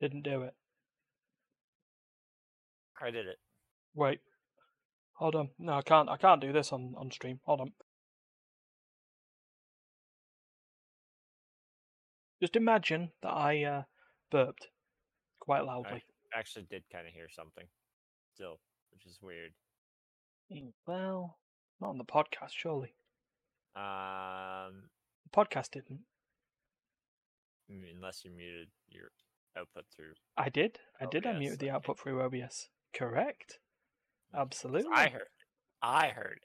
Didn't 0.00 0.22
do 0.22 0.42
it. 0.42 0.54
I 3.00 3.10
did 3.10 3.26
it. 3.26 3.38
Wait. 3.94 4.20
Hold 5.14 5.34
on. 5.34 5.50
No, 5.58 5.74
I 5.74 5.82
can't. 5.82 6.08
I 6.08 6.16
can't 6.16 6.40
do 6.40 6.52
this 6.52 6.72
on 6.72 6.94
on 6.96 7.10
stream. 7.10 7.40
Hold 7.44 7.60
on. 7.60 7.72
Just 12.40 12.56
imagine 12.56 13.12
that 13.22 13.30
I 13.32 13.64
uh, 13.64 13.82
burped 14.30 14.68
quite 15.40 15.64
loudly. 15.64 16.04
I 16.34 16.38
actually 16.38 16.66
did 16.70 16.82
kind 16.92 17.06
of 17.06 17.14
hear 17.14 17.28
something 17.30 17.64
still, 18.34 18.58
which 18.92 19.06
is 19.06 19.18
weird. 19.22 19.52
Mm, 20.52 20.72
Well, 20.86 21.38
not 21.80 21.88
on 21.90 21.98
the 21.98 22.04
podcast, 22.04 22.50
surely. 22.50 22.94
Um, 23.74 24.90
The 25.24 25.30
podcast 25.34 25.70
didn't. 25.70 26.00
Unless 27.70 28.24
you 28.24 28.30
muted 28.30 28.68
your 28.90 29.10
output 29.58 29.84
through. 29.94 30.12
I 30.36 30.48
did. 30.48 30.78
I 31.00 31.06
did. 31.06 31.26
I 31.26 31.30
OBS, 31.30 31.38
muted 31.38 31.58
the 31.60 31.70
output 31.70 31.98
through 31.98 32.22
OBS. 32.22 32.68
Correct. 32.94 33.58
Absolutely. 34.34 34.92
I 34.94 35.08
heard. 35.08 35.22
it. 35.22 35.28
I 35.82 36.08
heard. 36.08 36.40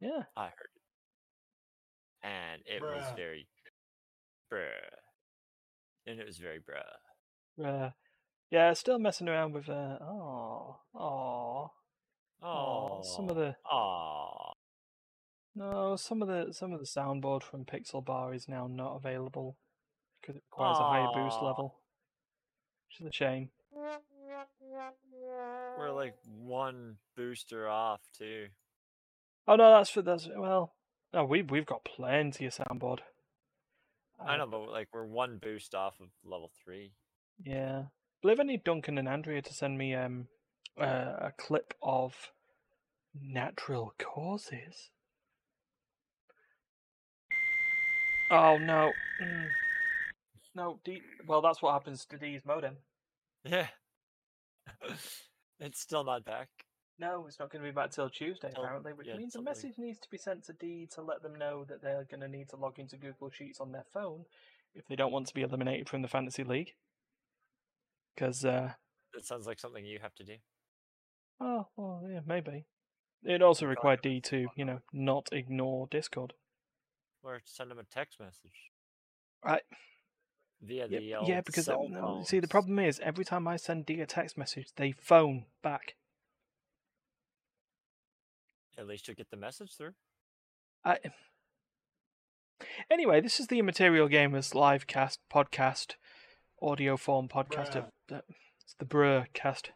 it. 0.00 0.06
Yeah. 0.06 0.22
I 0.36 0.44
heard. 0.44 0.70
it. 0.74 0.80
And 2.22 2.62
it 2.66 2.82
was 2.82 3.04
very, 3.16 3.48
bruh. 4.52 4.68
And 6.06 6.20
it 6.20 6.26
was 6.26 6.38
very 6.38 6.58
bruh. 6.58 7.64
Uh, 7.64 7.90
yeah. 8.50 8.72
Still 8.72 8.98
messing 8.98 9.28
around 9.28 9.52
with. 9.52 9.68
Uh, 9.68 9.98
oh. 10.02 10.76
Oh. 10.94 11.70
Oh, 12.42 13.02
Some 13.02 13.28
of 13.28 13.36
the. 13.36 13.54
Oh, 13.70 14.52
No. 15.54 15.96
Some 15.96 16.22
of 16.22 16.28
the. 16.28 16.52
Some 16.52 16.72
of 16.72 16.80
the 16.80 16.86
soundboard 16.86 17.42
from 17.42 17.64
Pixel 17.64 18.04
Bar 18.04 18.34
is 18.34 18.48
now 18.48 18.66
not 18.66 18.96
available 18.96 19.56
because 20.20 20.36
it 20.36 20.42
requires 20.50 20.78
a 20.78 20.82
higher 20.82 21.08
boost 21.14 21.42
level. 21.42 21.79
Which 22.90 23.00
is 23.00 23.06
a 23.06 23.12
shame. 23.12 23.50
we're 25.78 25.92
like 25.92 26.14
one 26.26 26.96
booster 27.16 27.68
off 27.68 28.00
too. 28.18 28.46
Oh 29.46 29.54
no, 29.54 29.70
that's 29.76 29.90
for 29.90 30.02
that's 30.02 30.28
well. 30.36 30.74
No, 31.14 31.24
we 31.24 31.42
we've 31.42 31.66
got 31.66 31.84
plenty 31.84 32.46
of 32.46 32.54
soundboard. 32.54 32.98
I 34.18 34.34
Uh, 34.34 34.38
know, 34.38 34.46
but 34.48 34.70
like 34.70 34.88
we're 34.92 35.06
one 35.06 35.38
boost 35.38 35.72
off 35.74 36.00
of 36.00 36.08
level 36.24 36.50
three. 36.64 36.92
Yeah. 37.42 37.84
believe 38.22 38.40
I 38.40 38.42
need 38.42 38.64
Duncan 38.64 38.98
and 38.98 39.08
Andrea 39.08 39.40
to 39.40 39.54
send 39.54 39.78
me 39.78 39.94
um 39.94 40.26
uh, 40.76 41.14
a 41.20 41.32
clip 41.38 41.74
of 41.80 42.32
natural 43.14 43.94
causes. 43.98 44.90
Oh 48.32 48.58
no. 48.58 48.90
Mm. 49.22 49.48
No, 50.54 50.80
D 50.84 51.00
well 51.26 51.42
that's 51.42 51.62
what 51.62 51.72
happens 51.72 52.04
to 52.06 52.18
D's 52.18 52.42
modem. 52.44 52.76
Yeah. 53.44 53.68
it's 55.60 55.80
still 55.80 56.04
not 56.04 56.24
back. 56.24 56.48
No, 56.98 57.24
it's 57.26 57.38
not 57.38 57.50
going 57.50 57.64
to 57.64 57.70
be 57.70 57.74
back 57.74 57.90
till 57.90 58.10
Tuesday 58.10 58.52
apparently, 58.54 58.92
which 58.92 59.06
yeah, 59.06 59.16
means 59.16 59.34
a 59.34 59.40
message 59.40 59.72
needs 59.78 59.98
to 60.00 60.10
be 60.10 60.18
sent 60.18 60.44
to 60.44 60.52
D 60.52 60.86
to 60.94 61.02
let 61.02 61.22
them 61.22 61.34
know 61.34 61.64
that 61.64 61.80
they're 61.80 62.06
going 62.10 62.20
to 62.20 62.28
need 62.28 62.50
to 62.50 62.56
log 62.56 62.78
into 62.78 62.98
Google 62.98 63.30
Sheets 63.30 63.58
on 63.58 63.72
their 63.72 63.86
phone 63.90 64.24
if 64.74 64.86
they 64.86 64.96
don't 64.96 65.12
want 65.12 65.26
to 65.28 65.34
be 65.34 65.40
eliminated 65.40 65.88
from 65.88 66.02
the 66.02 66.08
fantasy 66.08 66.44
league. 66.44 66.74
Because 68.14 68.44
uh, 68.44 68.72
That 69.14 69.24
sounds 69.24 69.46
like 69.46 69.58
something 69.58 69.84
you 69.84 69.98
have 70.02 70.14
to 70.16 70.24
do. 70.24 70.34
Oh, 71.40 71.68
well, 71.74 72.02
yeah, 72.12 72.20
maybe. 72.26 72.66
It 73.24 73.40
also 73.40 73.66
required 73.66 74.02
D 74.02 74.20
to, 74.22 74.48
you 74.54 74.64
know, 74.64 74.80
not 74.92 75.30
ignore 75.32 75.88
Discord. 75.90 76.34
Or 77.22 77.40
send 77.44 77.70
them 77.70 77.78
a 77.78 77.84
text 77.84 78.18
message 78.18 78.70
Right. 79.44 79.62
Via 80.62 80.86
Yeah, 80.88 80.98
the 80.98 81.14
old 81.16 81.28
yeah 81.28 81.40
because 81.40 81.64
cell 81.66 81.86
no, 81.88 82.22
see, 82.24 82.40
the 82.40 82.48
problem 82.48 82.78
is 82.78 83.00
every 83.00 83.24
time 83.24 83.46
I 83.46 83.56
send 83.56 83.86
D 83.86 84.00
a 84.00 84.06
text 84.06 84.36
message, 84.36 84.68
they 84.76 84.92
phone 84.92 85.46
back. 85.62 85.96
At 88.78 88.86
least 88.86 89.08
you'll 89.08 89.16
get 89.16 89.30
the 89.30 89.36
message 89.36 89.76
through. 89.76 89.92
I... 90.84 90.98
Anyway, 92.90 93.20
this 93.20 93.40
is 93.40 93.48
the 93.48 93.58
Immaterial 93.58 94.08
Gamers 94.08 94.54
live 94.54 94.86
cast 94.86 95.20
podcast, 95.32 95.96
audio 96.62 96.96
form 96.96 97.28
podcast. 97.28 97.76
Of, 97.76 97.84
uh, 98.12 98.20
it's 98.62 98.74
the 98.78 98.84
Bruh 98.86 99.26
cast. 99.32 99.70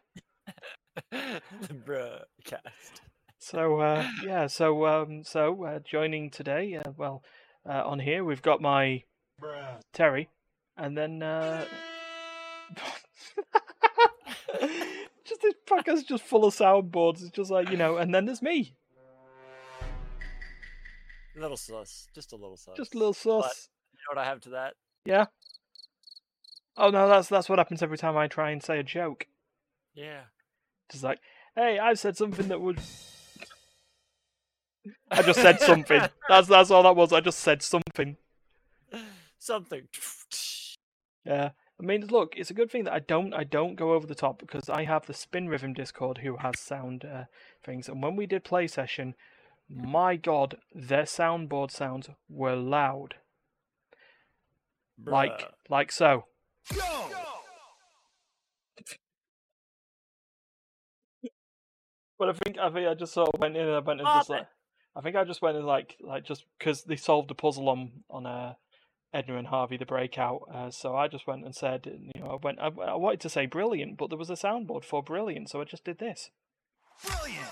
Bruh, 1.13 2.21
cast. 2.43 3.01
So 3.39 3.79
uh, 3.79 4.07
yeah, 4.23 4.47
so 4.47 4.87
um, 4.87 5.23
so 5.23 5.65
uh, 5.65 5.79
joining 5.79 6.31
today, 6.31 6.75
uh, 6.83 6.91
well, 6.97 7.21
uh, 7.67 7.83
on 7.85 7.99
here 7.99 8.23
we've 8.23 8.41
got 8.41 8.61
my 8.61 9.03
Bruh. 9.39 9.81
Terry, 9.93 10.29
and 10.77 10.97
then 10.97 11.21
uh, 11.23 11.65
just 15.23 15.41
this 15.41 15.53
podcast's 15.67 16.03
just 16.03 16.23
full 16.23 16.45
of 16.45 16.53
soundboards. 16.55 17.21
It's 17.21 17.31
just 17.31 17.51
like 17.51 17.69
you 17.69 17.77
know, 17.77 17.97
and 17.97 18.13
then 18.13 18.25
there's 18.25 18.41
me, 18.41 18.75
Little 21.37 21.57
sus, 21.57 22.07
just 22.15 22.31
a 22.31 22.35
little 22.35 22.57
sus. 22.57 22.77
just 22.77 22.95
a 22.95 22.97
little 22.97 23.13
sauce. 23.13 23.69
You 23.93 23.99
know 23.99 24.19
what 24.19 24.25
I 24.25 24.29
have 24.29 24.39
to 24.41 24.49
that? 24.51 24.73
Yeah. 25.05 25.25
Oh 26.77 26.89
no, 26.89 27.07
that's 27.07 27.27
that's 27.29 27.49
what 27.49 27.59
happens 27.59 27.81
every 27.81 27.97
time 27.97 28.15
I 28.17 28.27
try 28.27 28.51
and 28.51 28.61
say 28.63 28.79
a 28.79 28.83
joke. 28.83 29.27
Yeah. 29.93 30.21
Just 30.91 31.03
like, 31.03 31.19
hey, 31.55 31.79
I 31.79 31.93
said 31.95 32.15
something 32.17 32.47
that 32.49 32.61
would. 32.61 32.79
I 35.09 35.21
just 35.23 35.41
said 35.41 35.59
something. 35.59 35.99
That's 36.29 36.47
that's 36.47 36.69
all 36.69 36.83
that 36.83 36.95
was. 36.95 37.11
I 37.11 37.19
just 37.19 37.39
said 37.39 37.63
something. 37.63 38.17
Something. 39.39 39.87
Yeah. 41.25 41.51
I 41.79 41.83
mean, 41.83 42.07
look, 42.07 42.35
it's 42.37 42.49
a 42.49 42.53
good 42.53 42.71
thing 42.71 42.85
that 42.85 42.93
I 42.93 42.99
don't 42.99 43.33
I 43.33 43.43
don't 43.43 43.75
go 43.75 43.93
over 43.93 44.07
the 44.07 44.15
top 44.15 44.39
because 44.39 44.69
I 44.69 44.85
have 44.85 45.05
the 45.05 45.13
Spin 45.13 45.49
Rhythm 45.49 45.73
Discord 45.73 46.19
who 46.19 46.37
has 46.37 46.59
sound 46.59 47.03
uh, 47.03 47.25
things, 47.63 47.89
and 47.89 48.01
when 48.01 48.15
we 48.15 48.25
did 48.25 48.45
play 48.45 48.67
session, 48.67 49.13
my 49.69 50.15
God, 50.15 50.57
their 50.73 51.03
soundboard 51.03 51.71
sounds 51.71 52.09
were 52.29 52.55
loud, 52.55 53.15
like 55.05 55.39
Bruh. 55.39 55.51
like 55.69 55.91
so. 55.91 56.25
But 62.17 62.29
I 62.29 62.33
think 62.33 62.57
I 62.57 62.69
think 62.69 62.87
I 62.87 62.93
just 62.93 63.13
sort 63.13 63.33
of 63.33 63.41
went 63.41 63.57
in 63.57 63.67
and 63.67 63.75
I 63.75 63.79
went 63.79 63.99
and 63.99 64.07
just 64.07 64.29
like 64.29 64.47
I 64.95 65.01
think 65.01 65.17
I 65.17 65.25
just 65.25 65.41
went 65.41 65.57
in 65.57 65.65
like 65.65 65.97
like 65.99 66.23
just 66.23 66.45
because 66.57 66.83
they 66.83 66.95
solved 66.95 67.29
a 67.31 67.35
puzzle 67.35 67.67
on 67.67 67.91
on 68.09 68.25
uh, 68.25 68.53
Edna 69.13 69.37
and 69.37 69.47
Harvey 69.47 69.77
the 69.77 69.85
breakout. 69.85 70.41
Uh, 70.53 70.69
so 70.71 70.95
I 70.95 71.07
just 71.07 71.27
went 71.27 71.45
and 71.45 71.55
said 71.55 71.85
you 71.85 72.21
know 72.21 72.31
I 72.31 72.35
went 72.41 72.59
I, 72.59 72.67
I 72.67 72.95
wanted 72.95 73.21
to 73.21 73.29
say 73.29 73.45
brilliant, 73.45 73.97
but 73.97 74.09
there 74.09 74.17
was 74.17 74.29
a 74.29 74.33
soundboard 74.33 74.83
for 74.83 75.01
brilliant, 75.01 75.49
so 75.49 75.61
I 75.61 75.65
just 75.65 75.85
did 75.85 75.99
this. 75.99 76.31
Brilliant. 77.03 77.47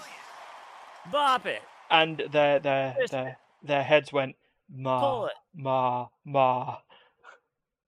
Bop 1.12 1.46
it. 1.46 1.62
And 1.90 2.24
their 2.32 2.60
their 2.60 2.96
their 3.10 3.38
their 3.62 3.84
heads 3.84 4.12
went 4.12 4.36
ma 4.70 5.30
ma 5.54 6.08
ma 6.26 6.78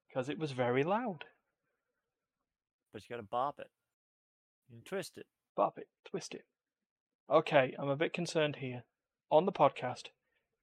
because 0.07 0.29
it 0.29 0.39
was 0.39 0.51
very 0.51 0.83
loud. 0.83 1.25
But 2.93 3.01
you 3.01 3.07
gotta 3.09 3.27
bop 3.27 3.59
it. 3.59 3.69
And 4.71 4.85
twist 4.85 5.17
it. 5.17 5.25
Bop 5.55 5.77
it, 5.77 5.87
twist 6.09 6.33
it. 6.33 6.45
Okay, 7.29 7.75
I'm 7.79 7.89
a 7.89 7.95
bit 7.95 8.13
concerned 8.13 8.57
here. 8.57 8.83
On 9.31 9.45
the 9.45 9.51
podcast, 9.51 10.07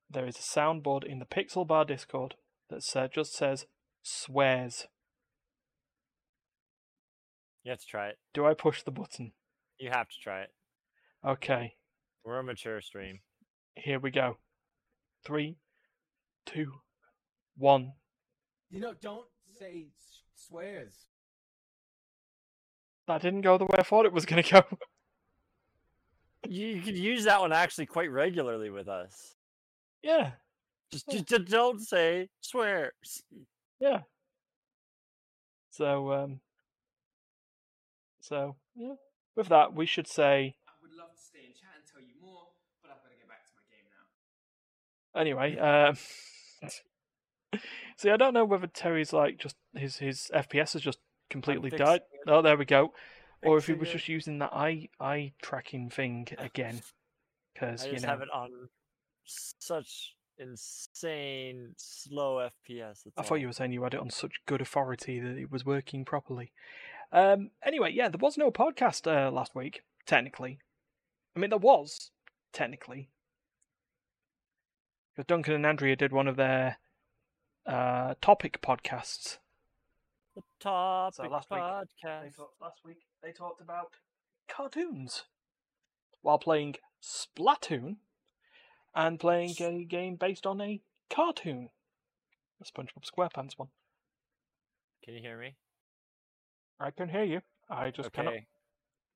there 0.09 0.27
is 0.27 0.37
a 0.37 0.43
soundboard 0.43 1.05
in 1.05 1.19
the 1.19 1.25
Pixel 1.25 1.67
Bar 1.67 1.85
Discord 1.85 2.37
that 2.73 2.83
sa- 2.83 3.07
just 3.07 3.35
says 3.35 3.67
swears. 4.03 4.87
You 7.63 7.71
have 7.71 7.81
to 7.81 7.87
try 7.87 8.09
it. 8.09 8.19
Do 8.35 8.45
I 8.45 8.55
push 8.55 8.83
the 8.83 8.91
button? 8.91 9.33
You 9.79 9.91
have 9.91 10.09
to 10.09 10.17
try 10.21 10.41
it. 10.43 10.51
Okay, 11.25 11.75
We're 12.25 12.41
a 12.41 12.43
mature 12.43 12.81
stream. 12.81 13.21
here 13.77 14.01
we 14.01 14.11
go. 14.11 14.39
Three, 15.25 15.57
two, 16.47 16.73
one. 17.57 17.93
You 18.71 18.81
know, 18.81 18.95
don't 19.01 19.27
say 19.59 19.87
swears. 20.35 20.95
That 23.07 23.23
didn't 23.23 23.43
go 23.43 23.57
the 23.59 23.65
way 23.67 23.77
I 23.79 23.83
thought 23.83 24.07
it 24.07 24.13
was 24.13 24.27
going 24.27 24.43
to 24.43 24.51
go. 24.51 24.63
You, 26.49 26.67
you 26.67 26.83
could 26.83 26.99
use 26.99 27.25
that 27.27 27.41
one 27.41 27.53
actually 27.53 27.87
quite 27.87 28.11
regularly 28.11 28.69
with 28.69 28.89
us. 28.89 29.37
yeah, 30.03 30.33
Just, 30.93 31.07
Yeah. 31.09 31.15
just, 31.15 31.27
just 31.29 31.45
don't 31.47 31.81
say 31.81 32.29
swears. 32.41 33.25
yeah. 33.81 34.03
So, 35.71 36.13
um, 36.13 36.41
so 38.21 38.57
yeah. 38.77 38.95
With 39.35 39.49
that, 39.49 39.73
we 39.75 39.87
should 39.87 40.07
say 40.07 40.55
I 40.69 40.73
would 40.83 40.93
love 40.93 41.11
to 41.13 41.19
stay 41.19 41.47
and 41.47 41.55
chat 41.55 41.71
and 41.77 41.85
tell 41.91 42.03
you 42.03 42.15
more, 42.21 42.49
but 42.83 42.91
I've 42.91 43.03
got 43.03 43.09
to 43.11 43.17
get 43.17 43.27
back 43.29 43.47
to 43.47 43.53
my 43.57 43.63
game 43.71 43.87
now. 43.89 45.21
Anyway, 45.21 45.57
um, 45.59 45.97
see, 47.97 48.11
I 48.11 48.19
don't 48.19 48.35
know 48.35 48.45
whether 48.45 48.67
Terry's 48.67 49.15
like 49.15 49.39
just 49.39 49.57
his 49.75 49.97
his 49.97 50.31
FPS 50.35 50.75
has 50.75 50.83
just 50.83 50.99
completely 51.31 51.71
died. 51.71 52.03
it. 52.13 52.29
Oh, 52.29 52.43
there 52.43 52.59
we 52.59 52.67
go. 52.67 52.93
Or 53.43 53.57
if 53.57 53.67
he 53.67 53.73
was 53.73 53.89
it. 53.89 53.93
just 53.93 54.09
using 54.09 54.39
that 54.41 54.53
eye 54.53 54.91
eye 55.01 55.33
tracking 55.41 55.89
thing 55.89 56.29
again, 56.39 56.83
because 57.55 57.85
I 57.85 57.87
you 57.87 57.93
just 57.95 58.05
know. 58.05 58.11
have 58.11 58.21
it 58.21 58.31
on 58.33 58.69
such 59.25 60.15
insane 60.39 61.75
slow 61.77 62.49
FPS. 62.69 63.07
I 63.17 63.23
thought 63.23 63.41
you 63.41 63.47
were 63.47 63.53
saying 63.53 63.73
you 63.73 63.83
had 63.83 63.95
it 63.95 64.01
on 64.01 64.11
such 64.11 64.41
good 64.47 64.61
authority 64.61 65.21
that 65.21 65.37
it 65.37 65.51
was 65.51 65.65
working 65.65 66.05
properly. 66.05 66.53
Um, 67.13 67.51
anyway, 67.65 67.93
yeah, 67.93 68.09
there 68.09 68.19
was 68.19 68.39
no 68.39 68.51
podcast 68.51 69.07
uh, 69.07 69.31
last 69.31 69.55
week, 69.55 69.83
technically. 70.07 70.59
I 71.37 71.41
mean, 71.41 71.51
there 71.51 71.59
was, 71.59 72.11
technically. 72.53 73.11
Because 75.15 75.27
Duncan 75.27 75.55
and 75.55 75.67
Andrea 75.67 75.95
did 75.95 76.13
one 76.13 76.27
of 76.27 76.37
their 76.37 76.79
uh, 77.67 78.15
topic 78.21 78.61
podcasts. 78.63 79.39
The 80.35 80.43
topic 80.61 81.31
last 81.31 81.51
week, 81.51 81.61
podcast. 81.61 82.33
last 82.61 82.81
week 82.85 83.03
they 83.23 83.33
talked 83.33 83.61
about 83.61 83.93
cartoons 84.49 85.25
while 86.23 86.39
playing 86.39 86.77
Splatoon 87.03 87.97
and 88.95 89.19
playing 89.19 89.55
a 89.61 89.85
game 89.85 90.17
based 90.17 90.47
on 90.47 90.61
a 90.61 90.81
cartoon. 91.11 91.69
A 92.61 92.65
SpongeBob 92.65 93.05
SquarePants 93.05 93.53
one. 93.57 93.69
Can 95.05 95.15
you 95.15 95.21
hear 95.21 95.39
me? 95.39 95.57
I 96.79 96.91
can 96.91 97.09
hear 97.09 97.25
you. 97.25 97.41
I 97.71 97.91
just 97.91 98.09
okay. 98.09 98.23
cannot. 98.23 98.41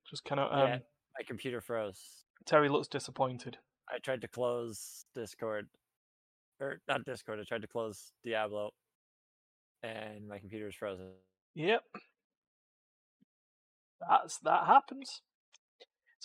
Just 0.08 0.24
cannot. 0.24 0.52
Um, 0.52 0.68
Yeah. 0.68 0.78
My 1.18 1.24
computer 1.26 1.60
froze. 1.60 2.24
Terry 2.44 2.68
looks 2.68 2.88
disappointed. 2.88 3.58
I 3.88 3.98
tried 3.98 4.20
to 4.22 4.28
close 4.28 5.06
Discord, 5.14 5.68
or 6.60 6.80
not 6.88 7.04
Discord. 7.04 7.40
I 7.40 7.44
tried 7.44 7.62
to 7.62 7.68
close 7.68 8.12
Diablo, 8.24 8.72
and 9.82 10.28
my 10.28 10.38
computer 10.38 10.68
is 10.68 10.74
frozen. 10.74 11.12
Yep. 11.54 11.82
That's 14.00 14.38
that 14.40 14.66
happens. 14.66 15.22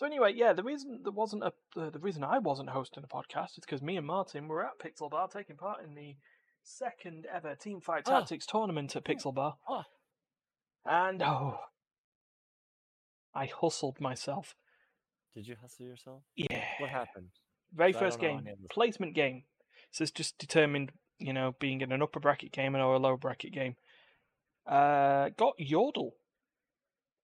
So 0.02 0.08
anyway, 0.08 0.34
yeah, 0.36 0.54
the 0.54 0.64
reason 0.64 1.02
there 1.04 1.12
wasn't 1.12 1.44
a 1.44 1.54
the, 1.76 1.92
the 1.92 2.00
reason 2.00 2.24
I 2.24 2.40
wasn't 2.40 2.70
hosting 2.70 3.04
a 3.04 3.08
podcast 3.08 3.52
is 3.52 3.66
because 3.68 3.84
me 3.84 3.98
and 3.98 4.08
Martin 4.08 4.48
were 4.48 4.66
at 4.66 4.80
Pixel 4.80 5.12
Bar 5.12 5.28
taking 5.28 5.58
part 5.58 5.84
in 5.84 5.94
the 5.94 6.16
second 6.64 7.28
ever 7.32 7.54
Team 7.54 7.82
Fight 7.82 8.06
Oh. 8.08 8.18
Tactics 8.20 8.48
tournament 8.48 8.96
at 8.96 9.06
Pixel 9.06 9.32
Bar. 9.32 9.58
Oh. 9.70 9.84
And 10.88 11.22
oh 11.22 11.60
I 13.36 13.46
hustled 13.46 14.02
myself. 14.02 14.56
Did 15.36 15.48
you 15.48 15.56
hustle 15.62 15.86
yourself? 15.86 16.24
Yeah. 16.36 16.64
What 16.80 16.90
happened? 16.90 17.30
Very 17.72 17.94
So 17.94 18.00
I 18.00 18.02
first 18.02 18.20
don't 18.20 18.28
know 18.28 18.38
game, 18.38 18.44
any 18.48 18.54
of 18.54 18.60
this. 18.60 18.72
placement 18.72 19.14
game. 19.14 19.44
So 19.92 20.02
it's 20.02 20.10
just 20.10 20.36
determined, 20.40 20.94
you 21.20 21.32
know, 21.32 21.54
being 21.60 21.82
in 21.82 21.92
an 21.92 22.02
upper 22.02 22.20
bracket 22.20 22.52
game 22.52 22.76
or 22.76 22.80
a 22.96 22.98
lower 22.98 23.18
bracket 23.18 23.54
game. 23.54 23.76
Uh, 24.66 25.30
got 25.38 25.54
Yordle. 25.60 26.14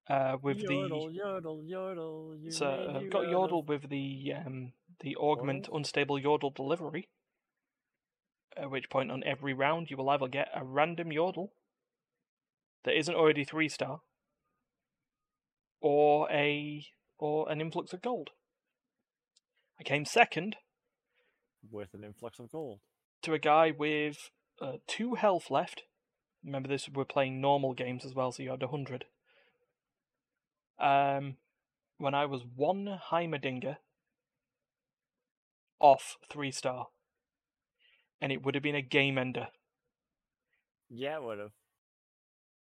Uh, 0.09 0.37
with 0.41 0.59
yodel, 0.59 1.07
the 1.07 1.13
yodel, 1.13 1.63
yodel. 1.65 2.35
You 2.39 2.51
so 2.51 2.91
made 2.93 3.11
got 3.11 3.25
Yordle 3.25 3.65
with 3.65 3.89
the 3.89 4.33
um 4.33 4.71
the 5.01 5.15
augment 5.17 5.67
unstable 5.71 6.17
yodel 6.17 6.49
delivery. 6.49 7.09
At 8.55 8.71
which 8.71 8.89
point 8.89 9.11
on 9.11 9.23
every 9.25 9.53
round 9.53 9.91
you 9.91 9.97
will 9.97 10.09
either 10.09 10.27
get 10.27 10.47
a 10.55 10.63
random 10.63 11.11
yodel 11.11 11.51
that 12.85 12.97
isn't 12.97 13.13
already 13.13 13.43
three 13.43 13.67
star, 13.67 13.99
or 15.81 16.31
a 16.31 16.85
or 17.19 17.51
an 17.51 17.59
influx 17.59 17.91
of 17.91 18.01
gold. 18.01 18.29
I 19.79 19.83
came 19.83 20.05
second 20.05 20.55
with 21.69 21.93
an 21.93 22.03
influx 22.05 22.39
of 22.39 22.49
gold. 22.49 22.79
to 23.23 23.33
a 23.33 23.39
guy 23.39 23.71
with 23.77 24.29
uh, 24.61 24.77
two 24.87 25.15
health 25.15 25.51
left. 25.51 25.83
Remember, 26.43 26.69
this 26.69 26.87
we're 26.87 27.03
playing 27.03 27.41
normal 27.41 27.73
games 27.73 28.05
as 28.05 28.15
well, 28.15 28.31
so 28.31 28.41
you 28.41 28.51
had 28.51 28.63
a 28.63 28.67
hundred. 28.69 29.05
Um, 30.79 31.37
when 31.97 32.13
I 32.13 32.25
was 32.25 32.43
one 32.55 32.99
Heimerdinger 33.11 33.77
off 35.79 36.17
three 36.29 36.51
star, 36.51 36.87
and 38.21 38.31
it 38.31 38.43
would 38.43 38.55
have 38.55 38.63
been 38.63 38.75
a 38.75 38.81
game 38.81 39.17
ender 39.17 39.47
Yeah, 40.89 41.17
it 41.17 41.23
would 41.23 41.39
have. 41.39 41.51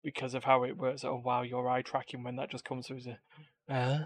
because 0.04 0.34
of 0.34 0.44
how 0.44 0.64
it 0.64 0.78
works. 0.78 1.04
Oh 1.04 1.16
wow, 1.24 1.42
your 1.42 1.68
eye 1.70 1.82
tracking 1.82 2.24
when 2.24 2.36
that 2.38 2.52
just 2.52 2.64
comes 2.64 2.88
through. 2.88 2.98
Is 2.98 3.08
a, 3.08 3.74
uh? 3.74 4.06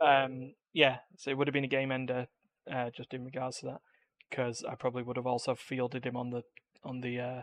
Um, 0.00 0.54
yeah, 0.72 0.98
so 1.16 1.30
it 1.30 1.38
would 1.38 1.46
have 1.46 1.52
been 1.52 1.64
a 1.64 1.68
game 1.68 1.92
ender, 1.92 2.26
uh, 2.70 2.90
just 2.90 3.14
in 3.14 3.24
regards 3.24 3.58
to 3.58 3.66
that, 3.66 3.80
because 4.28 4.64
I 4.68 4.74
probably 4.74 5.02
would 5.02 5.16
have 5.16 5.26
also 5.26 5.54
fielded 5.54 6.04
him 6.04 6.16
on 6.16 6.30
the 6.30 6.42
on 6.82 7.00
the 7.00 7.20
uh, 7.20 7.42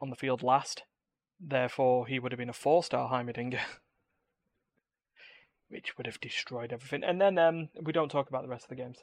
on 0.00 0.10
the 0.10 0.16
field 0.16 0.42
last. 0.42 0.82
Therefore, 1.40 2.06
he 2.06 2.18
would 2.18 2.32
have 2.32 2.38
been 2.38 2.50
a 2.50 2.54
four 2.54 2.84
star 2.84 3.10
Heimerdinger, 3.10 3.60
which 5.68 5.96
would 5.96 6.06
have 6.06 6.20
destroyed 6.20 6.72
everything. 6.72 7.02
And 7.02 7.20
then 7.20 7.38
um, 7.38 7.70
we 7.82 7.92
don't 7.92 8.10
talk 8.10 8.28
about 8.28 8.42
the 8.42 8.48
rest 8.48 8.64
of 8.64 8.68
the 8.68 8.76
games. 8.76 8.98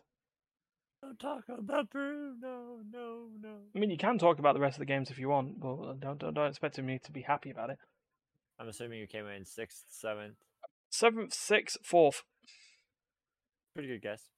Don't 1.01 1.19
talk 1.19 1.43
about 1.49 1.89
Peru. 1.89 2.35
No, 2.39 2.79
no, 2.91 3.27
no. 3.41 3.55
I 3.75 3.79
mean, 3.79 3.89
you 3.89 3.97
can 3.97 4.17
talk 4.17 4.39
about 4.39 4.53
the 4.53 4.59
rest 4.59 4.75
of 4.75 4.79
the 4.79 4.85
games 4.85 5.09
if 5.09 5.19
you 5.19 5.29
want, 5.29 5.59
but 5.59 5.75
uh, 5.75 5.93
don't 5.99 6.19
don't, 6.19 6.33
don't 6.33 6.49
expect 6.49 6.77
me 6.79 6.99
to 7.03 7.11
be 7.11 7.21
happy 7.21 7.49
about 7.49 7.69
it. 7.69 7.77
I'm 8.59 8.67
assuming 8.67 8.99
you 8.99 9.07
came 9.07 9.27
in 9.27 9.45
sixth, 9.45 9.85
seventh. 9.89 10.37
Seventh, 10.89 11.33
sixth, 11.33 11.77
fourth. 11.83 12.23
Pretty 13.73 13.89
good 13.89 14.01
guess. 14.01 14.29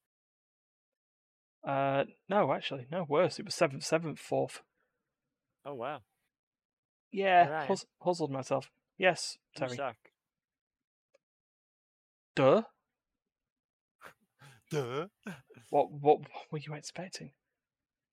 Uh, 1.66 2.06
no, 2.30 2.54
actually, 2.54 2.88
no, 2.92 3.06
worse. 3.08 3.40
It 3.40 3.46
was 3.46 3.56
seventh, 3.56 3.84
seventh, 3.84 4.20
fourth. 4.20 4.62
Oh 5.66 5.76
wow. 5.76 6.00
Yeah, 7.12 7.46
Alright. 7.46 7.68
hus- 7.68 7.86
hustled 8.02 8.32
myself. 8.32 8.70
Yes, 8.98 9.38
You 9.56 9.60
Terry. 9.60 9.76
suck. 9.78 9.96
Duh. 12.36 12.64
Duh. 14.72 15.08
What 15.70 15.92
what 15.92 16.20
were 16.52 16.60
you 16.60 16.74
expecting? 16.76 17.32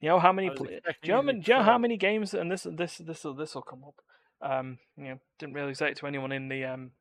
You 0.00 0.10
know 0.10 0.19
how 0.19 0.32
many? 0.32 0.48
I 0.48 0.50
was 0.50 0.58
Pl- 0.58 0.66
do 0.66 0.72
expecting 0.75 1.08
you 1.08 1.08
know, 1.08 1.14
you 1.14 1.16
how 1.16 1.20
to 1.20 1.26
many, 1.26 1.40
do 1.40 1.52
you 1.52 1.58
know 1.58 1.64
how 1.64 1.78
many 1.78 1.96
games? 1.96 2.34
And 2.34 2.50
this 2.50 2.66
this 2.70 2.98
this 2.98 3.25
will 3.25 3.34
this 3.34 3.54
will 3.54 3.62
come 3.62 3.84
up. 3.84 4.00
Um, 4.43 4.78
you 4.96 5.04
know, 5.04 5.19
didn't 5.38 5.54
really 5.54 5.75
say 5.75 5.90
it 5.90 5.96
to 5.99 6.06
anyone 6.06 6.32
in 6.32 6.49
the 6.49 6.64
um 6.64 6.92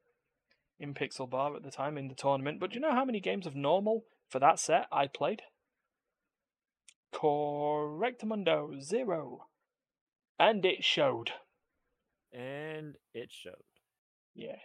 in 0.80 0.94
Pixel 0.94 1.30
Bar 1.30 1.56
at 1.56 1.64
the 1.64 1.72
time 1.72 1.98
in 1.98 2.08
the 2.08 2.16
tournament. 2.16 2.60
But 2.60 2.72
do 2.72 2.76
you 2.76 2.82
know 2.82 2.94
how 2.94 3.06
many 3.06 3.20
games 3.20 3.46
of 3.48 3.56
normal 3.56 4.04
for 4.30 4.40
that 4.40 4.60
set 4.60 4.88
I 4.92 5.08
played? 5.08 5.42
Correctamundo 7.14 8.82
zero, 8.82 9.48
and 10.40 10.66
it 10.66 10.84
showed. 10.84 11.32
And 12.38 12.96
it 13.14 13.32
showed. 13.32 13.54
Yeah. 14.34 14.58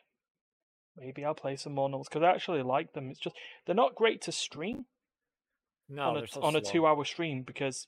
Maybe 0.96 1.24
I'll 1.24 1.34
play 1.34 1.56
some 1.56 1.74
more 1.74 1.88
normals 1.88 2.08
because 2.08 2.22
I 2.24 2.30
actually 2.30 2.62
like 2.62 2.92
them. 2.92 3.10
It's 3.10 3.20
just 3.20 3.36
they're 3.64 3.74
not 3.74 3.94
great 3.94 4.22
to 4.22 4.32
stream 4.32 4.86
No, 5.88 6.02
on 6.02 6.16
a 6.16 6.26
so 6.26 6.42
on 6.42 6.56
a 6.56 6.60
two 6.60 6.84
hour 6.84 7.04
stream 7.04 7.44
because 7.46 7.86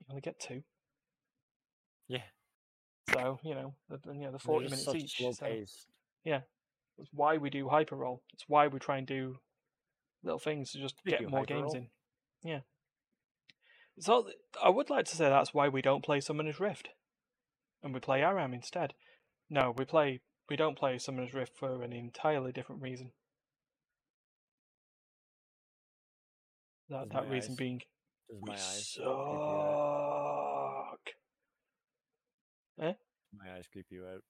you 0.00 0.06
only 0.10 0.22
get 0.22 0.40
two. 0.40 0.62
Yeah. 2.08 2.22
So 3.12 3.38
you 3.42 3.54
know, 3.54 3.74
the, 3.90 3.98
you 4.14 4.22
know, 4.22 4.32
the 4.32 4.38
forty 4.38 4.64
minutes 4.64 4.88
each. 4.94 5.18
So 5.18 5.32
paced. 5.44 5.86
that's 6.24 7.10
why 7.12 7.36
we 7.36 7.50
do 7.50 7.68
hyper 7.68 7.96
roll. 7.96 8.22
It's 8.32 8.44
why 8.48 8.66
we 8.68 8.78
try 8.78 8.96
and 8.96 9.06
do 9.06 9.36
little 10.22 10.38
things 10.38 10.72
to 10.72 10.78
just 10.78 10.98
Speaking 10.98 11.26
get 11.26 11.30
more 11.30 11.44
games 11.44 11.74
roll. 11.74 11.76
in. 11.76 11.88
Yeah. 12.42 12.60
So 14.00 14.28
I 14.62 14.70
would 14.70 14.90
like 14.90 15.04
to 15.06 15.16
say 15.16 15.28
that's 15.28 15.54
why 15.54 15.68
we 15.68 15.82
don't 15.82 16.04
play 16.04 16.20
Summoner's 16.20 16.58
Rift, 16.58 16.88
and 17.84 17.92
we 17.94 18.00
play 18.00 18.22
Aram 18.22 18.54
instead. 18.54 18.94
No, 19.50 19.74
we 19.76 19.84
play 19.84 20.22
we 20.48 20.56
don't 20.56 20.76
play 20.76 20.98
Summoner's 20.98 21.34
Rift 21.34 21.56
for 21.56 21.82
an 21.82 21.92
entirely 21.92 22.50
different 22.50 22.82
reason. 22.82 23.12
That 26.88 27.10
that 27.12 27.28
reason 27.28 27.52
eyes- 27.52 27.56
being 27.56 27.80
Does 28.28 28.40
we 28.42 28.48
my 28.50 28.54
eyes 28.54 28.92
creep 28.96 29.06
you 29.06 29.12
out? 29.12 30.98
Eh? 32.80 32.92
My 33.38 33.52
eyes 33.54 33.66
creep 33.70 33.86
you 33.90 34.04
out. 34.06 34.22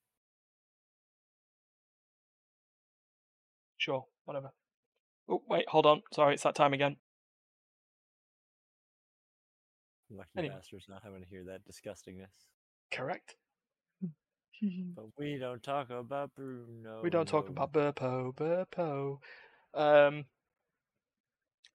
Sure, 3.77 4.05
whatever. 4.25 4.51
Oh 5.29 5.43
wait, 5.49 5.69
hold 5.69 5.87
on. 5.87 6.03
Sorry, 6.13 6.35
it's 6.35 6.43
that 6.43 6.55
time 6.55 6.73
again. 6.75 6.97
Lucky 10.11 10.31
Anyway. 10.37 10.55
bastards 10.55 10.87
not 10.89 11.03
having 11.03 11.23
to 11.23 11.29
hear 11.29 11.45
that 11.45 11.63
disgustingness. 11.67 12.45
Correct. 12.93 13.37
But 14.97 15.07
we 15.19 15.39
don't 15.39 15.63
talk 15.63 15.91
about 15.91 16.35
Bruno. 16.35 17.01
we 17.03 17.11
don't 17.11 17.29
talk 17.29 17.49
about 17.49 17.73
Burpo, 17.73 18.35
Burpo. 18.35 19.19
Um. 19.75 20.25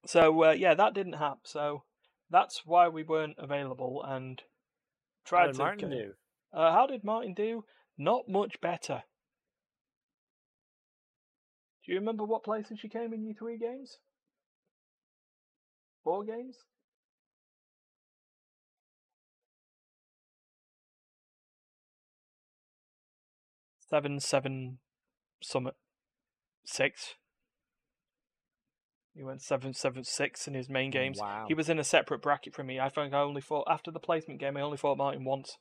So 0.06 0.44
uh, 0.44 0.52
yeah, 0.52 0.74
that 0.74 0.94
didn't 0.94 1.14
happen. 1.14 1.40
So 1.44 1.84
that's 2.30 2.62
why 2.64 2.88
we 2.88 3.02
weren't 3.02 3.36
available 3.38 4.02
and 4.06 4.42
tried 5.24 5.40
How 5.40 5.46
did 5.46 5.52
to. 5.54 5.58
Martin 5.58 5.90
do? 5.90 6.12
Uh, 6.52 6.72
how 6.72 6.86
did 6.86 7.04
Martin 7.04 7.34
do? 7.34 7.64
Not 7.98 8.28
much 8.28 8.60
better. 8.60 9.02
Do 11.84 11.92
you 11.92 11.98
remember 11.98 12.24
what 12.24 12.44
places 12.44 12.78
she 12.80 12.88
came 12.88 13.12
in 13.12 13.24
your 13.24 13.34
three 13.34 13.58
games? 13.58 13.98
Four 16.04 16.24
games? 16.24 16.56
Seven, 23.90 24.20
seven, 24.20 24.78
summit, 25.42 25.74
six. 26.64 27.14
He 29.14 29.24
went 29.24 29.42
seven 29.42 29.74
seven 29.74 30.04
six 30.04 30.46
in 30.46 30.54
his 30.54 30.68
main 30.68 30.90
games. 30.90 31.18
Wow. 31.20 31.46
He 31.48 31.54
was 31.54 31.68
in 31.68 31.80
a 31.80 31.84
separate 31.84 32.22
bracket 32.22 32.54
from 32.54 32.68
me. 32.68 32.78
I 32.78 32.88
think 32.88 33.12
I 33.12 33.20
only 33.20 33.40
fought 33.40 33.66
after 33.68 33.90
the 33.90 33.98
placement 33.98 34.38
game. 34.38 34.56
I 34.56 34.60
only 34.60 34.76
fought 34.76 34.98
Martin 34.98 35.24
once, 35.24 35.58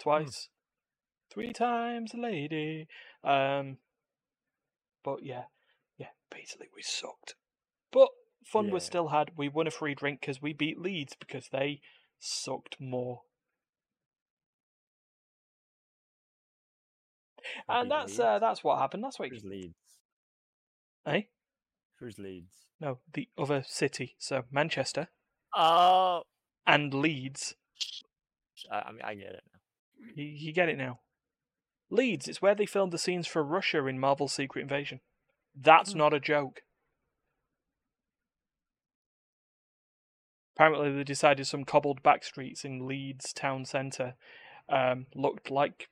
twice, 0.00 0.48
three 1.32 1.52
times 1.52 2.12
a 2.12 2.20
lady. 2.20 2.88
Um, 3.22 3.78
but 5.04 5.22
yeah, 5.22 5.44
yeah, 5.96 6.08
basically 6.30 6.66
we 6.74 6.82
sucked. 6.82 7.36
But 7.92 8.08
fun 8.44 8.70
was 8.70 8.84
still 8.84 9.08
had. 9.08 9.30
We 9.36 9.48
won 9.48 9.68
a 9.68 9.70
free 9.70 9.94
drink 9.94 10.20
because 10.20 10.42
we 10.42 10.52
beat 10.52 10.80
Leeds 10.80 11.14
because 11.18 11.48
they 11.52 11.80
sucked 12.18 12.76
more. 12.80 13.22
And 17.68 17.90
that's 17.90 18.18
uh, 18.18 18.38
that's 18.38 18.62
what 18.64 18.78
happened. 18.78 19.02
That's 19.04 19.18
what. 19.18 19.28
Who's 19.30 19.44
Leeds? 19.44 19.74
Eh? 21.06 21.22
Who's 21.98 22.18
Leeds? 22.18 22.66
No, 22.80 22.98
the 23.12 23.28
other 23.38 23.62
city. 23.66 24.16
So 24.18 24.44
Manchester 24.50 25.08
Oh, 25.54 26.22
and 26.66 26.92
Leeds. 26.94 27.54
I, 28.70 28.76
I 28.86 28.92
mean, 28.92 29.02
I 29.04 29.14
get 29.14 29.32
it. 29.32 29.42
now. 29.52 30.10
You, 30.16 30.24
you 30.24 30.52
get 30.52 30.68
it 30.68 30.78
now. 30.78 31.00
Leeds, 31.90 32.26
it's 32.26 32.40
where 32.40 32.54
they 32.54 32.64
filmed 32.66 32.92
the 32.92 32.98
scenes 32.98 33.26
for 33.26 33.42
Russia 33.44 33.86
in 33.86 33.98
Marvel's 34.00 34.32
Secret 34.32 34.62
Invasion. 34.62 35.00
That's 35.54 35.92
Hmm. 35.92 35.98
not 35.98 36.14
a 36.14 36.20
joke. 36.20 36.62
Apparently, 40.56 40.92
they 40.92 41.04
decided 41.04 41.46
some 41.46 41.64
cobbled 41.64 42.02
back 42.02 42.24
streets 42.24 42.64
in 42.64 42.86
Leeds 42.86 43.32
town 43.32 43.64
centre 43.64 44.14
um, 44.68 45.06
looked 45.14 45.50
like 45.50 45.88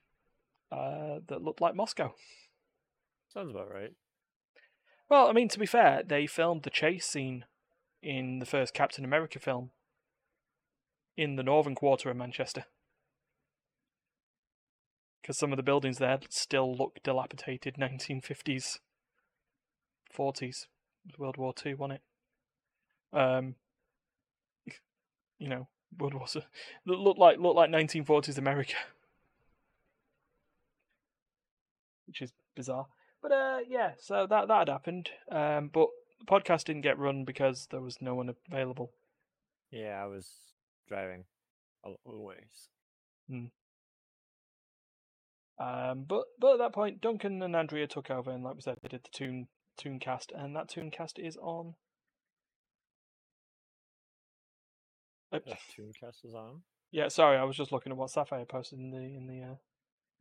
uh, 0.71 1.19
that 1.27 1.43
looked 1.43 1.61
like 1.61 1.75
Moscow. 1.75 2.13
Sounds 3.33 3.49
about 3.49 3.71
right. 3.73 3.93
Well, 5.09 5.27
I 5.27 5.33
mean, 5.33 5.49
to 5.49 5.59
be 5.59 5.65
fair, 5.65 6.03
they 6.05 6.25
filmed 6.25 6.63
the 6.63 6.69
chase 6.69 7.05
scene 7.05 7.45
in 8.01 8.39
the 8.39 8.45
first 8.45 8.73
Captain 8.73 9.03
America 9.03 9.39
film 9.39 9.71
in 11.17 11.35
the 11.35 11.43
northern 11.43 11.75
quarter 11.75 12.09
of 12.09 12.17
Manchester. 12.17 12.65
Because 15.21 15.37
some 15.37 15.51
of 15.51 15.57
the 15.57 15.63
buildings 15.63 15.97
there 15.97 16.19
still 16.29 16.73
look 16.73 16.99
dilapidated 17.03 17.75
1950s, 17.75 18.79
40s, 20.15 20.65
World 21.17 21.37
War 21.37 21.53
Two, 21.53 21.75
wasn't 21.77 21.99
it? 23.13 23.17
Um, 23.17 23.55
you 25.39 25.47
know, 25.47 25.67
World 25.97 26.13
War 26.13 26.25
look 26.85 27.17
like 27.17 27.37
look 27.37 27.55
like 27.55 27.69
1940s 27.69 28.37
America, 28.37 28.75
which 32.11 32.21
is 32.21 32.33
bizarre. 32.55 32.87
But 33.21 33.31
uh, 33.31 33.59
yeah, 33.67 33.91
so 33.99 34.27
that 34.29 34.47
that 34.47 34.59
had 34.59 34.69
happened. 34.69 35.09
Um, 35.31 35.69
but 35.73 35.87
the 36.19 36.25
podcast 36.25 36.65
didn't 36.65 36.81
get 36.81 36.99
run 36.99 37.23
because 37.23 37.67
there 37.71 37.81
was 37.81 38.01
no 38.01 38.15
one 38.15 38.33
available. 38.51 38.91
Yeah, 39.71 40.01
I 40.03 40.07
was 40.07 40.29
driving 40.87 41.23
a 41.85 41.89
little 42.05 42.25
ways. 42.25 42.69
Um, 45.59 46.05
but 46.07 46.23
but 46.39 46.53
at 46.53 46.59
that 46.59 46.73
point, 46.73 47.01
Duncan 47.01 47.41
and 47.41 47.55
Andrea 47.55 47.87
took 47.87 48.09
over, 48.09 48.31
and 48.31 48.43
like 48.43 48.55
we 48.55 48.61
said, 48.61 48.75
they 48.81 48.89
did 48.89 49.03
the 49.03 49.09
tune 49.13 49.47
tune 49.77 49.99
cast, 49.99 50.31
and 50.35 50.55
that 50.55 50.67
tune 50.67 50.91
cast 50.91 51.17
is 51.19 51.37
on. 51.37 51.75
The 55.31 55.39
Tooncast 55.39 56.25
is 56.25 56.33
on. 56.35 56.63
yeah, 56.91 57.07
sorry, 57.07 57.37
I 57.37 57.45
was 57.45 57.55
just 57.55 57.71
looking 57.71 57.93
at 57.93 57.97
what 57.97 58.09
Sapphire 58.09 58.43
posted 58.43 58.79
in 58.79 58.91
the 58.91 58.97
in 58.97 59.27
the 59.27 59.41
uh, 59.43 59.55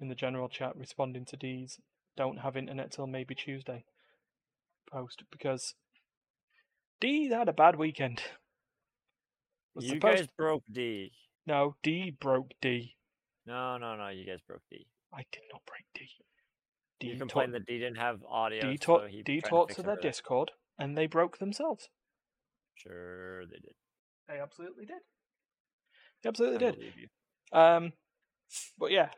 in 0.00 0.08
the 0.08 0.14
general 0.14 0.48
chat, 0.48 0.76
responding 0.76 1.24
to 1.26 1.36
D's 1.36 1.78
"Don't 2.16 2.38
have 2.38 2.56
internet 2.56 2.90
till 2.92 3.06
maybe 3.06 3.34
Tuesday" 3.34 3.84
post 4.90 5.22
because 5.30 5.74
D 7.00 7.28
had 7.28 7.48
a 7.48 7.52
bad 7.52 7.76
weekend. 7.76 8.22
Was 9.74 9.86
You 9.86 10.00
guys 10.00 10.26
broke 10.36 10.64
D. 10.70 11.12
no 11.46 11.76
D 11.82 12.10
broke 12.10 12.50
D. 12.60 12.96
No, 13.46 13.78
no, 13.78 13.96
no. 13.96 14.08
You 14.08 14.26
guys 14.26 14.40
broke 14.46 14.62
D. 14.70 14.86
I 15.12 15.24
did 15.32 15.42
not 15.52 15.62
break 15.66 15.84
D. 15.94 16.08
You 17.00 17.12
D 17.14 17.18
complained 17.18 17.52
talk- 17.52 17.60
that 17.60 17.66
D 17.66 17.78
didn't 17.78 17.96
have 17.96 18.22
audio. 18.28 18.60
D, 18.60 18.78
so 18.82 19.06
D 19.24 19.40
talked 19.40 19.74
to 19.76 19.80
it 19.80 19.86
their. 19.86 19.96
Discord, 19.96 20.50
and 20.78 20.96
they 20.96 21.06
broke 21.06 21.38
themselves. 21.38 21.88
Sure, 22.74 23.46
they 23.46 23.56
did. 23.56 23.74
They 24.28 24.40
absolutely 24.40 24.86
did. 24.86 25.00
They 26.22 26.28
absolutely 26.28 26.66
I 26.66 26.70
did. 26.70 27.10
Um, 27.52 27.92
but 28.78 28.90
yeah, 28.90 29.10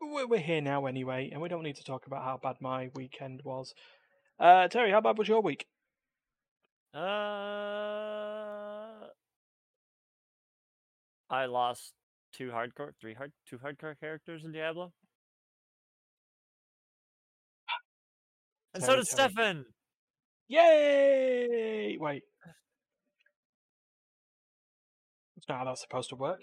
we're, 0.00 0.26
we're 0.26 0.38
here 0.40 0.60
now 0.60 0.86
anyway, 0.86 1.30
and 1.32 1.40
we 1.40 1.48
don't 1.48 1.62
need 1.62 1.76
to 1.76 1.84
talk 1.84 2.06
about 2.06 2.24
how 2.24 2.38
bad 2.42 2.56
my 2.60 2.90
weekend 2.94 3.40
was. 3.44 3.74
Uh, 4.38 4.68
Terry, 4.68 4.90
how 4.90 5.00
bad 5.00 5.18
was 5.18 5.28
your 5.28 5.40
week? 5.40 5.66
Uh, 6.94 6.98
I 11.30 11.46
lost 11.46 11.92
two 12.34 12.48
hardcore, 12.50 12.92
three 13.00 13.14
hard, 13.14 13.32
two 13.48 13.58
hardcore 13.58 13.98
characters 13.98 14.42
in 14.44 14.52
Diablo, 14.52 14.92
and 18.74 18.82
so 18.82 18.96
did 18.96 19.06
Terry. 19.06 19.30
Stefan. 19.30 19.64
Yay! 20.48 21.96
Wait, 21.98 22.22
that's 25.36 25.48
not 25.48 25.58
how 25.58 25.64
that's 25.64 25.82
supposed 25.82 26.10
to 26.10 26.16
work. 26.16 26.40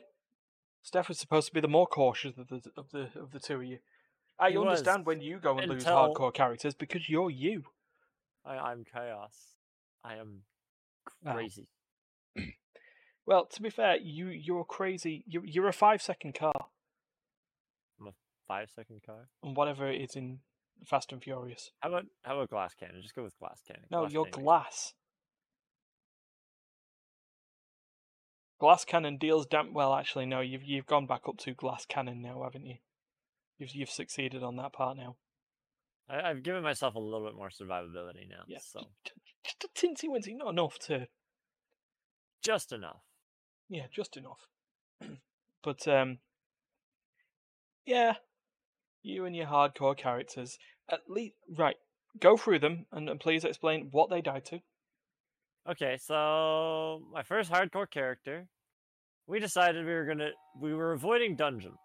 Steph 0.83 1.07
was 1.07 1.17
supposed 1.17 1.47
to 1.47 1.53
be 1.53 1.61
the 1.61 1.67
more 1.67 1.87
cautious 1.87 2.37
of 2.37 2.49
the 2.49 2.61
of 2.77 2.91
the 2.91 3.09
of 3.19 3.31
the 3.31 3.39
two 3.39 3.55
of 3.55 3.63
you. 3.63 3.79
I 4.39 4.51
He 4.51 4.57
understand 4.57 5.05
when 5.05 5.21
you 5.21 5.39
go 5.39 5.57
and 5.57 5.69
lose 5.71 5.85
hardcore 5.85 6.33
characters 6.33 6.75
because 6.75 7.07
you're 7.09 7.29
you. 7.31 7.63
I, 8.45 8.57
I'm 8.57 8.83
chaos. 8.83 9.55
I 10.03 10.15
am 10.15 10.43
Oh. 11.25 11.31
crazy. 11.33 11.69
Well, 13.25 13.45
to 13.45 13.61
be 13.61 13.69
fair, 13.69 13.95
you 13.97 14.27
you're 14.27 14.65
crazy. 14.65 15.23
You 15.25 15.41
you're 15.45 15.69
a 15.69 15.73
five 15.73 16.01
second 16.01 16.35
car 16.35 16.51
I'm 17.99 18.07
a 18.07 18.13
Five 18.49 18.69
second 18.75 19.01
car. 19.05 19.29
and 19.41 19.55
whatever 19.55 19.89
it 19.89 20.01
is 20.01 20.17
in 20.17 20.39
Fast 20.85 21.13
and 21.13 21.23
Furious. 21.23 21.71
How 21.79 21.87
about 21.89 22.05
how 22.23 22.35
about 22.35 22.49
glass 22.49 22.73
cannon? 22.73 23.01
Just 23.01 23.15
go 23.15 23.23
with 23.23 23.37
glass 23.39 23.61
cannon. 23.65 23.85
No, 23.89 24.01
Glass 24.01 24.11
you're 24.11 24.25
cannon 24.25 24.43
glass. 24.43 24.93
Glass 28.63 28.85
cannon 28.85 29.17
deals 29.17 29.45
damn 29.45 29.73
well. 29.73 29.93
Actually, 29.93 30.25
no, 30.25 30.39
you've 30.39 30.63
you've 30.63 30.85
gone 30.85 31.05
back 31.05 31.23
up 31.27 31.37
to 31.39 31.53
glass 31.53 31.85
cannon 31.85 32.21
now, 32.21 32.43
haven't 32.43 32.65
you? 32.65 32.77
You've 33.57 33.75
you've 33.75 33.89
succeeded 33.89 34.41
on 34.41 34.55
that 34.55 34.71
part 34.71 34.95
now. 34.95 35.17
I, 36.09 36.29
I've 36.29 36.43
given 36.43 36.63
myself 36.63 36.95
a 36.95 36.99
little 36.99 37.27
bit 37.27 37.35
more 37.35 37.49
survivability 37.49 38.29
now. 38.29 38.43
Yeah, 38.47 38.59
So 38.65 38.85
just 39.43 39.65
a 39.65 39.67
tinsy 39.77 40.05
wincy, 40.05 40.37
not 40.37 40.51
enough 40.51 40.79
to. 40.87 41.09
just 42.41 42.71
enough. 42.71 43.01
Yeah, 43.67 43.87
just 43.91 44.15
enough. 44.15 44.47
but 45.61 45.85
um, 45.85 46.19
yeah, 47.85 48.13
you 49.01 49.25
and 49.25 49.35
your 49.35 49.47
hardcore 49.47 49.97
characters. 49.97 50.57
At 50.89 51.01
least, 51.09 51.35
right? 51.53 51.75
Go 52.17 52.37
through 52.37 52.59
them 52.59 52.85
and, 52.93 53.09
and 53.09 53.19
please 53.19 53.43
explain 53.43 53.89
what 53.91 54.09
they 54.09 54.21
died 54.21 54.45
to. 54.45 54.61
Okay, 55.69 55.97
so 55.97 57.01
my 57.13 57.23
first 57.23 57.49
hardcore 57.49 57.89
character, 57.89 58.45
we 59.27 59.39
decided 59.39 59.85
we 59.85 59.93
were 59.93 60.05
gonna 60.05 60.31
we 60.59 60.73
were 60.73 60.91
avoiding 60.91 61.35
dungeons 61.37 61.77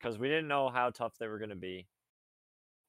because 0.00 0.18
we 0.18 0.28
didn't 0.28 0.48
know 0.48 0.70
how 0.70 0.88
tough 0.88 1.18
they 1.18 1.26
were 1.26 1.38
gonna 1.38 1.54
be. 1.54 1.86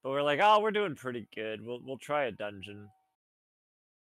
But 0.01 0.12
we're 0.12 0.22
like, 0.22 0.39
oh, 0.42 0.62
we're 0.62 0.72
doing 0.72 0.96
pretty 0.96 1.27
good. 1.36 1.62
We'll 1.65 1.82
we'll 1.84 1.98
try 1.98 2.25
a 2.25 2.32
dungeon. 2.32 2.88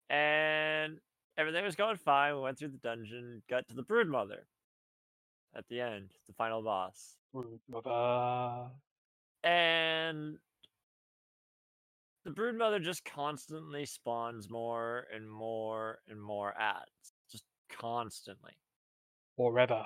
And 0.09 0.99
everything 1.37 1.64
was 1.64 1.75
going 1.75 1.97
fine. 1.97 2.35
We 2.37 2.42
went 2.42 2.59
through 2.59 2.68
the 2.68 2.78
dungeon, 2.78 3.42
got 3.50 3.66
to 3.68 3.75
the 3.75 3.83
brood 3.83 4.09
mother 4.09 4.47
at 5.56 5.66
the 5.68 5.80
end, 5.80 6.11
the 6.28 6.33
final 6.35 6.62
boss. 6.62 7.16
And 9.42 10.38
the 12.25 12.31
brood 12.31 12.57
mother 12.57 12.78
just 12.78 13.04
constantly 13.04 13.85
spawns 13.85 14.49
more 14.50 15.07
and 15.14 15.31
more 15.31 15.99
and 16.09 16.21
more 16.21 16.54
ads. 16.59 17.12
Just 17.31 17.45
constantly. 17.71 18.52
forever. 19.37 19.85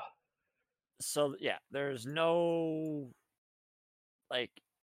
so 1.00 1.34
yeah, 1.40 1.58
there's 1.70 2.06
no 2.06 3.10
like 4.30 4.50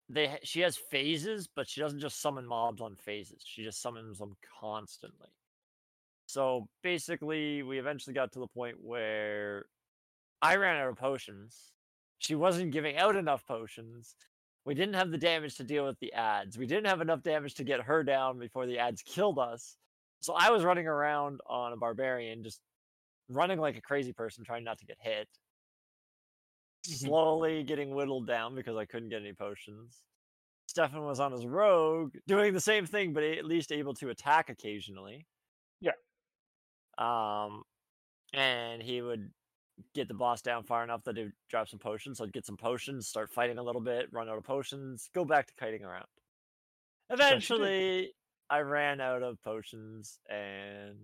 they 0.09 0.39
she 0.43 0.61
has 0.61 0.77
phases, 0.77 1.49
but 1.55 1.69
she 1.69 1.81
doesn't 1.81 2.01
just 2.01 2.21
summon 2.21 2.47
mobs 2.47 2.81
on 2.83 2.97
phases. 2.97 3.43
She 3.45 3.63
just 3.63 3.81
summons 3.81 4.19
them 4.19 4.37
constantly. 4.61 5.29
So 6.27 6.69
basically, 6.83 7.63
we 7.63 7.79
eventually 7.79 8.15
got 8.15 8.33
to 8.33 8.41
the 8.41 8.47
point 8.47 8.77
where 8.81 9.67
I 10.43 10.57
ran 10.57 10.77
out 10.81 10.89
of 10.89 10.97
potions. 10.97 11.73
She 12.19 12.35
wasn't 12.35 12.73
giving 12.73 12.97
out 12.97 13.17
enough 13.17 13.47
potions. 13.47 14.15
We 14.65 14.75
didn't 14.75 14.95
have 14.95 15.11
the 15.11 15.19
damage 15.19 15.57
to 15.57 15.65
deal 15.65 15.87
with 15.87 15.99
the 16.01 16.13
ads. 16.13 16.59
We 16.59 16.67
didn't 16.67 16.87
have 16.87 17.01
enough 17.01 17.23
damage 17.23 17.55
to 17.55 17.65
get 17.65 17.81
her 17.83 18.03
down 18.03 18.39
before 18.39 18.67
the 18.67 18.79
ads 18.79 19.03
killed 19.03 19.39
us. 19.39 19.77
So 20.21 20.35
I 20.37 20.51
was 20.51 20.65
running 20.65 20.87
around 20.87 21.41
on 21.47 21.73
a 21.73 21.77
barbarian, 21.77 22.45
just 22.45 22.61
running 23.29 23.59
like 23.59 23.77
a 23.77 23.81
crazy 23.81 24.13
person, 24.13 24.45
trying 24.45 24.65
not 24.65 24.79
to 24.79 24.87
get 24.87 24.99
hit 25.01 25.29
Mhm. 26.87 27.09
slowly 27.09 27.63
getting 27.63 27.95
whittled 27.95 28.27
down 28.27 28.55
because 28.55 28.77
I 28.77 28.87
couldn't 28.87 29.11
get 29.11 29.21
any 29.21 29.35
potions. 29.35 30.03
Stefan 30.67 31.05
was 31.05 31.21
on 31.21 31.33
his 31.33 31.45
rogue, 31.47 32.17
doing 32.27 32.55
the 32.55 32.61
same 32.61 32.87
thing, 32.87 33.13
but 33.13 33.23
at 33.25 33.45
least 33.45 33.73
able 33.73 33.93
to 33.95 34.09
attack 34.09 34.49
occasionally. 34.49 35.27
Yeah. 35.81 35.93
Um, 36.97 37.65
and 38.33 38.83
he 38.83 39.03
would 39.03 39.33
get 39.95 40.09
the 40.09 40.15
boss 40.15 40.43
down 40.43 40.65
far 40.65 40.85
enough 40.85 41.03
that 41.05 41.17
he'd 41.17 41.33
drop 41.49 41.69
some 41.69 41.79
potions. 41.79 42.19
So 42.19 42.25
I'd 42.25 42.33
get 42.33 42.47
some 42.47 42.57
potions, 42.57 43.07
start 43.09 43.31
fighting 43.31 43.59
a 43.59 43.63
little 43.63 43.81
bit, 43.81 44.07
run 44.13 44.29
out 44.29 44.39
of 44.39 44.45
potions, 44.45 45.09
go 45.15 45.25
back 45.25 45.47
to 45.47 45.55
kiting 45.59 45.85
around. 45.85 46.07
Yes, 47.11 47.11
you 47.11 47.17
did. 47.17 47.27
Eventually, 47.27 48.15
I 48.51 48.61
ran 48.61 49.01
out 49.01 49.23
of 49.23 49.41
potions, 49.43 50.19
and 50.29 50.97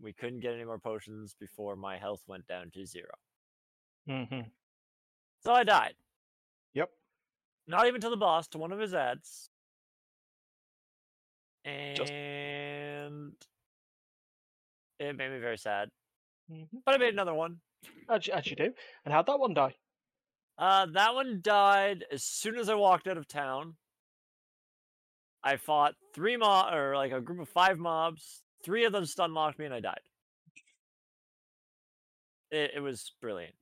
we 0.00 0.12
couldn't 0.12 0.40
get 0.40 0.54
any 0.54 0.64
more 0.64 0.78
potions 0.78 1.34
before 1.38 1.76
my 1.76 1.96
health 1.98 2.22
went 2.26 2.46
down 2.46 2.70
to 2.72 2.84
zero. 2.86 3.10
hmm 4.06 4.40
So 5.44 5.52
I 5.52 5.64
died. 5.64 5.94
Yep. 6.74 6.90
Not 7.66 7.86
even 7.86 8.00
to 8.02 8.10
the 8.10 8.16
boss, 8.16 8.46
to 8.48 8.58
one 8.58 8.72
of 8.72 8.78
his 8.78 8.94
ads. 8.94 9.48
Just- 11.96 12.10
And 12.12 13.32
it 15.00 15.16
made 15.16 15.30
me 15.32 15.38
very 15.38 15.58
sad. 15.58 15.90
hmm 16.48 16.62
But 16.84 16.94
I 16.94 16.98
made 16.98 17.12
another 17.12 17.34
one. 17.34 17.60
As, 18.08 18.28
as 18.28 18.46
you 18.46 18.56
do. 18.56 18.72
And 19.04 19.12
how'd 19.12 19.26
that 19.26 19.38
one 19.38 19.54
die? 19.54 19.74
Uh, 20.58 20.86
that 20.94 21.14
one 21.14 21.40
died 21.42 22.04
as 22.10 22.24
soon 22.24 22.56
as 22.56 22.68
I 22.68 22.74
walked 22.74 23.06
out 23.06 23.18
of 23.18 23.28
town. 23.28 23.74
I 25.44 25.56
fought 25.56 25.94
three 26.14 26.36
mob 26.36 26.72
or 26.74 26.96
like 26.96 27.12
a 27.12 27.20
group 27.20 27.40
of 27.40 27.48
five 27.48 27.78
mobs. 27.78 28.42
Three 28.64 28.84
of 28.84 28.92
them 28.92 29.06
stun 29.06 29.34
locked 29.34 29.58
me 29.58 29.66
and 29.66 29.74
I 29.74 29.80
died. 29.80 30.00
It, 32.50 32.72
it 32.76 32.80
was 32.80 33.12
brilliant. 33.20 33.54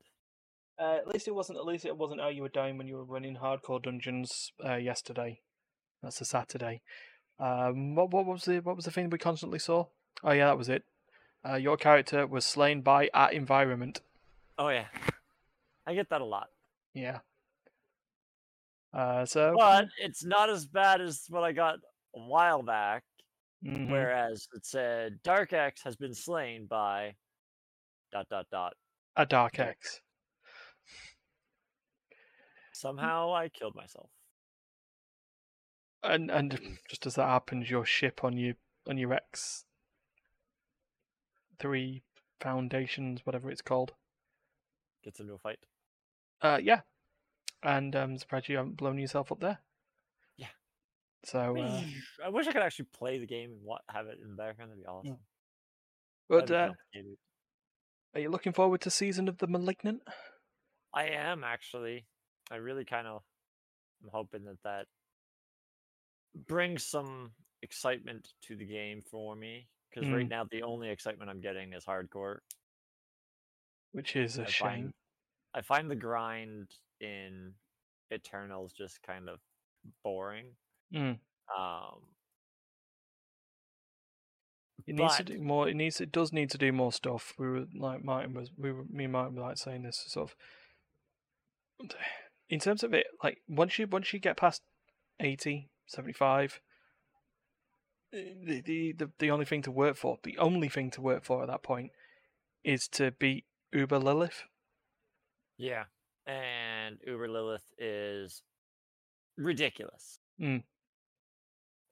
Uh, 0.80 0.96
at 0.96 1.08
least 1.08 1.28
it 1.28 1.34
wasn't. 1.34 1.58
At 1.58 1.66
least 1.66 1.84
it 1.84 1.96
wasn't 1.96 2.20
how 2.20 2.28
you 2.28 2.42
were 2.42 2.48
dying 2.48 2.78
when 2.78 2.88
you 2.88 2.96
were 2.96 3.04
running 3.04 3.36
hardcore 3.36 3.82
dungeons 3.82 4.52
uh, 4.64 4.74
yesterday. 4.74 5.40
That's 6.02 6.20
a 6.20 6.24
Saturday. 6.24 6.82
Um, 7.38 7.94
what 7.94 8.10
what 8.10 8.26
was 8.26 8.44
the 8.44 8.60
what 8.60 8.76
was 8.76 8.84
the 8.84 8.90
thing 8.90 9.10
we 9.10 9.18
constantly 9.18 9.58
saw? 9.58 9.86
Oh 10.22 10.32
yeah, 10.32 10.46
that 10.46 10.58
was 10.58 10.68
it. 10.68 10.84
Uh, 11.48 11.56
your 11.56 11.76
character 11.76 12.26
was 12.26 12.44
slain 12.44 12.80
by 12.80 13.08
at 13.14 13.34
environment. 13.34 14.00
Oh 14.58 14.68
yeah, 14.68 14.86
I 15.86 15.94
get 15.94 16.10
that 16.10 16.20
a 16.20 16.24
lot. 16.24 16.48
Yeah. 16.94 17.18
Uh, 18.92 19.26
so. 19.26 19.54
But 19.58 19.86
it's 19.98 20.24
not 20.24 20.48
as 20.48 20.66
bad 20.66 21.00
as 21.00 21.24
what 21.28 21.42
I 21.42 21.52
got 21.52 21.76
a 22.14 22.20
while 22.20 22.62
back, 22.62 23.02
mhm. 23.64 23.90
whereas 23.90 24.46
it 24.54 24.64
said 24.64 25.18
Dark 25.24 25.52
X 25.52 25.82
has 25.82 25.96
been 25.96 26.14
slain 26.14 26.66
by 26.66 27.14
dot 28.12 28.28
dot 28.30 28.46
dot. 28.52 28.74
a 29.16 29.26
dark 29.26 29.54
Dark. 29.54 29.70
X. 29.70 30.00
Somehow 32.72 33.34
I 33.34 33.48
killed 33.48 33.74
myself. 33.74 34.10
And 36.04 36.30
and 36.30 36.78
just 36.88 37.06
as 37.06 37.16
that 37.16 37.26
happens, 37.28 37.70
your 37.70 37.84
ship 37.84 38.22
on 38.22 38.36
your 38.36 38.54
on 38.88 38.98
your 38.98 39.12
X 39.12 39.64
three 41.58 42.02
foundations, 42.40 43.22
whatever 43.24 43.50
it's 43.50 43.62
called. 43.62 43.92
Gets 45.04 45.20
into 45.20 45.34
a 45.34 45.38
fight. 45.38 45.58
Uh, 46.40 46.58
yeah. 46.62 46.80
And 47.62 47.94
um, 47.94 48.18
surprised 48.18 48.48
you 48.48 48.56
haven't 48.56 48.76
blown 48.76 48.98
yourself 48.98 49.30
up 49.32 49.40
there. 49.40 49.58
Yeah. 50.36 50.48
So, 51.24 51.56
uh, 51.56 51.82
I 52.24 52.28
wish 52.30 52.46
I 52.46 52.52
could 52.52 52.62
actually 52.62 52.86
play 52.96 53.18
the 53.18 53.26
game 53.26 53.50
and 53.52 53.60
what 53.62 53.82
have 53.90 54.06
it 54.06 54.18
in 54.22 54.30
the 54.30 54.36
background. 54.36 54.70
That'd 54.70 54.82
be 54.82 54.88
awesome. 54.88 55.18
but 56.28 56.46
be 56.48 56.54
uh, 56.54 56.70
are 58.14 58.20
you 58.20 58.30
looking 58.30 58.52
forward 58.52 58.80
to 58.82 58.90
season 58.90 59.28
of 59.28 59.38
the 59.38 59.46
Malignant? 59.46 60.02
I 60.94 61.06
am 61.08 61.42
actually. 61.44 62.06
I 62.50 62.56
really 62.56 62.84
kind 62.84 63.06
of 63.06 63.22
am 64.02 64.10
hoping 64.12 64.44
that 64.44 64.62
that 64.64 64.86
brings 66.46 66.84
some 66.86 67.32
excitement 67.62 68.28
to 68.42 68.56
the 68.56 68.66
game 68.66 69.02
for 69.10 69.34
me. 69.34 69.68
Because 69.90 70.08
right 70.10 70.26
Mm. 70.26 70.30
now 70.30 70.44
the 70.50 70.62
only 70.62 70.90
excitement 70.90 71.30
I'm 71.30 71.40
getting 71.40 71.72
is 71.72 71.84
hardcore. 71.84 72.38
Which 73.94 74.16
is 74.16 74.38
a 74.38 74.42
I 74.42 74.46
shame. 74.46 74.68
find 74.68 74.92
I 75.54 75.60
find 75.62 75.90
the 75.90 75.94
grind 75.96 76.68
in 77.00 77.52
Eternals 78.12 78.72
just 78.72 79.00
kind 79.02 79.28
of 79.28 79.38
boring. 80.02 80.46
Mm. 80.92 81.18
Um, 81.56 82.00
It 84.86 84.96
needs 84.96 85.16
to 85.16 85.24
do 85.24 85.40
more. 85.40 85.68
It 85.68 85.76
needs. 85.76 86.00
It 86.00 86.12
does 86.12 86.32
need 86.32 86.50
to 86.50 86.58
do 86.58 86.72
more 86.72 86.92
stuff. 86.92 87.32
We 87.38 87.48
were 87.48 87.64
like 87.74 88.04
Martin 88.04 88.34
was. 88.34 88.50
We 88.56 88.72
were 88.72 88.84
me 88.90 89.04
and 89.04 89.12
Martin 89.12 89.36
were 89.36 89.42
like 89.42 89.56
saying 89.56 89.84
this 89.84 90.04
sort 90.08 90.30
of. 90.30 91.90
In 92.50 92.60
terms 92.60 92.82
of 92.82 92.92
it, 92.92 93.06
like 93.22 93.38
once 93.48 93.78
you 93.78 93.86
once 93.86 94.12
you 94.12 94.18
get 94.18 94.36
past 94.36 94.62
80, 95.20 95.70
75, 95.86 96.60
eh, 98.12 98.18
the 98.44 98.60
the 98.60 98.92
the, 98.92 99.10
the 99.18 99.30
only 99.30 99.46
thing 99.46 99.62
to 99.62 99.70
work 99.70 99.96
for, 99.96 100.18
the 100.22 100.36
only 100.36 100.68
thing 100.68 100.90
to 100.90 101.00
work 101.00 101.24
for 101.24 101.42
at 101.42 101.48
that 101.48 101.62
point, 101.62 101.92
is 102.62 102.86
to 102.88 103.12
beat 103.12 103.44
Uber 103.74 103.98
Lilith. 103.98 104.44
Yeah. 105.56 105.84
And 106.26 106.98
Uber 107.06 107.28
Lilith 107.28 107.66
is 107.78 108.42
ridiculous. 109.36 110.20
Mm. 110.40 110.64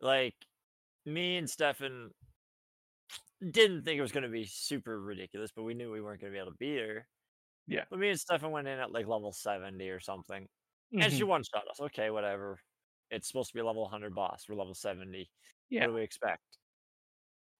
Like, 0.01 0.35
me 1.05 1.37
and 1.37 1.49
Stefan 1.49 2.11
didn't 3.51 3.85
think 3.85 3.99
it 3.99 4.03
was 4.03 4.13
going 4.13 4.23
to 4.23 4.29
be 4.29 4.45
super 4.45 5.01
ridiculous, 5.01 5.51
but 5.55 5.65
we 5.65 5.75
knew 5.75 5.91
we 5.91 6.01
weren't 6.01 6.21
going 6.21 6.33
to 6.33 6.37
be 6.37 6.41
able 6.41 6.53
to 6.53 6.57
beat 6.59 6.79
her. 6.79 7.09
Yeah. 7.67 7.85
But 7.91 7.99
me 7.99 8.11
and 8.11 8.21
Stefan 8.21 8.51
went 8.51 8.69
in 8.69 8.79
at 8.79 8.93
like 8.93 9.07
level 9.07 9.33
70 9.33 9.89
or 9.91 10.01
something. 10.01 10.49
And 10.99 11.13
she 11.13 11.25
Mhm. 11.25 11.29
one 11.29 11.43
shot 11.45 11.69
us. 11.69 11.81
Okay, 11.81 12.11
whatever. 12.11 12.61
It's 13.11 13.29
supposed 13.29 13.51
to 13.51 13.55
be 13.55 13.61
a 13.61 13.65
level 13.65 13.83
100 13.83 14.15
boss. 14.15 14.49
We're 14.49 14.57
level 14.57 14.75
70. 14.75 15.31
Yeah. 15.71 15.83
What 15.83 15.89
do 15.89 15.95
we 15.95 16.03
expect? 16.03 16.59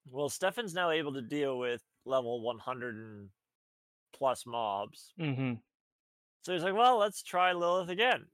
Well, 0.05 0.29
Stefan's 0.29 0.73
now 0.73 0.91
able 0.91 1.13
to 1.13 1.21
deal 1.21 1.57
with 1.57 1.81
level 2.05 2.41
100 2.41 2.95
and 2.95 3.29
plus 4.13 4.45
mobs. 4.45 5.13
Mhm. 5.19 5.59
So 6.41 6.53
he's 6.53 6.63
like, 6.63 6.73
well, 6.75 6.97
let's 6.97 7.23
try 7.23 7.51
Lilith 7.53 7.89
again. 7.89 8.25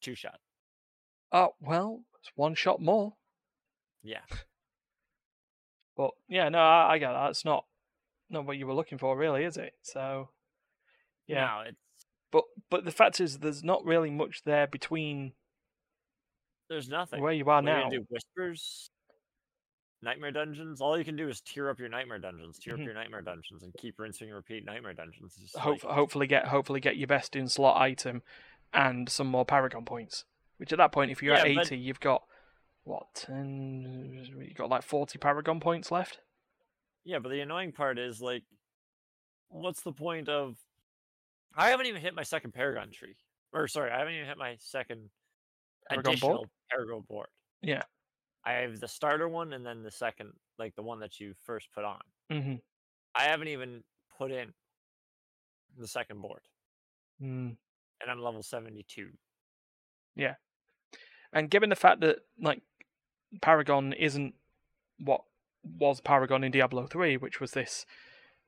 Two 0.00 0.14
shot. 0.14 0.40
Oh 1.32 1.54
well, 1.60 2.02
it's 2.20 2.30
one 2.34 2.54
shot 2.54 2.80
more. 2.80 3.14
Yeah. 4.02 4.20
But 5.96 6.12
yeah, 6.28 6.48
no, 6.48 6.58
I, 6.58 6.92
I 6.94 6.98
get 6.98 7.12
that. 7.12 7.30
It's 7.30 7.44
not 7.44 7.64
not 8.30 8.46
what 8.46 8.56
you 8.56 8.66
were 8.66 8.74
looking 8.74 8.98
for, 8.98 9.16
really, 9.16 9.44
is 9.44 9.56
it? 9.56 9.74
So 9.82 10.30
yeah. 11.26 11.40
Now 11.44 11.60
it's 11.62 11.76
But 12.32 12.44
but 12.70 12.84
the 12.84 12.90
fact 12.92 13.20
is, 13.20 13.38
there's 13.38 13.62
not 13.64 13.84
really 13.84 14.10
much 14.10 14.42
there 14.44 14.66
between 14.66 15.32
there's 16.68 16.88
nothing. 16.88 17.20
where 17.20 17.32
you 17.32 17.44
are 17.50 17.60
What 17.62 17.68
are 17.70 17.78
you 17.78 17.84
now. 17.84 17.90
do? 17.90 18.06
Whispers? 18.08 18.90
Nightmare 20.02 20.30
dungeons? 20.32 20.80
All 20.80 20.96
you 20.98 21.04
can 21.04 21.16
do 21.16 21.28
is 21.28 21.40
tear 21.42 21.68
up 21.68 21.78
your 21.78 21.88
nightmare 21.90 22.18
dungeons, 22.18 22.58
tear 22.58 22.74
Mhm. 22.76 22.80
up 22.80 22.84
your 22.86 22.94
nightmare 22.94 23.20
dungeons, 23.22 23.62
and 23.62 23.74
keep 23.74 23.98
rinsing 23.98 24.28
and 24.28 24.34
repeat 24.36 24.64
nightmare 24.64 24.94
dungeons. 24.94 25.36
Just 25.36 25.56
Hope, 25.58 25.82
like- 25.84 25.92
hopefully 25.94 26.26
get 26.26 26.46
hopefully 26.48 26.80
get 26.80 26.96
your 26.96 27.06
best 27.06 27.36
in 27.36 27.48
slot 27.48 27.80
item 27.80 28.22
and 28.72 29.08
some 29.10 29.26
more 29.26 29.44
paragon 29.44 29.84
points. 29.84 30.24
Which 30.56 30.72
at 30.72 30.78
that 30.78 30.92
point, 30.92 31.10
if 31.10 31.22
you're 31.22 31.34
at 31.34 31.46
Yeah, 31.48 31.54
but- 31.56 31.66
eighty, 31.66 31.78
you've 31.78 32.00
got 32.00 32.26
what 32.84 33.14
ten? 33.14 34.14
You 34.40 34.54
got 34.54 34.70
like 34.70 34.82
forty 34.82 35.18
paragon 35.18 35.60
points 35.60 35.90
left. 35.90 36.20
Yeah, 37.04 37.18
but 37.18 37.28
the 37.30 37.40
annoying 37.40 37.72
part 37.72 37.98
is 37.98 38.20
like, 38.22 38.44
what's 39.48 39.82
the 39.82 39.92
point 39.92 40.28
of? 40.28 40.56
I 41.54 41.70
haven't 41.70 41.86
even 41.86 42.00
hit 42.00 42.14
my 42.14 42.22
second 42.22 42.52
Paragon 42.52 42.90
tree, 42.90 43.16
or 43.52 43.66
sorry, 43.68 43.90
I 43.90 43.98
haven't 43.98 44.14
even 44.14 44.26
hit 44.28 44.38
my 44.38 44.56
second 44.60 45.10
Paragon 45.88 46.12
additional 46.12 46.36
board? 46.36 46.50
Paragon 46.70 47.00
board. 47.02 47.28
Yeah. 47.60 47.82
I 48.44 48.52
have 48.52 48.80
the 48.80 48.88
starter 48.88 49.28
one 49.28 49.52
and 49.52 49.64
then 49.64 49.82
the 49.82 49.90
second, 49.90 50.32
like 50.58 50.74
the 50.74 50.82
one 50.82 51.00
that 51.00 51.20
you 51.20 51.34
first 51.44 51.68
put 51.74 51.84
on. 51.84 52.00
Mm-hmm. 52.32 52.54
I 53.14 53.24
haven't 53.24 53.48
even 53.48 53.82
put 54.16 54.30
in 54.30 54.52
the 55.78 55.88
second 55.88 56.20
board, 56.22 56.40
Mm. 57.22 57.56
and 58.00 58.10
I'm 58.10 58.20
level 58.22 58.42
seventy-two. 58.42 59.10
Yeah. 60.16 60.34
And 61.32 61.50
given 61.50 61.70
the 61.70 61.76
fact 61.76 62.00
that 62.00 62.20
like 62.40 62.62
Paragon 63.42 63.92
isn't 63.92 64.34
what 64.98 65.22
was 65.62 66.00
Paragon 66.00 66.42
in 66.42 66.50
Diablo 66.50 66.86
3, 66.86 67.16
which 67.18 67.40
was 67.40 67.52
this 67.52 67.86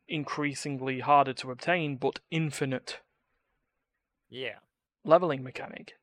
increasingly 0.09 1.01
harder 1.01 1.33
to 1.35 1.51
obtain 1.51 1.97
but 1.97 2.19
infinite 2.31 3.01
Yeah, 4.29 4.57
leveling 5.05 5.43
mechanic. 5.45 5.95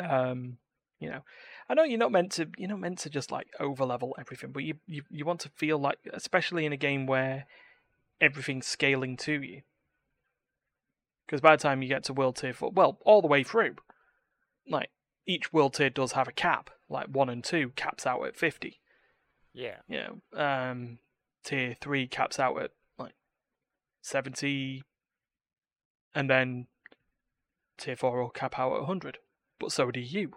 Um, 0.00 0.58
you 1.00 1.10
know, 1.10 1.20
I 1.68 1.74
know 1.74 1.82
you're 1.82 1.98
not 1.98 2.12
meant 2.12 2.32
to 2.32 2.48
you're 2.56 2.68
not 2.68 2.80
meant 2.80 2.98
to 3.00 3.10
just 3.10 3.30
like 3.32 3.48
overlevel 3.60 4.12
everything, 4.18 4.52
but 4.52 4.62
you, 4.64 4.74
you 4.86 5.02
you 5.10 5.24
want 5.24 5.40
to 5.40 5.48
feel 5.50 5.78
like 5.78 5.98
especially 6.12 6.64
in 6.66 6.72
a 6.72 6.76
game 6.76 7.06
where 7.06 7.46
everything's 8.20 8.66
scaling 8.66 9.16
to 9.18 9.32
you. 9.42 9.62
Because 11.26 11.40
by 11.40 11.56
the 11.56 11.62
time 11.62 11.82
you 11.82 11.88
get 11.88 12.04
to 12.04 12.12
world 12.12 12.36
tier 12.36 12.52
four, 12.52 12.70
well, 12.70 12.98
all 13.04 13.22
the 13.22 13.28
way 13.28 13.42
through, 13.42 13.76
like 14.68 14.90
each 15.26 15.52
world 15.52 15.74
tier 15.74 15.90
does 15.90 16.12
have 16.12 16.28
a 16.28 16.32
cap. 16.32 16.70
Like 16.88 17.06
one 17.08 17.30
and 17.30 17.42
two 17.42 17.70
caps 17.76 18.06
out 18.06 18.24
at 18.26 18.36
fifty. 18.36 18.80
yeah, 19.54 19.76
You 19.88 20.00
know, 20.34 20.38
um, 20.40 20.98
tier 21.42 21.76
three 21.80 22.06
caps 22.06 22.38
out 22.38 22.60
at 22.62 22.70
like 22.98 23.14
seventy, 24.02 24.82
and 26.14 26.28
then 26.28 26.66
tier 27.78 27.96
four 27.96 28.22
will 28.22 28.28
cap 28.30 28.58
out 28.58 28.76
at 28.76 28.84
hundred. 28.84 29.18
but 29.58 29.72
so 29.72 29.90
do 29.90 30.00
you. 30.00 30.32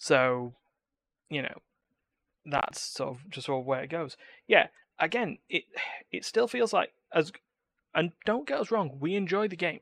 So, 0.00 0.54
you 1.28 1.42
know, 1.42 1.58
that's 2.46 2.80
sort 2.80 3.10
of 3.10 3.30
just 3.30 3.46
sort 3.46 3.60
of 3.60 3.66
where 3.66 3.82
it 3.82 3.90
goes. 3.90 4.16
Yeah, 4.48 4.68
again, 4.98 5.38
it 5.50 5.64
it 6.10 6.24
still 6.24 6.48
feels 6.48 6.72
like 6.72 6.90
as, 7.14 7.30
and 7.94 8.12
don't 8.24 8.48
get 8.48 8.58
us 8.60 8.70
wrong, 8.70 8.96
we 8.98 9.14
enjoy 9.14 9.46
the 9.46 9.56
game. 9.56 9.80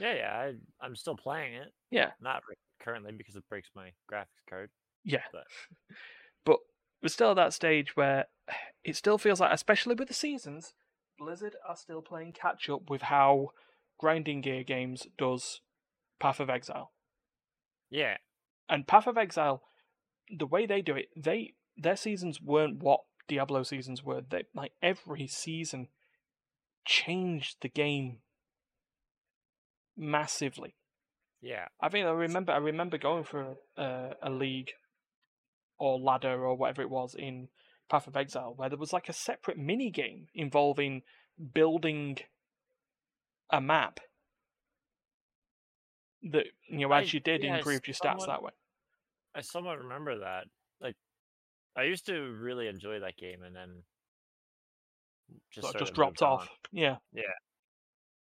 Yeah, 0.00 0.14
yeah, 0.14 0.32
I, 0.34 0.84
I'm 0.84 0.96
still 0.96 1.16
playing 1.16 1.54
it. 1.54 1.72
Yeah. 1.90 2.10
Not 2.20 2.42
currently 2.82 3.12
because 3.16 3.36
it 3.36 3.48
breaks 3.48 3.70
my 3.74 3.92
graphics 4.12 4.44
card. 4.50 4.70
Yeah. 5.04 5.22
But- 5.32 5.46
But 6.44 6.58
we're 7.02 7.08
still 7.08 7.30
at 7.30 7.36
that 7.36 7.52
stage 7.54 7.96
where 7.96 8.26
it 8.84 8.96
still 8.96 9.18
feels 9.18 9.40
like, 9.40 9.52
especially 9.52 9.94
with 9.94 10.08
the 10.08 10.14
seasons, 10.14 10.74
Blizzard 11.18 11.54
are 11.68 11.76
still 11.76 12.02
playing 12.02 12.32
catch 12.32 12.68
up 12.68 12.90
with 12.90 13.02
how 13.02 13.50
Grinding 13.98 14.40
Gear 14.42 14.62
Games 14.64 15.06
does 15.16 15.60
Path 16.20 16.40
of 16.40 16.50
Exile. 16.50 16.92
Yeah, 17.88 18.16
And 18.68 18.86
Path 18.86 19.06
of 19.06 19.16
Exile, 19.16 19.62
the 20.36 20.46
way 20.46 20.66
they 20.66 20.82
do 20.82 20.96
it, 20.96 21.08
they 21.16 21.54
their 21.76 21.96
seasons 21.96 22.40
weren't 22.40 22.82
what 22.82 23.00
Diablo 23.28 23.62
seasons 23.62 24.02
were. 24.02 24.22
They 24.28 24.44
like 24.54 24.72
every 24.82 25.26
season 25.26 25.88
changed 26.84 27.58
the 27.60 27.68
game 27.68 28.18
massively. 29.96 30.74
yeah. 31.40 31.66
I 31.80 31.88
think 31.88 32.06
I 32.06 32.10
remember 32.10 32.52
I 32.52 32.58
remember 32.58 32.98
going 32.98 33.24
for 33.24 33.56
a, 33.76 34.10
a 34.22 34.30
league 34.30 34.70
or 35.78 35.98
ladder 35.98 36.44
or 36.44 36.56
whatever 36.56 36.82
it 36.82 36.90
was 36.90 37.14
in 37.14 37.48
Path 37.90 38.06
of 38.06 38.16
Exile 38.16 38.54
where 38.56 38.68
there 38.68 38.78
was 38.78 38.92
like 38.92 39.08
a 39.08 39.12
separate 39.12 39.58
mini 39.58 39.90
game 39.90 40.28
involving 40.34 41.02
building 41.54 42.18
a 43.50 43.60
map 43.60 44.00
that 46.32 46.46
you 46.68 46.78
know 46.80 46.92
I- 46.92 47.02
as 47.02 47.14
you 47.14 47.20
did 47.20 47.42
yeah, 47.42 47.56
improved 47.56 47.86
your 47.86 47.94
stats 47.94 48.20
somewhat- 48.20 48.26
that 48.26 48.42
way. 48.42 48.52
I 49.34 49.40
somewhat 49.42 49.78
remember 49.78 50.18
that. 50.20 50.46
Like, 50.80 50.96
I 51.76 51.82
used 51.82 52.06
to 52.06 52.18
really 52.32 52.68
enjoy 52.68 53.00
that 53.00 53.16
game, 53.16 53.42
and 53.42 53.54
then 53.54 53.84
just 55.50 55.76
just 55.78 55.94
dropped 55.94 56.20
moved 56.20 56.22
on. 56.22 56.32
off. 56.40 56.48
Yeah. 56.72 56.96
Yeah. 57.12 57.22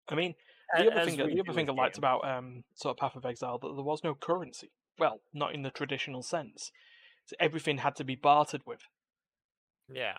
I 0.10 0.16
mean 0.16 0.36
the 0.78 0.92
other 0.92 1.06
thing 1.06 1.18
the 1.18 1.40
other 1.42 1.54
thing 1.54 1.70
I 1.70 1.74
liked 1.74 1.98
about 1.98 2.24
um 2.28 2.64
sort 2.76 2.92
of 2.94 2.98
Path 3.00 3.16
of 3.16 3.26
Exile 3.26 3.58
that 3.60 3.74
there 3.76 3.84
was 3.84 4.04
no 4.04 4.16
currency. 4.16 4.72
Well, 5.00 5.22
not 5.34 5.54
in 5.56 5.64
the 5.64 5.72
traditional 5.72 6.22
sense. 6.22 6.72
So 7.26 7.36
everything 7.40 7.80
had 7.80 7.96
to 7.96 8.04
be 8.04 8.16
bartered 8.16 8.62
with. 8.66 8.82
Yeah, 9.90 10.18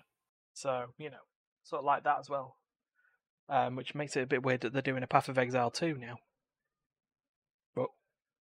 So, 0.52 0.94
you 0.98 1.10
know, 1.10 1.22
sort 1.62 1.80
of 1.80 1.84
like 1.84 2.04
that 2.04 2.18
as 2.18 2.28
well. 2.28 2.56
Um, 3.48 3.76
which 3.76 3.94
makes 3.94 4.16
it 4.16 4.22
a 4.22 4.26
bit 4.26 4.42
weird 4.42 4.62
that 4.62 4.72
they're 4.72 4.82
doing 4.82 5.02
a 5.02 5.06
Path 5.06 5.28
of 5.28 5.36
Exile 5.38 5.70
2 5.70 5.96
now. 5.98 6.18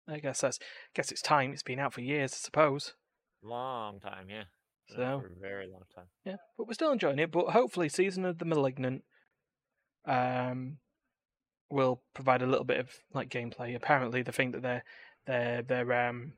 I 0.08 0.20
guess 0.20 0.42
that's 0.42 0.60
guess 0.94 1.12
it's 1.12 1.22
time. 1.22 1.52
It's 1.54 1.63
been 1.63 1.80
out 1.80 1.94
for 1.94 2.02
years, 2.02 2.34
I 2.34 2.38
suppose. 2.38 2.94
long 3.42 4.00
time. 4.00 4.28
Yeah, 4.30 4.44
So 4.89 5.22
for 5.22 5.28
a 5.28 5.39
very 5.39 5.68
long 5.68 5.84
time. 5.96 6.06
yeah, 6.26 6.38
but 6.58 6.68
we're 6.68 6.74
still 6.74 6.92
enjoying 6.92 7.20
it. 7.20 7.32
But 7.32 7.50
hopefully, 7.50 7.89
Season 7.89 8.26
of 8.26 8.39
the 8.39 8.46
Malignant 8.46 9.04
um 10.06 10.78
will 11.70 12.02
provide 12.13 12.42
a 12.42 12.46
little 12.46 12.66
bit 12.66 12.80
of 12.80 12.89
like 13.13 13.30
gameplay. 13.30 13.76
Apparently, 13.76 14.22
the 14.22 14.32
thing 14.32 14.52
that 14.52 14.62
they're 14.62 14.84
they're 15.26 15.62
they're 15.62 16.08
um 16.10 16.34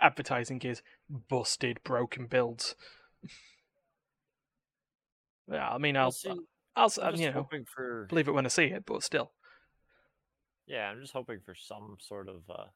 advertising 0.00 0.60
is 0.62 0.82
busted, 1.08 1.80
broken 1.84 2.26
builds. 2.26 2.74
yeah, 5.50 5.68
I 5.70 5.78
mean, 5.78 5.96
I'll. 5.96 6.14
I'll 6.76 6.92
I'm 7.02 7.14
uh, 7.14 7.16
you 7.16 7.32
know 7.32 7.48
for 7.66 8.06
believe 8.08 8.28
it 8.28 8.32
when 8.32 8.44
I 8.46 8.48
see 8.48 8.66
it, 8.66 8.84
but 8.86 9.02
still. 9.02 9.32
Yeah. 10.68 10.88
I'm 10.90 11.00
just 11.00 11.12
hoping 11.12 11.40
for 11.40 11.54
some 11.54 11.96
sort 12.00 12.28
of 12.28 12.48
uh, 12.50 12.66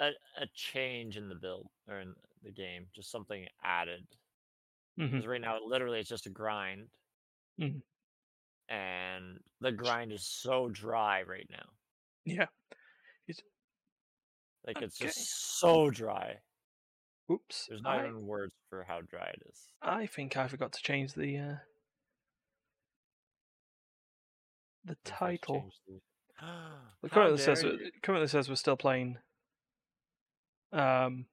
a 0.00 0.10
a 0.36 0.46
change 0.54 1.16
in 1.16 1.28
the 1.28 1.34
build 1.34 1.68
or 1.88 2.00
in 2.00 2.14
the 2.42 2.50
game, 2.50 2.86
just 2.94 3.10
something 3.10 3.46
added. 3.62 4.06
Because 5.10 5.26
right 5.26 5.40
now, 5.40 5.58
literally, 5.64 6.00
it's 6.00 6.08
just 6.08 6.26
a 6.26 6.30
grind, 6.30 6.88
Mhm. 7.58 7.82
and 8.68 9.38
the 9.60 9.72
grind 9.72 10.12
is 10.12 10.26
so 10.26 10.68
dry 10.68 11.22
right 11.22 11.46
now. 11.50 11.68
Yeah. 12.24 12.46
it's 13.28 13.42
Like 14.66 14.80
it's 14.82 14.98
just 14.98 15.18
so 15.60 15.90
dry. 15.90 16.42
Oops. 17.30 17.66
There's 17.66 17.82
not 17.82 17.98
I, 17.98 18.08
even 18.08 18.26
words 18.26 18.54
for 18.68 18.84
how 18.84 19.00
dry 19.00 19.28
it 19.28 19.42
is. 19.48 19.72
I 19.82 20.06
think 20.06 20.38
I 20.38 20.48
forgot 20.48 20.72
to 20.72 20.82
change 20.82 21.12
the 21.12 21.36
uh, 21.38 21.56
the 24.84 24.96
title. 25.04 25.60
change 25.60 25.72
the- 25.86 25.94
It 27.06 27.12
How 27.12 27.14
currently 27.14 27.38
says 27.38 27.62
dare 27.62 27.72
it 27.74 28.02
currently 28.02 28.28
says 28.28 28.48
we're 28.48 28.54
still 28.54 28.76
playing. 28.76 29.18
Um. 30.72 31.26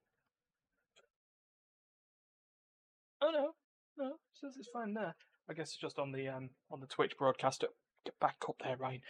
Oh 3.22 3.32
no, 3.32 3.52
no, 3.98 4.08
it 4.08 4.14
says 4.34 4.56
it's 4.58 4.70
fine 4.72 4.94
there. 4.94 5.16
I 5.50 5.54
guess 5.54 5.70
it's 5.70 5.78
just 5.78 5.98
on 5.98 6.12
the 6.12 6.28
um 6.28 6.50
on 6.72 6.80
the 6.82 6.88
Twitch 6.88 7.14
broadcaster. 7.18 7.68
Get 8.06 8.20
back 8.20 8.38
up 8.48 8.56
there, 8.64 8.78
Ryan. 8.78 9.02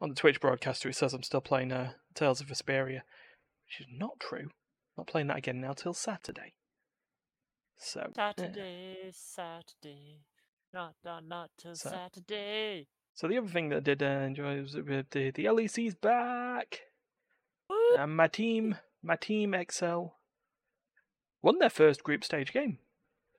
On 0.00 0.08
the 0.10 0.14
Twitch 0.14 0.40
broadcaster, 0.40 0.88
it 0.88 0.96
says 0.96 1.14
I'm 1.14 1.22
still 1.22 1.40
playing 1.40 1.72
uh, 1.72 1.92
Tales 2.14 2.40
of 2.40 2.48
Vesperia, 2.48 3.02
which 3.66 3.80
is 3.80 3.86
not 3.90 4.18
true. 4.20 4.50
Not 4.98 5.06
playing 5.06 5.28
that 5.28 5.38
again 5.38 5.60
now 5.60 5.72
till 5.72 5.94
Saturday. 5.94 6.54
So 7.78 8.10
yeah. 8.16 8.32
Saturday, 8.36 9.10
Saturday, 9.12 10.20
not 10.72 10.94
not 11.04 11.24
not 11.26 11.50
till 11.58 11.74
So- 11.76 11.90
Saturday. 11.90 12.88
So 13.14 13.28
the 13.28 13.38
other 13.38 13.48
thing 13.48 13.68
that 13.68 13.76
I 13.76 13.80
did 13.80 14.02
uh, 14.02 14.06
enjoy 14.06 14.60
was 14.60 14.72
that 14.72 15.10
the 15.12 15.30
the, 15.30 15.48
LEC's 15.48 15.94
back. 15.94 16.80
And 17.96 18.16
my 18.16 18.26
team, 18.26 18.76
my 19.02 19.14
team 19.14 19.54
XL, 19.70 20.06
won 21.40 21.58
their 21.58 21.70
first 21.70 22.02
group 22.02 22.24
stage 22.24 22.52
game 22.52 22.78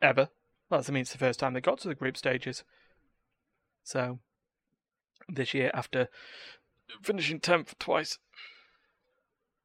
ever. 0.01 0.29
Well, 0.69 0.81
that 0.81 0.91
means 0.91 1.07
it's 1.07 1.11
the 1.11 1.17
first 1.17 1.39
time 1.39 1.53
they 1.53 1.61
got 1.61 1.79
to 1.79 1.89
the 1.89 1.95
group 1.95 2.15
stages. 2.15 2.63
So 3.83 4.19
this 5.27 5.53
year, 5.53 5.71
after 5.73 6.07
finishing 7.01 7.39
tenth 7.39 7.77
twice, 7.77 8.17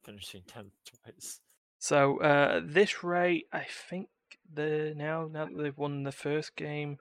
Finishing 0.03 0.41
tenth 0.47 0.73
twice. 0.83 1.39
so 1.79 2.19
uh, 2.21 2.57
at 2.57 2.73
this 2.73 3.03
rate, 3.03 3.47
I 3.53 3.63
think 3.63 4.09
the 4.53 4.93
now 4.95 5.29
now 5.31 5.45
that 5.45 5.57
they've 5.57 5.77
won 5.77 6.03
the 6.03 6.11
first 6.11 6.55
game, 6.55 6.97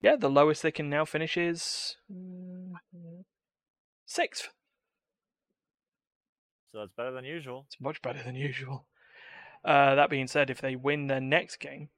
yeah, 0.00 0.16
the 0.16 0.30
lowest 0.30 0.62
they 0.62 0.70
can 0.70 0.90
now 0.90 1.04
finish 1.04 1.36
is 1.36 1.96
mm, 2.12 2.72
sixth. 4.04 4.48
So 6.72 6.78
that's 6.78 6.92
better 6.96 7.12
than 7.12 7.24
usual. 7.24 7.64
It's 7.68 7.80
much 7.80 8.02
better 8.02 8.22
than 8.22 8.34
usual. 8.34 8.86
Uh, 9.64 9.94
that 9.94 10.10
being 10.10 10.26
said, 10.26 10.50
if 10.50 10.60
they 10.60 10.76
win 10.76 11.06
their 11.06 11.20
next 11.20 11.56
game, 11.56 11.88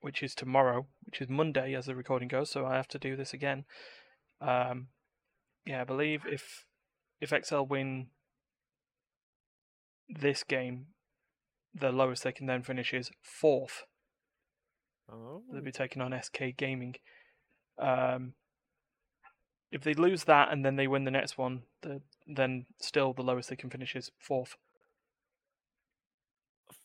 which 0.00 0.22
is 0.22 0.34
tomorrow, 0.34 0.86
which 1.04 1.20
is 1.20 1.28
Monday 1.28 1.74
as 1.74 1.86
the 1.86 1.94
recording 1.94 2.28
goes, 2.28 2.50
so 2.50 2.66
I 2.66 2.76
have 2.76 2.88
to 2.88 2.98
do 2.98 3.16
this 3.16 3.32
again. 3.32 3.64
Um, 4.40 4.88
yeah, 5.66 5.80
I 5.80 5.84
believe 5.84 6.22
if 6.26 6.66
if 7.20 7.32
XL 7.44 7.62
win 7.62 8.08
this 10.08 10.44
game, 10.44 10.86
the 11.74 11.90
lowest 11.90 12.24
they 12.24 12.32
can 12.32 12.46
then 12.46 12.62
finish 12.62 12.94
is 12.94 13.10
fourth. 13.22 13.84
Oh, 15.10 15.42
They'll 15.52 15.62
be 15.62 15.72
taking 15.72 16.02
on 16.02 16.14
SK 16.22 16.56
Gaming. 16.56 16.96
Um, 17.78 18.34
if 19.70 19.82
they 19.82 19.94
lose 19.94 20.24
that 20.24 20.50
and 20.52 20.64
then 20.64 20.76
they 20.76 20.86
win 20.86 21.04
the 21.04 21.10
next 21.10 21.38
one, 21.38 21.62
the, 21.82 22.00
then 22.26 22.66
still 22.80 23.12
the 23.12 23.22
lowest 23.22 23.48
they 23.50 23.56
can 23.56 23.70
finish 23.70 23.94
is 23.96 24.10
fourth. 24.18 24.56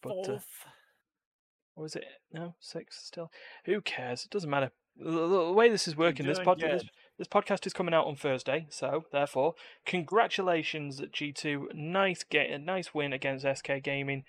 but, 0.01 0.11
uh, 0.11 0.23
fourth. 0.25 0.65
Or 1.75 1.85
is 1.85 1.95
it 1.95 2.05
no 2.31 2.55
six 2.59 3.03
still? 3.03 3.31
Who 3.65 3.81
cares? 3.81 4.25
It 4.25 4.31
doesn't 4.31 4.49
matter. 4.49 4.71
The, 4.95 5.09
the- 5.09 5.45
the 5.47 5.51
way 5.53 5.69
this 5.69 5.87
is 5.87 5.97
working, 5.97 6.27
this, 6.27 6.37
pod, 6.45 6.59
this 6.59 6.83
this 7.17 7.27
podcast 7.27 7.65
is 7.65 7.73
coming 7.73 7.93
out 7.95 8.05
on 8.05 8.15
Thursday, 8.15 8.67
so 8.69 9.05
therefore, 9.11 9.55
congratulations 9.85 11.01
G 11.11 11.31
two. 11.31 11.69
Nice 11.73 12.23
get 12.23 12.51
a 12.51 12.59
nice 12.59 12.93
win 12.93 13.11
against 13.11 13.45
SK 13.57 13.81
Gaming. 13.81 14.23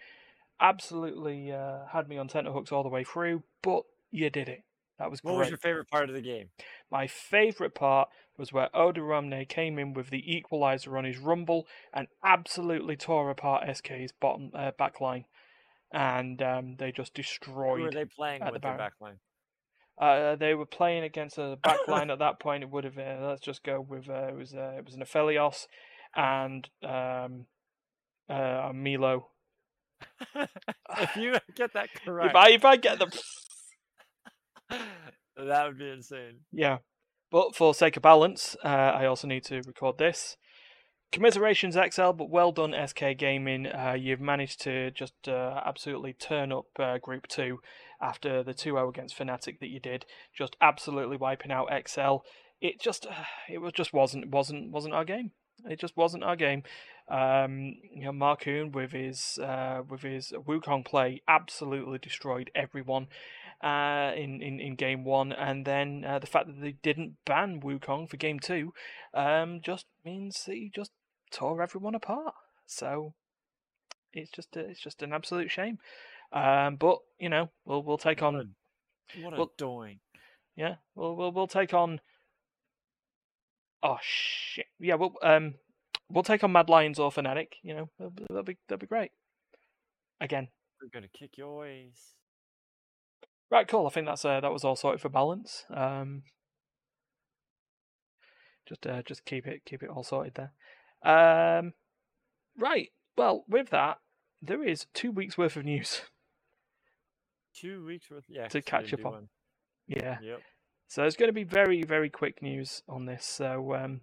Absolutely 0.61 1.53
uh, 1.53 1.87
had 1.93 2.09
me 2.09 2.17
on 2.17 2.29
tenterhooks 2.29 2.73
all 2.73 2.83
the 2.83 2.89
way 2.89 3.05
through, 3.05 3.43
but 3.63 3.83
you 4.11 4.31
did 4.31 4.49
it. 4.49 4.63
That 4.99 5.11
was 5.11 5.23
What 5.23 5.33
great. 5.33 5.39
was 5.41 5.49
your 5.51 5.59
favorite 5.59 5.91
part 5.91 6.09
of 6.09 6.15
the 6.15 6.23
game? 6.23 6.51
My 6.91 7.07
favourite 7.09 7.75
part 7.75 8.09
was 8.39 8.53
where 8.53 8.69
Odoamne 8.75 9.49
came 9.49 9.79
in 9.79 9.93
with 9.93 10.11
the 10.11 10.23
equaliser 10.23 10.97
on 10.97 11.05
his 11.05 11.19
rumble 11.19 11.67
and 11.93 12.07
absolutely 12.25 12.97
tore 12.97 13.31
apart 13.31 13.65
SK's 13.77 14.13
bottom 14.13 14.51
uh, 14.55 14.71
back 14.79 15.01
line, 15.01 15.25
and 15.93 16.41
um, 16.43 16.77
they 16.79 16.93
just 16.93 17.17
Who 17.17 17.21
were 17.81 17.91
destroyed. 17.91 17.93
they 17.93 18.05
playing 18.05 18.43
at 18.43 18.47
the 18.47 18.53
with 18.53 18.63
their 18.63 18.77
Baron. 18.77 18.93
backline? 19.01 19.17
Uh, 20.01 20.37
they 20.37 20.55
were 20.55 20.67
playing 20.67 21.03
against 21.05 21.39
a 21.39 21.57
back 21.63 21.79
line 21.89 22.11
at 22.11 22.19
that 22.21 22.39
point. 22.41 22.63
It 22.63 22.71
would 22.71 22.85
have. 22.85 22.99
Uh, 22.99 23.27
let's 23.29 23.41
just 23.41 23.63
go 23.65 23.81
with 23.81 24.09
uh, 24.09 24.29
it 24.29 24.37
was 24.37 24.55
uh, 24.55 24.75
it 24.79 24.85
was 24.85 24.95
an 24.95 25.03
Aphelios 25.03 25.67
and 26.17 26.69
um, 26.83 27.47
uh, 28.29 28.71
Milio. 28.73 29.25
if 30.99 31.17
you 31.17 31.35
get 31.55 31.73
that 31.75 31.89
correct, 32.05 32.31
If 32.31 32.37
I 32.37 32.49
if 32.51 32.65
I 32.65 32.77
get 32.77 32.99
them, 32.99 33.11
that 35.37 35.67
would 35.67 35.79
be 35.79 35.91
insane. 35.91 36.41
yeah. 36.53 36.79
But 37.31 37.57
for 37.57 37.75
sake 37.75 37.97
of 37.97 38.03
balance, 38.03 38.55
uh, 38.65 38.69
I 38.69 39.07
also 39.07 39.27
need 39.27 39.45
to 39.47 39.57
record 39.67 39.99
this. 39.99 40.37
commiserations 41.11 41.75
XL, 41.77 42.13
but 42.13 42.31
well 42.31 42.53
done 42.53 42.75
SK 42.87 43.17
Gaming. 43.19 43.67
Uh, 43.67 43.97
you've 43.99 44.21
managed 44.21 44.61
to 44.63 44.93
just 44.93 45.15
uh, 45.27 45.61
absolutely 45.67 46.13
turn 46.13 46.53
up 46.53 46.67
uh, 46.79 46.99
Group 46.99 47.27
Two 47.27 47.59
after 48.01 48.43
the 48.45 48.55
2-0 48.55 48.89
against 48.89 49.19
Fnatic 49.19 49.59
that 49.61 49.69
you 49.71 49.81
did, 49.81 50.05
just 50.37 50.57
absolutely 50.61 51.17
wiping 51.17 51.51
out 51.51 51.71
XL. 51.89 52.19
It 52.61 52.81
just 52.81 53.07
it 53.49 53.59
was 53.59 53.73
just 53.73 53.93
wasn't 53.93 54.31
wasn't 54.31 54.71
wasn't 54.71 54.95
our 54.95 55.05
game. 55.05 55.33
It 55.65 55.81
just 55.81 55.97
wasn't 55.97 56.23
our 56.25 56.37
game. 56.37 56.63
Um, 57.09 57.77
you 57.93 58.05
know, 58.05 58.13
Markoon 58.13 58.73
with 58.73 58.93
his 58.93 59.39
uh, 59.39 59.83
with 59.89 60.03
his 60.03 60.33
Wukong 60.33 60.85
play 60.85 61.23
absolutely 61.29 61.99
destroyed 61.99 62.51
everyone 62.55 63.09
uh, 63.63 64.13
in, 64.17 64.41
in 64.43 64.59
in 64.59 64.75
game 64.75 65.05
one, 65.05 65.33
and 65.33 65.67
then 65.67 66.05
uh, 66.07 66.19
the 66.19 66.27
fact 66.27 66.47
that 66.47 66.61
they 66.61 66.73
didn't 66.83 67.17
ban 67.27 67.61
Wukong 67.61 68.09
for 68.09 68.17
game 68.17 68.41
two 68.41 68.73
um, 69.13 69.61
just 69.63 69.87
means 70.05 70.45
that 70.47 70.55
he 70.55 70.71
just 70.75 70.93
tore 71.31 71.63
everyone 71.63 71.95
apart. 71.95 72.35
So 72.67 73.15
it's 74.13 74.31
just 74.31 74.57
a, 74.57 74.61
it's 74.61 74.81
just 74.81 75.03
an 75.03 75.13
absolute 75.13 75.51
shame. 75.51 75.79
Um, 76.33 76.77
but 76.77 76.99
you 77.19 77.29
know, 77.29 77.51
we'll 77.65 77.83
we'll 77.83 77.99
take 77.99 78.23
on. 78.23 78.35
What 78.35 78.45
a, 78.45 79.25
what 79.25 79.35
a 79.35 79.37
well- 79.37 79.53
doing. 79.59 80.01
Yeah, 80.57 80.77
we'll 80.95 81.17
we'll 81.17 81.33
we'll 81.33 81.47
take 81.49 81.75
on. 81.75 82.01
Oh 83.83 83.99
shit! 84.01 84.67
Yeah, 84.79 84.95
we'll 84.95 85.15
um, 85.23 85.55
we'll 86.11 86.23
take 86.25 86.45
on 86.45 86.53
Mad 86.53 86.69
Lions 86.69 86.99
or 86.99 87.11
Fnatic. 87.11 87.55
You 87.63 87.75
know, 87.75 87.91
that'll, 87.99 88.11
be- 88.11 88.25
that'll 88.29 88.43
be 88.43 88.57
that'll 88.69 88.81
be 88.81 88.87
great. 88.87 89.11
Again, 90.21 90.49
We're 90.81 90.89
gonna 90.89 91.09
kick 91.13 91.37
your 91.37 91.67
ass. 91.67 92.15
right, 93.51 93.67
cool. 93.69 93.87
I 93.87 93.91
think 93.91 94.07
that's 94.07 94.25
uh, 94.25 94.41
that 94.41 94.53
was 94.53 94.65
all 94.65 94.77
sorted 94.77 95.01
for 95.01 95.09
balance. 95.09 95.65
Um, 95.73 96.23
just 98.69 98.87
uh, 98.87 99.03
just 99.03 99.25
keep 99.25 99.47
it 99.47 99.63
keep 99.67 99.83
it 99.83 99.91
all 99.91 100.05
sorted 100.05 100.35
there. 100.35 100.53
Um, 101.05 101.73
right. 102.59 102.91
Well, 103.17 103.45
with 103.49 103.71
that, 103.71 103.99
there 104.41 104.63
is 104.65 104.87
two 104.95 105.13
weeks 105.13 105.37
worth 105.39 105.57
of 105.57 105.65
news. 105.65 106.03
Two 107.55 107.85
weeks 107.87 108.11
worth. 108.11 108.25
Yeah. 108.29 108.49
To 108.49 108.61
catch 108.63 108.93
up 108.93 109.05
on. 109.07 109.13
one. 109.13 109.29
Yeah. 109.87 110.17
Yep. 110.23 110.41
So 110.89 111.05
it's 111.05 111.15
going 111.17 111.29
to 111.29 111.33
be 111.33 111.45
very, 111.45 111.83
very 111.85 112.11
quick 112.11 112.43
news 112.43 112.83
on 112.89 113.07
this. 113.07 113.25
So 113.25 113.75
um, 113.75 114.01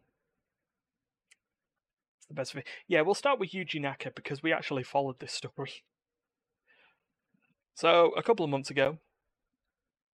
the 2.32 2.40
best 2.40 2.54
of 2.54 2.60
it. 2.60 2.68
Yeah, 2.88 3.02
we'll 3.02 3.16
start 3.16 3.40
with 3.40 3.52
Yuji 3.52 3.82
Naka 3.82 4.12
because 4.16 4.42
we 4.42 4.54
actually 4.54 4.84
followed 4.84 5.20
this 5.20 5.34
story. 5.34 5.84
So 7.76 8.12
a 8.18 8.24
couple 8.24 8.44
of 8.44 8.52
months 8.52 8.70
ago, 8.70 8.98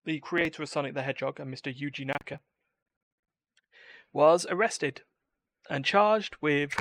the 0.06 0.20
creator 0.20 0.64
of 0.64 0.70
Sonic 0.70 0.94
the 0.94 1.04
Hedgehog 1.04 1.40
and 1.40 1.54
Mr. 1.54 1.74
Yuji 1.76 2.06
Naka 2.06 2.40
was 4.14 4.46
arrested 4.50 5.02
and 5.70 5.84
charged 5.84 6.36
with 6.42 6.80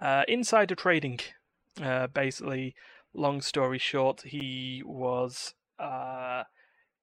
uh, 0.00 0.24
insider 0.28 0.74
trading. 0.74 1.20
Uh, 1.80 2.08
basically, 2.08 2.74
long 3.14 3.40
story 3.40 3.78
short, 3.78 4.22
he 4.22 4.82
was 4.84 5.54
uh, 5.78 6.42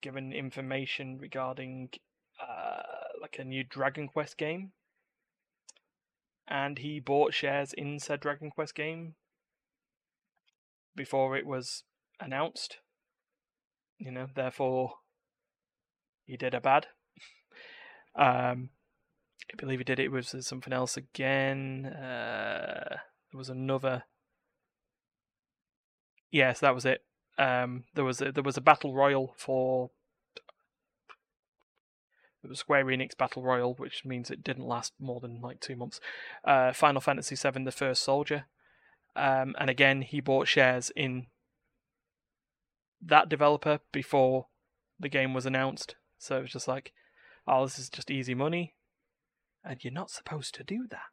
given 0.02 0.34
information 0.34 1.18
regarding 1.18 1.90
uh, 2.42 2.82
like 3.22 3.38
a 3.40 3.44
new 3.44 3.64
Dragon 3.64 4.08
Quest 4.08 4.38
game, 4.38 4.72
and 6.50 6.80
he 6.80 7.00
bought 7.00 7.34
shares 7.34 7.74
in 7.74 8.00
said 8.00 8.20
Dragon 8.20 8.50
Quest 8.50 8.74
game 8.74 9.14
before 10.96 11.38
it 11.38 11.46
was 11.46 11.84
announced. 12.20 12.78
You 14.00 14.12
know, 14.12 14.28
therefore, 14.34 14.94
he 16.26 16.38
did 16.38 16.56
a 16.56 16.62
bad. 16.62 16.88
um, 18.16 18.70
I 19.52 19.56
believe 19.58 19.80
he 19.80 19.84
did 19.84 20.00
it 20.00 20.12
with 20.12 20.28
something 20.44 20.74
else 20.74 20.98
again. 20.98 21.86
Uh, 21.86 22.98
there 23.32 23.38
was 23.38 23.50
another. 23.50 24.04
Yes, 26.32 26.60
that 26.62 26.74
was 26.74 26.86
it. 26.86 27.04
Um, 27.38 27.84
there 27.94 28.04
was 28.04 28.22
a, 28.22 28.32
there 28.32 28.44
was 28.44 28.58
a 28.58 28.62
battle 28.62 28.96
royal 28.96 29.34
for 29.38 29.92
it 32.44 32.50
was 32.50 32.60
Square 32.60 32.86
Enix 32.86 33.18
Battle 33.18 33.44
Royal, 33.44 33.74
which 33.76 34.06
means 34.06 34.30
it 34.30 34.44
didn't 34.44 34.68
last 34.68 34.94
more 35.00 35.20
than 35.20 35.42
like 35.42 35.60
two 35.60 35.76
months. 35.76 36.00
Uh, 36.44 36.74
Final 36.74 37.02
Fantasy 37.02 37.36
VII: 37.36 37.64
The 37.64 37.72
First 37.72 38.04
Soldier, 38.04 38.46
um, 39.16 39.56
and 39.60 39.70
again 39.70 40.02
he 40.02 40.22
bought 40.22 40.48
shares 40.48 40.92
in 40.96 41.28
that 43.02 43.30
developer 43.30 43.80
before 43.92 44.48
the 45.00 45.10
game 45.10 45.34
was 45.34 45.46
announced. 45.46 45.96
So 46.18 46.40
it 46.40 46.42
was 46.44 46.52
just 46.52 46.68
like, 46.68 46.92
oh, 47.48 47.66
this 47.66 47.80
is 47.80 47.90
just 47.90 48.12
easy 48.12 48.34
money, 48.34 48.76
and 49.64 49.84
you're 49.84 49.94
not 49.94 50.12
supposed 50.12 50.54
to 50.56 50.64
do 50.64 50.86
that 50.90 51.08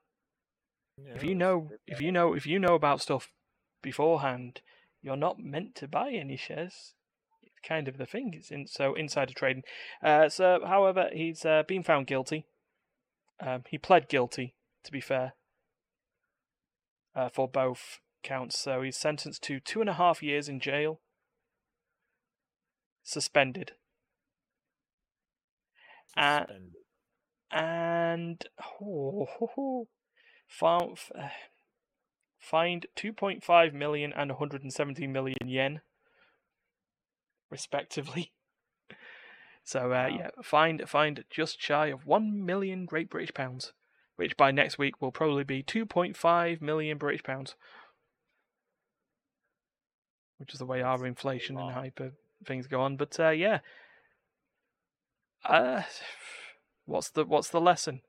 if 0.98 1.22
you 1.22 1.34
know 1.34 1.70
if 1.86 2.00
you 2.00 2.10
know 2.10 2.34
if 2.34 2.46
you 2.46 2.58
know 2.58 2.74
about 2.74 3.00
stuff 3.00 3.30
beforehand 3.82 4.60
you're 5.02 5.16
not 5.16 5.38
meant 5.38 5.74
to 5.74 5.86
buy 5.86 6.10
any 6.10 6.36
shares 6.36 6.94
kind 7.66 7.88
of 7.88 7.98
the 7.98 8.06
thing 8.06 8.32
it's 8.34 8.50
in 8.50 8.66
so 8.66 8.94
insider 8.94 9.34
trading. 9.34 9.62
Uh, 10.02 10.28
so 10.28 10.60
however 10.66 11.08
he's 11.12 11.44
uh, 11.44 11.62
been 11.66 11.82
found 11.82 12.06
guilty. 12.06 12.46
Um, 13.38 13.64
he 13.68 13.76
pled 13.76 14.08
guilty 14.08 14.54
to 14.84 14.92
be 14.92 15.00
fair 15.00 15.34
uh, 17.14 17.28
for 17.28 17.48
both 17.48 18.00
counts. 18.22 18.58
So 18.58 18.82
he's 18.82 18.96
sentenced 18.96 19.42
to 19.44 19.60
two 19.60 19.80
and 19.80 19.90
a 19.90 19.94
half 19.94 20.22
years 20.22 20.48
in 20.48 20.60
jail. 20.60 21.00
Suspended. 23.02 23.72
Suspended. 26.08 26.66
and 27.50 28.44
oh, 28.80 29.26
ho, 29.38 29.50
ho, 29.54 29.88
found, 30.48 30.98
uh, 31.18 31.28
fined 32.38 32.86
2.5 32.96 33.72
million 33.72 34.12
and 34.12 34.30
170 34.30 35.06
million 35.06 35.36
yen, 35.44 35.80
respectively. 37.50 38.32
So 39.64 39.86
uh, 39.86 40.06
Wow. 40.08 40.16
yeah, 40.16 40.30
fined 40.44 40.88
fined 40.88 41.24
just 41.28 41.60
shy 41.60 41.88
of 41.88 42.06
one 42.06 42.46
million 42.46 42.86
Great 42.86 43.10
British 43.10 43.34
pounds, 43.34 43.72
which 44.14 44.36
by 44.36 44.52
next 44.52 44.78
week 44.78 45.02
will 45.02 45.10
probably 45.10 45.42
be 45.42 45.64
2.5 45.64 46.60
million 46.60 46.98
British 46.98 47.24
pounds, 47.24 47.56
which 50.38 50.52
is 50.52 50.60
the 50.60 50.66
way 50.66 50.82
our 50.82 51.04
inflation 51.04 51.58
and 51.58 51.72
hyper 51.72 52.12
things 52.44 52.68
go 52.68 52.80
on. 52.80 52.96
But 52.96 53.18
uh, 53.18 53.30
yeah, 53.30 53.58
uh, 55.44 55.82
what's 56.84 57.10
the 57.10 57.24
what's 57.24 57.50
the 57.50 57.60
lesson? 57.60 58.02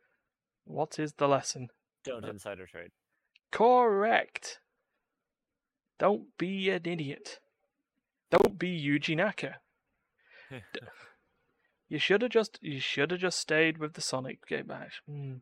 What 0.64 1.00
is 1.00 1.14
the 1.14 1.28
lesson? 1.28 1.70
Don't 2.04 2.24
insider 2.26 2.68
trade. 2.68 2.92
Correct. 3.52 4.60
Don't 5.98 6.38
be 6.38 6.70
an 6.70 6.86
idiot. 6.86 7.40
Don't 8.32 8.58
be 8.60 8.80
Yuji 8.80 9.16
Naka. 9.16 9.58
You 11.90 12.00
should 12.00 12.22
have 12.22 12.32
just 12.32 12.60
you 12.62 12.80
should 12.82 13.12
have 13.12 13.22
just 13.22 13.40
stayed 13.40 13.78
with 13.78 13.94
the 13.94 14.02
Sonic 14.02 14.46
game. 14.46 14.70
Hmm. 15.08 15.36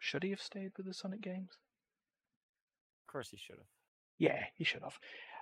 should 0.00 0.24
he 0.24 0.30
have 0.30 0.40
stayed 0.42 0.72
with 0.76 0.86
the 0.86 0.94
Sonic 0.94 1.20
games? 1.20 1.58
Of 3.06 3.12
course 3.12 3.30
he 3.30 3.36
should 3.36 3.56
have. 3.58 3.66
Yeah, 4.18 4.44
he 4.56 4.64
should 4.64 4.82
have. 4.82 4.98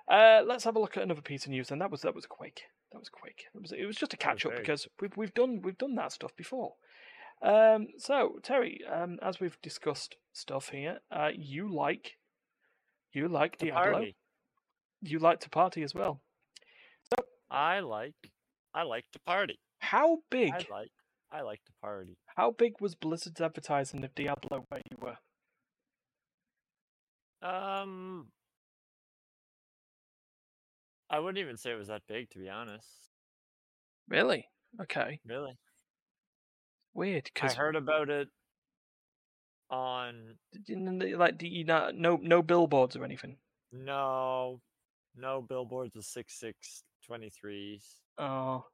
Uh, 0.07 0.43
let's 0.45 0.65
have 0.65 0.77
a 0.77 0.79
look 0.79 0.97
at 0.99 1.03
another 1.03 1.23
piece 1.23 1.45
of 1.45 1.51
news. 1.51 1.71
And 1.71 1.81
that 1.81 1.91
was 1.91 2.03
that 2.03 2.15
was 2.15 2.27
quick. 2.27 2.63
That 2.93 2.99
was 2.99 3.09
quick. 3.09 3.45
It 3.55 3.63
was 3.63 3.73
it 3.73 3.87
was 3.87 3.97
just 3.97 4.13
a 4.13 4.19
catch 4.19 4.45
up 4.45 4.53
because 4.55 4.87
we've 5.01 5.17
we've 5.17 5.33
done 5.33 5.63
we've 5.63 5.79
done 5.79 5.95
that 5.95 6.13
stuff 6.13 6.37
before. 6.37 6.75
Um, 7.43 7.87
so 7.97 8.39
Terry, 8.43 8.81
um, 8.93 9.19
as 9.23 9.41
we've 9.41 9.57
discussed 9.63 10.17
stuff 10.35 10.69
here, 10.69 10.99
uh, 11.11 11.31
you 11.35 11.73
like 11.75 12.19
you 13.15 13.29
like 13.29 13.57
To 13.59 13.65
Diablo. 13.65 13.93
party. 13.93 14.17
You 15.01 15.19
like 15.21 15.41
to 15.41 15.49
party 15.49 15.83
as 15.83 15.95
well. 15.95 16.21
I 17.51 17.81
like. 17.81 18.15
I 18.75 18.83
like 18.83 19.05
to 19.13 19.19
party. 19.21 19.59
How 19.81 20.19
big? 20.31 20.53
I 20.53 20.65
like. 20.71 20.91
I 21.33 21.43
like 21.43 21.61
to 21.67 21.73
party. 21.81 22.17
How 22.37 22.51
big 22.51 22.75
was 22.81 22.95
Blizzard's 22.95 23.41
advertising 23.41 24.05
of 24.05 24.15
Diablo 24.15 24.65
where 24.69 24.81
you 24.91 24.97
were? 25.01 25.17
Um, 27.43 28.27
I 31.09 31.19
wouldn't 31.19 31.39
even 31.39 31.57
say 31.57 31.73
it 31.73 31.79
was 31.79 31.89
that 31.89 32.03
big, 32.09 32.31
to 32.31 32.39
be 32.39 32.49
honest. 32.49 32.87
Really? 34.09 34.47
Okay. 34.81 35.21
Really, 35.27 35.57
Weird. 36.95 37.31
Cause 37.35 37.53
I 37.53 37.57
heard 37.57 37.77
about 37.77 38.11
it 38.11 38.29
on 39.71 40.37
like, 41.17 41.39
do 41.39 41.47
you 41.47 41.65
not 41.65 41.95
no 41.95 42.19
no 42.21 42.43
billboards 42.43 42.97
or 42.97 43.05
anything? 43.05 43.37
no, 43.73 44.61
no 45.17 45.41
billboards 45.41 45.95
with 45.95 46.05
six 46.05 46.39
six 46.39 46.83
twenty 47.07 47.31
threes. 47.31 48.01
Oh, 48.19 48.65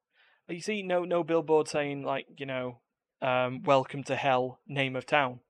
you 0.49 0.61
see, 0.61 0.83
no 0.83 1.05
no 1.05 1.25
billboard 1.25 1.69
saying 1.69 2.03
like 2.03 2.27
you 2.37 2.47
know, 2.47 2.81
um, 3.23 3.63
welcome 3.63 4.03
to 4.05 4.17
hell, 4.17 4.61
name 4.67 4.97
of 4.97 5.07
town 5.07 5.41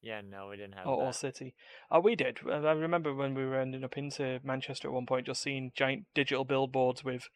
Yeah, 0.00 0.20
no, 0.28 0.48
we 0.48 0.56
didn't 0.56 0.74
have 0.74 0.86
or, 0.86 1.06
or 1.06 1.12
city. 1.12 1.54
Oh, 1.90 2.00
we 2.00 2.14
did. 2.14 2.38
I 2.48 2.72
remember 2.72 3.14
when 3.14 3.34
we 3.34 3.44
were 3.44 3.60
ending 3.60 3.84
up 3.84 3.98
into 3.98 4.40
Manchester 4.44 4.88
at 4.88 4.94
one 4.94 5.06
point, 5.06 5.26
just 5.26 5.42
seeing 5.42 5.72
giant 5.74 6.04
digital 6.14 6.44
billboards 6.44 7.04
with 7.04 7.28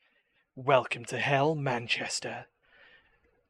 "Welcome 0.54 1.04
to 1.06 1.18
hell, 1.18 1.54
Manchester." 1.54 2.46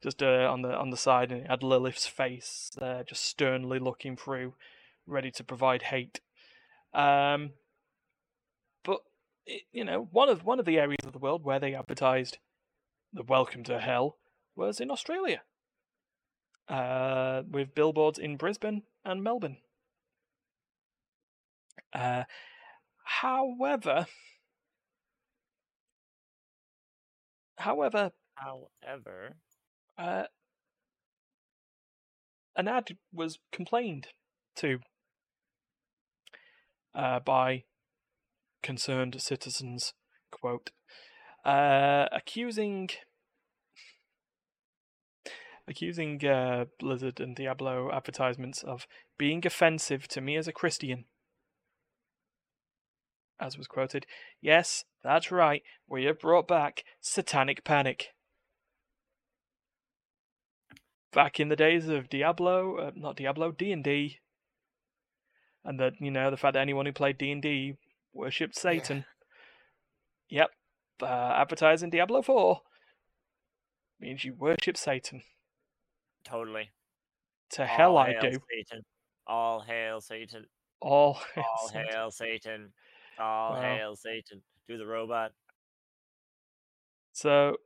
Just 0.02 0.22
uh, 0.22 0.48
on 0.50 0.62
the 0.62 0.74
on 0.74 0.90
the 0.90 0.96
side, 0.96 1.30
and 1.30 1.42
it 1.42 1.50
had 1.50 1.62
Lilith's 1.62 2.06
face, 2.06 2.70
uh, 2.80 3.02
just 3.04 3.24
sternly 3.24 3.78
looking 3.78 4.16
through 4.16 4.54
ready 5.06 5.30
to 5.32 5.44
provide 5.44 5.82
hate. 5.82 6.20
Um, 6.94 7.52
you 9.72 9.84
know, 9.84 10.08
one 10.10 10.28
of 10.28 10.44
one 10.44 10.58
of 10.58 10.66
the 10.66 10.78
areas 10.78 11.04
of 11.04 11.12
the 11.12 11.18
world 11.18 11.44
where 11.44 11.60
they 11.60 11.74
advertised 11.74 12.38
the 13.12 13.22
"Welcome 13.22 13.64
to 13.64 13.78
Hell" 13.80 14.18
was 14.56 14.80
in 14.80 14.90
Australia, 14.90 15.42
uh, 16.68 17.42
with 17.50 17.74
billboards 17.74 18.18
in 18.18 18.36
Brisbane 18.36 18.82
and 19.04 19.22
Melbourne. 19.22 19.58
Uh, 21.92 22.24
however, 23.04 24.06
however, 27.58 28.12
However, 28.42 29.36
uh, 29.98 30.24
an 32.56 32.68
ad 32.68 32.96
was 33.12 33.38
complained 33.52 34.08
to 34.56 34.80
uh, 36.94 37.20
by 37.20 37.64
concerned 38.62 39.20
citizens, 39.20 39.92
quote, 40.30 40.70
uh, 41.44 42.06
accusing 42.12 42.88
accusing 45.68 46.24
uh, 46.26 46.64
Blizzard 46.80 47.20
and 47.20 47.36
Diablo 47.36 47.90
advertisements 47.92 48.62
of 48.62 48.86
being 49.18 49.46
offensive 49.46 50.08
to 50.08 50.20
me 50.20 50.36
as 50.36 50.48
a 50.48 50.52
Christian. 50.52 51.04
As 53.40 53.58
was 53.58 53.66
quoted, 53.66 54.06
yes, 54.40 54.84
that's 55.02 55.32
right, 55.32 55.62
we 55.88 56.04
have 56.04 56.20
brought 56.20 56.46
back 56.46 56.84
Satanic 57.00 57.64
Panic. 57.64 58.08
Back 61.12 61.40
in 61.40 61.48
the 61.48 61.56
days 61.56 61.88
of 61.88 62.08
Diablo, 62.08 62.76
uh, 62.76 62.90
not 62.94 63.16
Diablo, 63.16 63.52
D 63.52 63.72
and 63.72 63.84
D, 63.84 64.18
and 65.64 65.78
that 65.78 65.94
you 66.00 66.10
know 66.10 66.30
the 66.30 66.36
fact 66.36 66.54
that 66.54 66.60
anyone 66.60 66.86
who 66.86 66.92
played 66.92 67.18
D 67.18 67.30
and 67.30 67.42
D 67.42 67.76
worshipped 68.12 68.56
Satan. 68.56 69.04
Yep, 70.28 70.50
uh, 71.02 71.06
advertising 71.06 71.90
Diablo 71.90 72.22
Four 72.22 72.60
means 74.00 74.24
you 74.24 74.34
worship 74.34 74.76
Satan. 74.76 75.22
totally. 76.24 76.70
To 77.50 77.66
hell 77.66 77.92
All 77.98 77.98
I 77.98 78.12
hail 78.12 78.20
do. 78.22 78.38
Satan. 78.50 78.82
All 79.26 79.60
hail 79.60 80.00
Satan. 80.00 80.46
All 80.80 81.20
All 81.36 81.68
Satan. 81.68 81.86
hail 81.90 82.10
Satan. 82.10 82.72
All 83.18 83.52
Wow. 83.52 83.60
hail 83.60 83.96
Satan. 83.96 84.42
Do 84.68 84.78
the 84.78 84.86
robot. 84.86 85.32
So, 87.12 87.58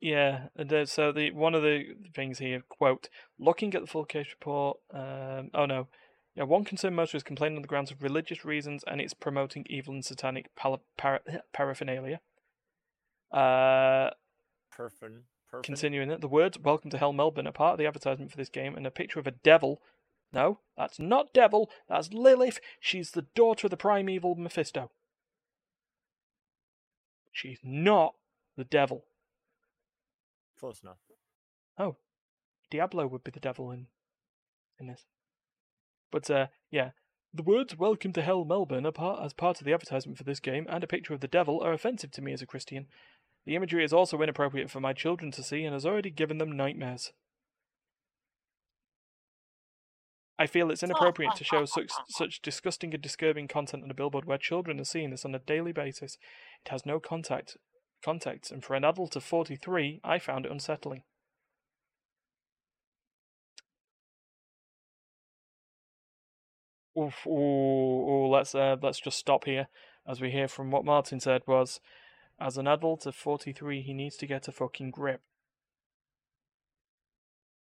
yeah, 0.00 0.48
and 0.56 0.72
uh, 0.72 0.86
so 0.86 1.12
the 1.12 1.30
one 1.30 1.54
of 1.54 1.62
the 1.62 1.94
things 2.14 2.38
here, 2.40 2.62
quote, 2.68 3.08
looking 3.38 3.74
at 3.74 3.80
the 3.82 3.86
full 3.86 4.04
case 4.04 4.26
report, 4.32 4.78
um, 4.92 5.50
oh 5.54 5.66
no, 5.66 5.86
yeah, 6.36 6.44
one 6.44 6.64
concerned 6.64 6.94
motorist 6.94 7.24
complained 7.24 7.56
on 7.56 7.62
the 7.62 7.68
grounds 7.68 7.90
of 7.90 8.02
religious 8.02 8.44
reasons 8.44 8.84
and 8.86 9.00
it's 9.00 9.14
promoting 9.14 9.64
evil 9.70 9.94
and 9.94 10.04
satanic 10.04 10.50
para- 10.54 10.80
paraphernalia. 11.52 12.20
Uh, 13.32 14.10
Perfin. 14.76 15.22
Perfin. 15.50 15.62
continuing 15.62 16.10
it, 16.10 16.20
the 16.20 16.28
words 16.28 16.58
"Welcome 16.58 16.90
to 16.90 16.98
Hell, 16.98 17.14
Melbourne" 17.14 17.46
are 17.46 17.52
part 17.52 17.72
of 17.72 17.78
the 17.78 17.86
advertisement 17.86 18.30
for 18.30 18.36
this 18.36 18.48
game, 18.50 18.76
and 18.76 18.86
a 18.86 18.90
picture 18.90 19.18
of 19.18 19.26
a 19.26 19.30
devil. 19.32 19.80
No, 20.32 20.58
that's 20.76 20.98
not 20.98 21.32
devil. 21.32 21.70
That's 21.88 22.12
Lilith. 22.12 22.60
She's 22.80 23.12
the 23.12 23.26
daughter 23.34 23.68
of 23.68 23.70
the 23.70 23.76
primeval 23.76 24.34
Mephisto. 24.34 24.90
She's 27.32 27.60
not 27.62 28.14
the 28.56 28.64
devil. 28.64 29.04
Close 30.58 30.80
enough. 30.82 30.98
Oh, 31.78 31.96
Diablo 32.70 33.06
would 33.06 33.24
be 33.24 33.30
the 33.30 33.40
devil 33.40 33.70
in 33.70 33.86
in 34.78 34.88
this. 34.88 35.06
But 36.10 36.30
uh, 36.30 36.46
yeah, 36.70 36.90
the 37.34 37.42
words 37.42 37.76
"Welcome 37.76 38.12
to 38.14 38.22
Hell, 38.22 38.44
Melbourne" 38.44 38.90
part 38.92 39.24
as 39.24 39.32
part 39.32 39.60
of 39.60 39.66
the 39.66 39.72
advertisement 39.72 40.18
for 40.18 40.24
this 40.24 40.40
game, 40.40 40.66
and 40.68 40.82
a 40.82 40.86
picture 40.86 41.14
of 41.14 41.20
the 41.20 41.28
devil 41.28 41.60
are 41.62 41.72
offensive 41.72 42.10
to 42.12 42.22
me 42.22 42.32
as 42.32 42.42
a 42.42 42.46
Christian. 42.46 42.86
The 43.44 43.56
imagery 43.56 43.84
is 43.84 43.92
also 43.92 44.20
inappropriate 44.20 44.70
for 44.70 44.80
my 44.80 44.92
children 44.92 45.30
to 45.32 45.42
see 45.42 45.64
and 45.64 45.72
has 45.72 45.86
already 45.86 46.10
given 46.10 46.38
them 46.38 46.56
nightmares. 46.56 47.12
I 50.38 50.46
feel 50.46 50.70
it's 50.70 50.82
inappropriate 50.82 51.34
to 51.36 51.44
show 51.44 51.64
such 51.64 51.90
such 52.08 52.42
disgusting 52.42 52.92
and 52.92 53.02
disturbing 53.02 53.48
content 53.48 53.84
on 53.84 53.90
a 53.90 53.94
billboard 53.94 54.26
where 54.26 54.38
children 54.38 54.80
are 54.80 54.84
seeing 54.84 55.10
this 55.10 55.24
on 55.24 55.34
a 55.34 55.38
daily 55.38 55.72
basis. 55.72 56.18
It 56.64 56.70
has 56.70 56.84
no 56.84 57.00
contact 57.00 57.56
context, 58.04 58.52
and 58.52 58.62
for 58.62 58.74
an 58.74 58.84
adult 58.84 59.16
of 59.16 59.24
43, 59.24 60.00
I 60.04 60.18
found 60.18 60.44
it 60.44 60.52
unsettling. 60.52 61.02
Oof, 66.98 67.26
ooh, 67.26 67.30
ooh, 67.30 68.28
let's 68.28 68.54
uh, 68.54 68.76
let's 68.82 69.00
just 69.00 69.18
stop 69.18 69.44
here, 69.44 69.68
as 70.08 70.20
we 70.20 70.30
hear 70.30 70.48
from 70.48 70.70
what 70.70 70.84
Martin 70.84 71.20
said 71.20 71.42
was, 71.46 71.80
as 72.40 72.56
an 72.56 72.66
adult 72.66 73.06
of 73.06 73.14
43, 73.14 73.82
he 73.82 73.92
needs 73.94 74.16
to 74.16 74.26
get 74.26 74.48
a 74.48 74.52
fucking 74.52 74.90
grip. 74.90 75.20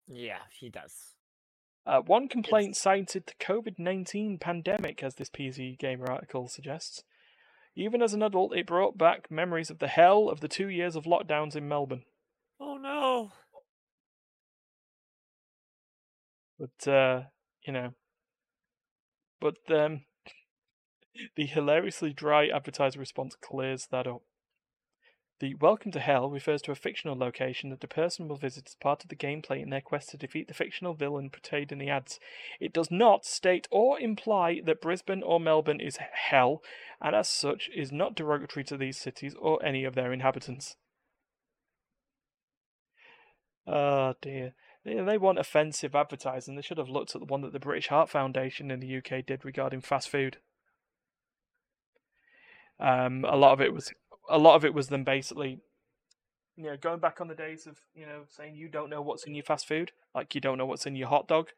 Yeah, 0.07 0.39
he 0.59 0.69
does. 0.69 1.15
Uh, 1.85 2.01
one 2.01 2.27
complaint 2.27 2.75
cited 2.75 3.25
the 3.25 3.33
COVID 3.43 3.75
19 3.77 4.37
pandemic, 4.39 5.03
as 5.03 5.15
this 5.15 5.29
PC 5.29 5.77
Gamer 5.77 6.09
article 6.09 6.47
suggests. 6.47 7.03
Even 7.75 8.01
as 8.01 8.13
an 8.13 8.23
adult, 8.23 8.55
it 8.55 8.67
brought 8.67 8.97
back 8.97 9.31
memories 9.31 9.69
of 9.69 9.79
the 9.79 9.87
hell 9.87 10.29
of 10.29 10.41
the 10.41 10.47
two 10.47 10.67
years 10.67 10.95
of 10.95 11.05
lockdowns 11.05 11.55
in 11.55 11.67
Melbourne. 11.67 12.03
Oh 12.59 12.77
no. 12.77 13.31
But, 16.59 16.91
uh, 16.91 17.21
you 17.65 17.73
know. 17.73 17.93
But 19.39 19.55
the 19.67 20.01
hilariously 21.37 22.13
dry 22.13 22.47
advertiser 22.47 22.99
response 22.99 23.35
clears 23.35 23.87
that 23.91 24.07
up. 24.07 24.23
The 25.39 25.55
Welcome 25.55 25.93
to 25.93 26.01
Hell 26.01 26.29
refers 26.29 26.61
to 26.63 26.73
a 26.73 26.75
fictional 26.75 27.17
location 27.17 27.69
that 27.69 27.79
the 27.79 27.87
person 27.87 28.27
will 28.27 28.35
visit 28.35 28.67
as 28.67 28.75
part 28.75 29.03
of 29.03 29.09
the 29.09 29.15
gameplay 29.15 29.61
in 29.61 29.69
their 29.69 29.79
quest 29.79 30.09
to 30.09 30.17
defeat 30.17 30.49
the 30.49 30.53
fictional 30.53 30.93
villain 30.93 31.29
portrayed 31.29 31.71
in 31.71 31.77
the 31.77 31.89
ads. 31.89 32.19
It 32.59 32.73
does 32.73 32.91
not 32.91 33.23
state 33.23 33.65
or 33.71 33.97
imply 33.97 34.59
that 34.65 34.81
Brisbane 34.81 35.23
or 35.23 35.39
Melbourne 35.39 35.79
is 35.79 35.97
hell, 35.97 36.61
and 37.01 37.15
as 37.15 37.29
such 37.29 37.69
is 37.73 37.89
not 37.89 38.15
derogatory 38.15 38.65
to 38.65 38.75
these 38.75 38.97
cities 38.97 39.33
or 39.39 39.63
any 39.63 39.85
of 39.85 39.95
their 39.95 40.11
inhabitants. 40.11 40.75
Oh 43.65 44.15
dear. 44.21 44.55
They, 44.85 44.95
they 44.95 45.17
want 45.17 45.39
offensive 45.39 45.95
advertising. 45.95 46.55
They 46.55 46.61
should 46.61 46.77
have 46.77 46.89
looked 46.89 47.15
at 47.15 47.19
the 47.21 47.25
one 47.25 47.41
that 47.41 47.53
the 47.53 47.59
British 47.59 47.87
Heart 47.87 48.09
Foundation 48.09 48.71
in 48.71 48.79
the 48.79 48.97
UK 48.97 49.25
did 49.25 49.43
regarding 49.43 49.81
fast 49.81 50.09
food. 50.09 50.37
Um, 52.79 53.25
a 53.27 53.35
lot 53.35 53.51
of 53.51 53.61
it 53.61 53.73
was 53.73 53.91
a 54.29 54.37
lot 54.37 54.55
of 54.55 54.63
it 54.63 54.73
was 54.73 54.87
them 54.87 55.03
basically, 55.03 55.59
you 56.55 56.65
know, 56.65 56.77
going 56.77 56.99
back 56.99 57.19
on 57.19 57.27
the 57.27 57.35
days 57.35 57.67
of 57.67 57.77
you 57.93 58.05
know 58.05 58.21
saying 58.29 58.55
you 58.55 58.69
don't 58.69 58.89
know 58.89 59.01
what's 59.01 59.25
in 59.25 59.35
your 59.35 59.43
fast 59.43 59.67
food, 59.67 59.91
like 60.15 60.33
you 60.33 60.39
don't 60.39 60.57
know 60.57 60.65
what's 60.65 60.85
in 60.85 60.95
your 60.95 61.09
hot 61.09 61.27
dog, 61.27 61.49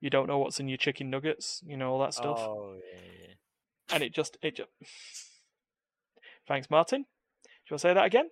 you 0.00 0.10
don't 0.10 0.26
know 0.26 0.38
what's 0.38 0.60
in 0.60 0.68
your 0.68 0.76
chicken 0.76 1.08
nuggets, 1.08 1.62
you 1.66 1.76
know 1.76 1.90
all 1.90 2.00
that 2.00 2.12
stuff, 2.12 2.38
Oh 2.38 2.74
yeah, 2.92 3.00
yeah. 3.28 3.94
and 3.94 4.02
it 4.02 4.12
just 4.12 4.36
it 4.42 4.56
just. 4.56 4.68
Thanks, 6.46 6.68
Martin. 6.70 7.02
Do 7.02 7.48
you 7.70 7.74
want 7.74 7.80
to 7.80 7.88
say 7.88 7.94
that 7.94 8.04
again? 8.04 8.28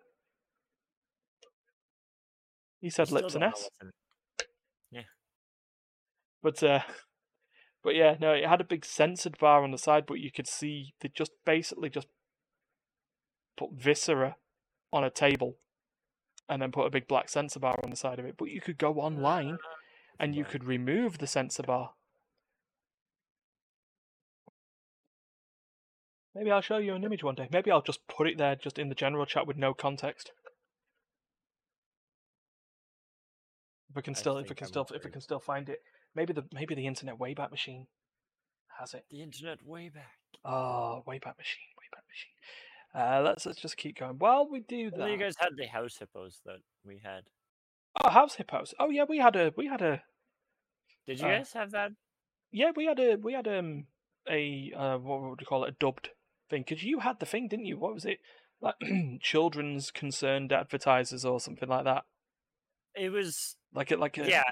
He 2.80 2.90
said 2.90 3.10
lips 3.10 3.34
and 3.34 3.44
S. 3.44 3.68
But 6.42 6.62
uh 6.62 6.80
but 7.82 7.94
yeah, 7.94 8.16
no, 8.20 8.32
it 8.32 8.46
had 8.46 8.60
a 8.60 8.64
big 8.64 8.84
censored 8.84 9.38
bar 9.38 9.62
on 9.62 9.70
the 9.70 9.78
side, 9.78 10.04
but 10.06 10.20
you 10.20 10.30
could 10.30 10.48
see 10.48 10.94
they 11.00 11.10
just 11.14 11.32
basically 11.44 11.90
just 11.90 12.08
put 13.56 13.72
viscera 13.72 14.36
on 14.92 15.04
a 15.04 15.10
table 15.10 15.56
and 16.48 16.62
then 16.62 16.70
put 16.70 16.86
a 16.86 16.90
big 16.90 17.08
black 17.08 17.28
censor 17.28 17.58
bar 17.58 17.76
on 17.82 17.90
the 17.90 17.96
side 17.96 18.18
of 18.18 18.24
it. 18.24 18.36
But 18.38 18.50
you 18.50 18.60
could 18.60 18.78
go 18.78 18.94
online 18.94 19.58
and 20.18 20.34
you 20.34 20.44
could 20.44 20.64
remove 20.64 21.18
the 21.18 21.26
censor 21.26 21.62
bar. 21.62 21.90
Maybe 26.34 26.50
I'll 26.50 26.60
show 26.60 26.76
you 26.76 26.94
an 26.94 27.02
image 27.02 27.24
one 27.24 27.34
day. 27.34 27.48
Maybe 27.50 27.70
I'll 27.70 27.82
just 27.82 28.06
put 28.08 28.28
it 28.28 28.36
there 28.36 28.56
just 28.56 28.78
in 28.78 28.90
the 28.90 28.94
general 28.94 29.24
chat 29.24 29.46
with 29.46 29.56
no 29.56 29.72
context. 29.72 30.32
If 33.90 33.96
I 33.96 34.00
can 34.02 34.14
I 34.14 34.18
still 34.18 34.36
if 34.36 34.50
I 34.50 34.54
can 34.54 34.66
I'm 34.66 34.68
still 34.68 34.86
if 34.94 35.06
I 35.06 35.08
can 35.08 35.22
still 35.22 35.40
find 35.40 35.68
it. 35.70 35.80
Maybe 36.16 36.32
the 36.32 36.44
maybe 36.52 36.74
the 36.74 36.86
internet 36.86 37.18
wayback 37.18 37.50
machine 37.50 37.86
has 38.80 38.94
it. 38.94 39.04
The 39.10 39.22
internet 39.22 39.58
Wayback. 39.66 40.16
Oh, 40.44 41.02
Wayback 41.06 41.36
Machine, 41.38 41.70
Wayback 41.78 42.04
Machine. 42.10 42.34
Uh, 42.94 43.22
let's 43.22 43.46
let's 43.46 43.60
just 43.60 43.76
keep 43.76 43.98
going. 43.98 44.16
While 44.18 44.48
we 44.50 44.60
do 44.60 44.90
Well, 44.96 45.08
you 45.08 45.18
guys 45.18 45.34
had 45.38 45.50
the 45.56 45.66
house 45.66 45.96
hippos 45.98 46.40
that 46.46 46.58
we 46.84 47.00
had. 47.04 47.22
oh, 48.02 48.10
House 48.10 48.34
Hippos. 48.36 48.74
Oh 48.78 48.90
yeah, 48.90 49.04
we 49.08 49.18
had 49.18 49.36
a 49.36 49.52
we 49.56 49.66
had 49.66 49.82
a 49.82 50.02
Did 51.06 51.20
you 51.20 51.26
Uh, 51.26 51.38
guys 51.38 51.52
have 51.52 51.70
that? 51.72 51.92
yeah 52.52 52.70
we 52.74 52.86
had 52.86 52.98
a 52.98 53.16
we 53.16 53.32
had 53.34 53.46
um 53.48 53.86
a 54.28 54.72
uh, 54.76 54.98
what 54.98 55.20
would 55.22 55.40
you 55.40 55.46
call 55.46 55.64
it 55.64 55.70
a 55.70 55.76
dubbed 55.78 56.10
thing 56.50 56.64
because 56.66 56.82
you 56.82 57.00
had 57.00 57.20
the 57.20 57.26
thing, 57.26 57.48
didn't 57.48 57.66
you? 57.66 57.78
What 57.78 57.94
was 57.94 58.04
it 58.04 58.18
like? 58.60 58.74
children's 59.20 59.90
concerned 59.90 60.52
advertisers 60.52 61.24
or 61.24 61.38
something 61.40 61.68
like 61.68 61.84
that. 61.84 62.04
It 62.94 63.10
was 63.10 63.56
Like 63.74 63.90
it 63.92 63.98
like 64.00 64.18
a 64.18 64.28
yeah. 64.28 64.50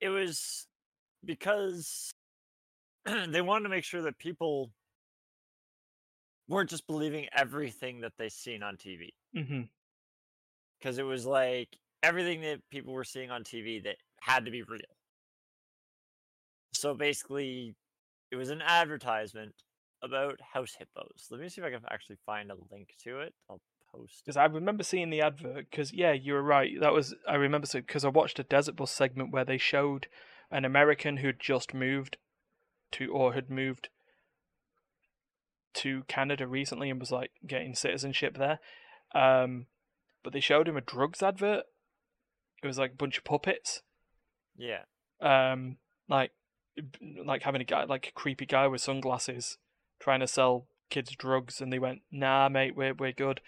It 0.00 0.10
was 0.10 0.67
because 1.28 2.10
they 3.28 3.42
wanted 3.42 3.64
to 3.64 3.68
make 3.68 3.84
sure 3.84 4.02
that 4.02 4.18
people 4.18 4.72
weren't 6.48 6.70
just 6.70 6.86
believing 6.88 7.26
everything 7.36 8.00
that 8.00 8.14
they 8.18 8.30
seen 8.30 8.62
on 8.64 8.76
TV 8.76 9.10
because 9.32 10.96
mm-hmm. 10.96 11.00
it 11.00 11.02
was 11.02 11.26
like 11.26 11.68
everything 12.02 12.40
that 12.40 12.60
people 12.72 12.94
were 12.94 13.04
seeing 13.04 13.30
on 13.30 13.44
TV 13.44 13.84
that 13.84 13.96
had 14.20 14.46
to 14.46 14.50
be 14.50 14.62
real. 14.62 14.80
So 16.72 16.94
basically, 16.94 17.74
it 18.32 18.36
was 18.36 18.50
an 18.50 18.62
advertisement 18.62 19.52
about 20.02 20.40
house 20.54 20.74
hippos. 20.78 21.26
Let 21.30 21.40
me 21.40 21.48
see 21.48 21.60
if 21.60 21.66
I 21.66 21.70
can 21.70 21.80
actually 21.90 22.16
find 22.24 22.50
a 22.50 22.56
link 22.72 22.94
to 23.04 23.20
it. 23.20 23.34
I'll 23.50 23.60
post. 23.92 24.22
Because 24.24 24.36
I 24.36 24.44
remember 24.46 24.82
seeing 24.82 25.10
the 25.10 25.20
advert. 25.20 25.70
Because 25.70 25.92
yeah, 25.92 26.12
you 26.12 26.32
were 26.32 26.42
right. 26.42 26.72
That 26.80 26.92
was 26.92 27.14
I 27.28 27.34
remember 27.34 27.66
because 27.70 28.04
I 28.04 28.08
watched 28.08 28.38
a 28.38 28.44
Desert 28.44 28.76
Bus 28.76 28.90
segment 28.90 29.32
where 29.32 29.44
they 29.44 29.58
showed 29.58 30.08
an 30.50 30.64
American 30.64 31.18
who'd 31.18 31.40
just 31.40 31.74
moved 31.74 32.16
to 32.92 33.12
or 33.12 33.34
had 33.34 33.50
moved 33.50 33.88
to 35.74 36.02
Canada 36.08 36.46
recently 36.46 36.90
and 36.90 36.98
was 36.98 37.12
like 37.12 37.30
getting 37.46 37.74
citizenship 37.74 38.38
there. 38.38 38.58
Um, 39.14 39.66
but 40.24 40.32
they 40.32 40.40
showed 40.40 40.68
him 40.68 40.76
a 40.76 40.80
drugs 40.80 41.22
advert. 41.22 41.64
It 42.62 42.66
was 42.66 42.78
like 42.78 42.92
a 42.92 42.96
bunch 42.96 43.18
of 43.18 43.24
puppets. 43.24 43.82
Yeah. 44.56 44.82
Um, 45.20 45.76
like 46.08 46.32
like 47.24 47.42
having 47.42 47.60
a 47.60 47.64
guy 47.64 47.84
like 47.84 48.08
a 48.08 48.12
creepy 48.12 48.46
guy 48.46 48.66
with 48.66 48.80
sunglasses 48.80 49.58
trying 50.00 50.20
to 50.20 50.26
sell 50.26 50.66
kids 50.90 51.12
drugs, 51.16 51.60
and 51.60 51.72
they 51.72 51.78
went, 51.78 52.02
"Nah, 52.10 52.48
mate, 52.48 52.76
we're 52.76 52.94
we're 52.94 53.12
good." 53.12 53.40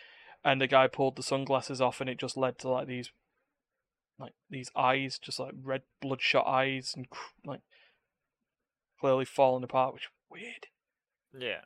And 0.44 0.60
the 0.60 0.66
guy 0.66 0.86
pulled 0.86 1.16
the 1.16 1.22
sunglasses 1.22 1.80
off, 1.80 2.00
and 2.00 2.08
it 2.08 2.18
just 2.18 2.36
led 2.36 2.58
to 2.60 2.68
like 2.68 2.86
these, 2.86 3.10
like 4.20 4.34
these 4.50 4.70
eyes, 4.76 5.18
just 5.18 5.38
like 5.40 5.54
red 5.62 5.82
bloodshot 6.02 6.46
eyes, 6.46 6.92
and 6.94 7.08
cr- 7.10 7.32
like 7.44 7.60
clearly 9.00 9.24
falling 9.24 9.64
apart, 9.64 9.94
which 9.94 10.08
weird. 10.30 10.66
Yeah. 11.36 11.60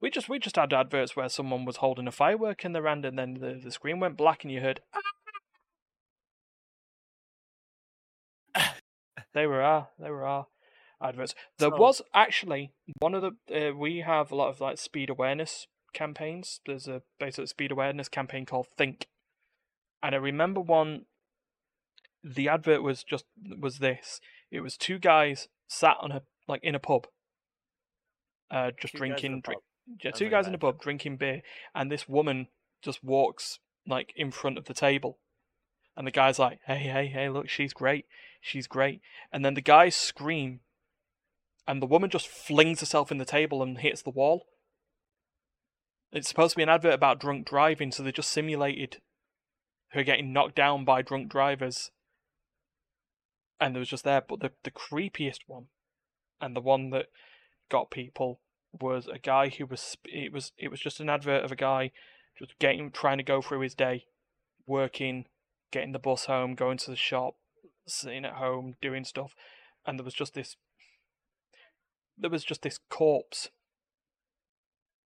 We 0.00 0.10
just 0.10 0.28
we 0.30 0.38
just 0.38 0.56
had 0.56 0.72
adverts 0.72 1.14
where 1.14 1.28
someone 1.28 1.64
was 1.66 1.76
holding 1.76 2.08
a 2.08 2.12
firework 2.12 2.64
in 2.64 2.72
their 2.72 2.86
hand, 2.86 3.04
and 3.04 3.18
then 3.18 3.34
the, 3.34 3.60
the 3.62 3.70
screen 3.70 4.00
went 4.00 4.16
black, 4.16 4.42
and 4.44 4.52
you 4.52 4.60
heard. 4.60 4.80
"Ah." 4.94 5.00
they 9.34 9.46
were 9.46 9.62
our 9.62 9.88
they 9.98 10.10
were 10.10 10.24
our 10.24 10.46
adverts. 11.02 11.34
There 11.58 11.70
So- 11.70 11.76
was 11.76 12.02
actually 12.14 12.72
one 12.98 13.14
of 13.14 13.22
the 13.22 13.32
uh, 13.70 13.74
we 13.76 13.98
have 13.98 14.32
a 14.32 14.36
lot 14.36 14.48
of 14.48 14.60
like 14.60 14.78
speed 14.78 15.10
awareness 15.10 15.66
campaigns. 15.92 16.60
There's 16.66 16.88
a 16.88 17.02
basic 17.18 17.48
speed 17.48 17.72
awareness 17.72 18.08
campaign 18.08 18.46
called 18.46 18.68
Think, 18.76 19.06
and 20.02 20.14
I 20.14 20.18
remember 20.18 20.60
one. 20.60 21.06
The 22.22 22.48
advert 22.48 22.82
was 22.82 23.02
just 23.02 23.24
was 23.58 23.78
this. 23.78 24.20
It 24.50 24.60
was 24.60 24.76
two 24.76 24.98
guys 24.98 25.48
sat 25.68 25.96
on 26.00 26.12
a 26.12 26.22
like 26.48 26.62
in 26.62 26.74
a 26.74 26.78
pub, 26.78 27.06
uh, 28.50 28.72
just 28.80 28.94
Two 28.94 28.98
guys 28.98 29.06
in 29.06 29.12
a 29.12 29.16
drinking 29.16 29.40
drink, 29.42 29.62
yeah, 30.02 30.10
two 30.10 30.26
a 30.26 30.30
guys 30.30 30.46
in 30.46 30.54
a 30.54 30.58
pub 30.58 30.80
drinking 30.80 31.16
beer, 31.16 31.42
and 31.74 31.90
this 31.90 32.08
woman 32.08 32.48
just 32.82 33.02
walks 33.02 33.58
like 33.86 34.12
in 34.16 34.30
front 34.30 34.58
of 34.58 34.66
the 34.66 34.74
table, 34.74 35.18
and 35.96 36.06
the 36.06 36.10
guy's 36.10 36.38
like, 36.38 36.60
"Hey, 36.66 36.78
hey, 36.78 37.06
hey! 37.06 37.28
Look, 37.28 37.48
she's 37.48 37.72
great, 37.72 38.06
she's 38.40 38.66
great!" 38.66 39.00
And 39.32 39.44
then 39.44 39.54
the 39.54 39.60
guys 39.60 39.94
scream, 39.94 40.60
and 41.66 41.80
the 41.80 41.86
woman 41.86 42.10
just 42.10 42.28
flings 42.28 42.80
herself 42.80 43.10
in 43.10 43.18
the 43.18 43.24
table 43.24 43.62
and 43.62 43.78
hits 43.78 44.02
the 44.02 44.10
wall. 44.10 44.46
It's 46.12 46.28
supposed 46.28 46.52
to 46.52 46.56
be 46.56 46.64
an 46.64 46.68
advert 46.68 46.94
about 46.94 47.20
drunk 47.20 47.46
driving, 47.48 47.92
so 47.92 48.02
they 48.02 48.12
just 48.12 48.30
simulated 48.30 49.00
her 49.90 50.02
getting 50.02 50.32
knocked 50.32 50.56
down 50.56 50.84
by 50.84 51.02
drunk 51.02 51.28
drivers, 51.28 51.90
and 53.60 53.74
there 53.74 53.80
was 53.80 53.88
just 53.88 54.04
there. 54.04 54.22
But 54.26 54.40
the 54.40 54.52
the 54.64 54.70
creepiest 54.70 55.40
one, 55.46 55.66
and 56.40 56.56
the 56.56 56.60
one 56.60 56.90
that 56.90 57.06
got 57.68 57.90
people 57.90 58.40
was 58.78 59.08
a 59.08 59.18
guy 59.18 59.48
who 59.48 59.66
was 59.66 59.96
it 60.04 60.32
was 60.32 60.52
it 60.56 60.70
was 60.70 60.80
just 60.80 61.00
an 61.00 61.10
advert 61.10 61.44
of 61.44 61.52
a 61.52 61.56
guy 61.56 61.92
just 62.38 62.58
getting 62.58 62.90
trying 62.90 63.18
to 63.18 63.24
go 63.24 63.42
through 63.42 63.60
his 63.60 63.74
day, 63.74 64.06
working, 64.66 65.26
getting 65.70 65.92
the 65.92 65.98
bus 65.98 66.24
home, 66.26 66.54
going 66.54 66.78
to 66.78 66.90
the 66.90 66.96
shop, 66.96 67.36
sitting 67.86 68.24
at 68.24 68.34
home 68.34 68.74
doing 68.80 69.04
stuff, 69.04 69.34
and 69.86 69.98
there 69.98 70.04
was 70.04 70.14
just 70.14 70.34
this 70.34 70.56
there 72.16 72.30
was 72.30 72.44
just 72.44 72.62
this 72.62 72.78
corpse 72.88 73.48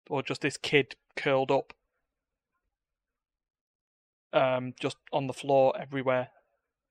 or 0.10 0.22
just 0.22 0.42
this 0.42 0.58
kid 0.58 0.96
curled 1.16 1.52
up 1.52 1.74
um 4.34 4.74
just 4.80 4.98
on 5.14 5.28
the 5.28 5.34
floor 5.34 5.74
everywhere 5.80 6.30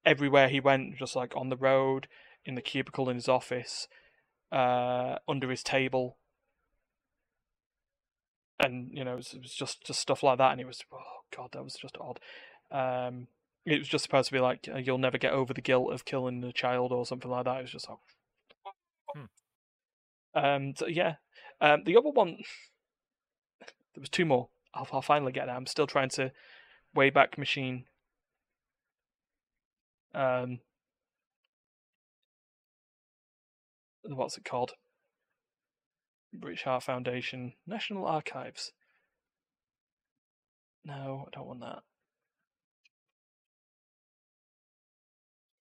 everywhere 0.04 0.48
he 0.48 0.60
went 0.60 0.96
just 0.96 1.16
like 1.16 1.36
on 1.36 1.48
the 1.48 1.56
road 1.56 2.08
in 2.44 2.54
the 2.54 2.62
cubicle 2.62 3.08
in 3.08 3.16
his 3.16 3.28
office 3.28 3.88
uh 4.52 5.16
under 5.28 5.50
his 5.50 5.62
table. 5.62 6.16
And 8.60 8.90
you 8.92 9.04
know 9.04 9.14
it 9.14 9.16
was, 9.16 9.32
it 9.34 9.42
was 9.42 9.54
just 9.54 9.84
just 9.84 10.00
stuff 10.00 10.22
like 10.22 10.38
that 10.38 10.52
and 10.52 10.60
it 10.60 10.66
was 10.66 10.82
oh 10.92 10.98
god 11.36 11.50
that 11.52 11.64
was 11.64 11.74
just 11.74 11.96
odd. 12.00 12.20
Um 12.70 13.28
it 13.66 13.78
was 13.78 13.88
just 13.88 14.02
supposed 14.04 14.28
to 14.28 14.34
be 14.34 14.40
like 14.40 14.68
uh, 14.72 14.78
you'll 14.78 14.98
never 14.98 15.18
get 15.18 15.32
over 15.32 15.54
the 15.54 15.62
guilt 15.62 15.92
of 15.92 16.04
killing 16.04 16.44
a 16.44 16.52
child 16.52 16.92
or 16.92 17.06
something 17.06 17.30
like 17.30 17.46
that. 17.46 17.58
It 17.58 17.62
was 17.62 17.72
just 17.72 17.88
like 17.88 17.98
um 20.34 20.74
so 20.76 20.86
yeah. 20.86 21.14
Um 21.60 21.82
the 21.84 21.96
other 21.96 22.10
one 22.10 22.38
there 23.60 24.00
was 24.00 24.10
two 24.10 24.24
more. 24.24 24.48
I'll, 24.74 24.88
I'll 24.92 25.02
finally 25.02 25.32
get 25.32 25.46
there. 25.46 25.56
I'm 25.56 25.66
still 25.66 25.86
trying 25.86 26.10
to 26.10 26.32
wayback 26.96 27.38
machine 27.38 27.84
um 30.14 30.60
what's 34.04 34.36
it 34.36 34.44
called 34.44 34.74
British 36.34 36.64
Heart 36.64 36.82
Foundation, 36.82 37.54
National 37.66 38.06
Archives. 38.06 38.72
No, 40.84 41.26
I 41.26 41.36
don't 41.36 41.46
want 41.46 41.60
that. 41.60 41.82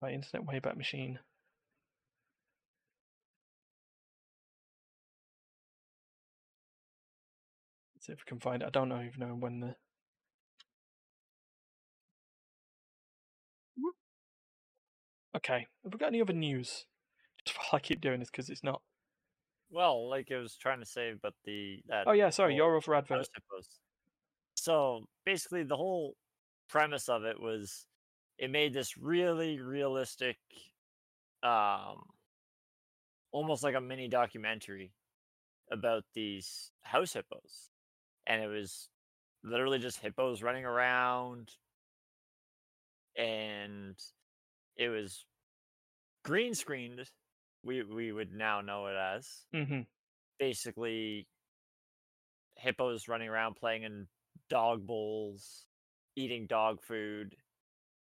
My 0.01 0.11
Internet 0.11 0.47
Wayback 0.47 0.75
Machine. 0.75 1.19
See 7.99 8.11
if 8.11 8.19
we 8.19 8.23
can 8.27 8.39
find 8.41 8.61
it. 8.61 8.65
I 8.65 8.69
don't 8.69 8.89
know 8.89 9.01
even 9.01 9.27
know 9.27 9.35
when 9.35 9.61
the. 9.61 9.75
Okay, 15.35 15.67
have 15.83 15.93
we 15.93 15.97
got 15.97 16.07
any 16.07 16.21
other 16.21 16.33
news? 16.33 16.85
Just 17.45 17.57
while 17.57 17.69
I 17.73 17.79
keep 17.79 18.01
doing 18.01 18.19
this 18.19 18.29
because 18.29 18.49
it's 18.49 18.63
not. 18.63 18.81
Well, 19.71 20.07
like 20.09 20.31
I 20.31 20.37
was 20.37 20.55
trying 20.55 20.79
to 20.79 20.85
say, 20.85 21.13
but 21.21 21.33
the 21.45 21.81
that 21.87 22.05
Oh 22.07 22.11
yeah, 22.11 22.29
sorry, 22.29 22.55
your 22.55 22.77
other 22.77 22.95
advert. 22.95 23.27
So 24.55 25.05
basically, 25.25 25.63
the 25.63 25.75
whole 25.75 26.15
premise 26.69 27.09
of 27.09 27.23
it 27.23 27.39
was 27.39 27.85
it 28.37 28.51
made 28.51 28.73
this 28.73 28.97
really 28.97 29.59
realistic, 29.59 30.37
um, 31.41 32.03
almost 33.31 33.63
like 33.63 33.75
a 33.75 33.81
mini 33.81 34.07
documentary 34.07 34.91
about 35.71 36.03
these 36.13 36.71
house 36.83 37.13
hippos, 37.13 37.71
and 38.27 38.41
it 38.41 38.47
was 38.47 38.89
literally 39.43 39.79
just 39.79 39.99
hippos 39.99 40.43
running 40.43 40.65
around, 40.65 41.49
and 43.17 43.95
it 44.77 44.89
was 44.89 45.25
green 46.23 46.53
screened. 46.53 47.09
We 47.63 47.83
we 47.83 48.11
would 48.11 48.31
now 48.33 48.61
know 48.61 48.87
it 48.87 48.95
as 48.95 49.45
hmm 49.53 49.81
basically 50.39 51.27
hippos 52.57 53.07
running 53.07 53.29
around 53.29 53.55
playing 53.55 53.83
in 53.83 54.07
dog 54.49 54.85
bowls, 54.85 55.67
eating 56.15 56.47
dog 56.47 56.81
food, 56.83 57.35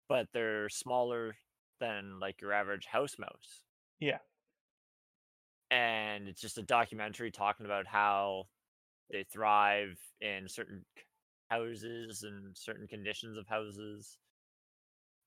but 0.10 0.28
they're 0.34 0.70
smaller 0.70 1.36
than 1.80 2.20
like 2.20 2.42
your 2.42 2.54
average 2.54 2.86
house 2.86 3.18
mouse. 3.20 3.64
Yeah. 4.00 4.20
And 5.70 6.28
it's 6.28 6.42
just 6.42 6.58
a 6.58 6.64
documentary 6.64 7.32
talking 7.32 7.66
about 7.66 7.88
how 7.88 8.46
they 9.10 9.24
thrive 9.24 10.00
in 10.22 10.48
certain 10.48 10.86
houses 11.50 12.24
and 12.24 12.58
certain 12.58 12.88
conditions 12.88 13.38
of 13.38 13.48
houses. 13.48 14.18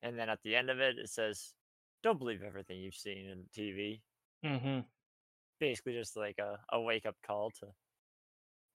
And 0.04 0.16
then 0.18 0.28
at 0.28 0.38
the 0.44 0.54
end 0.54 0.70
of 0.70 0.78
it, 0.80 0.98
it 0.98 1.08
says, 1.08 1.54
Don't 2.04 2.18
believe 2.18 2.42
everything 2.46 2.78
you've 2.78 2.94
seen 2.94 3.26
in 3.26 3.44
TV 3.56 4.02
hmm 4.44 4.80
basically 5.60 5.94
just 5.94 6.16
like 6.16 6.36
a, 6.38 6.58
a 6.76 6.80
wake 6.80 7.06
up 7.06 7.16
call 7.26 7.50
to 7.58 7.66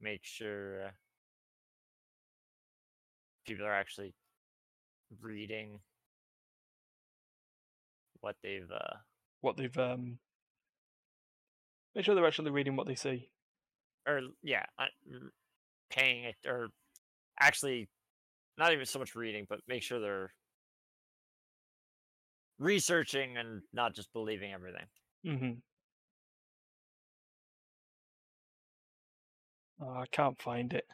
make 0.01 0.21
sure 0.23 0.85
uh, 0.85 0.89
people 3.45 3.65
are 3.65 3.73
actually 3.73 4.15
reading 5.21 5.79
what 8.21 8.35
they've 8.43 8.71
uh 8.71 8.95
What 9.41 9.57
they've 9.57 9.77
um. 9.77 10.17
Make 11.95 12.05
sure 12.05 12.15
they're 12.15 12.25
actually 12.27 12.51
reading 12.51 12.75
what 12.75 12.87
they 12.87 12.95
see. 12.95 13.29
or 14.07 14.21
yeah 14.43 14.63
uh, 14.79 14.85
paying 15.91 16.23
it 16.23 16.35
or 16.47 16.69
actually 17.39 17.87
not 18.57 18.73
even 18.73 18.85
so 18.85 18.99
much 18.99 19.15
reading 19.15 19.45
but 19.49 19.59
make 19.67 19.83
sure 19.83 19.99
they're 19.99 20.33
researching 22.59 23.37
and 23.37 23.61
not 23.73 23.95
just 23.95 24.11
believing 24.13 24.53
everything 24.53 24.85
hmm 25.23 25.51
Oh, 29.81 29.89
I 29.97 30.05
can't 30.07 30.41
find 30.41 30.73
it. 30.73 30.85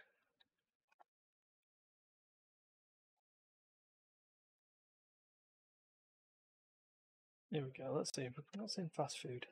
Here 7.49 7.65
we 7.65 7.71
go. 7.71 7.91
Let's 7.91 8.13
see. 8.13 8.29
What's 8.55 8.77
in 8.77 8.89
fast 8.89 9.17
food? 9.19 9.47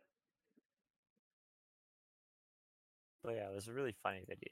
But 3.23 3.35
yeah, 3.35 3.49
it 3.49 3.55
was 3.55 3.67
a 3.67 3.73
really 3.73 3.95
funny 4.03 4.23
video. 4.27 4.51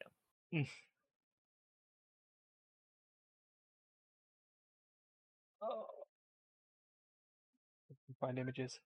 Oh. 5.62 5.91
Find 8.22 8.38
images. 8.38 8.80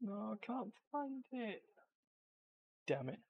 No, 0.00 0.34
I 0.34 0.46
can't 0.46 0.72
find 0.92 1.24
it. 1.32 1.62
Damn 2.86 3.08
it. 3.08 3.20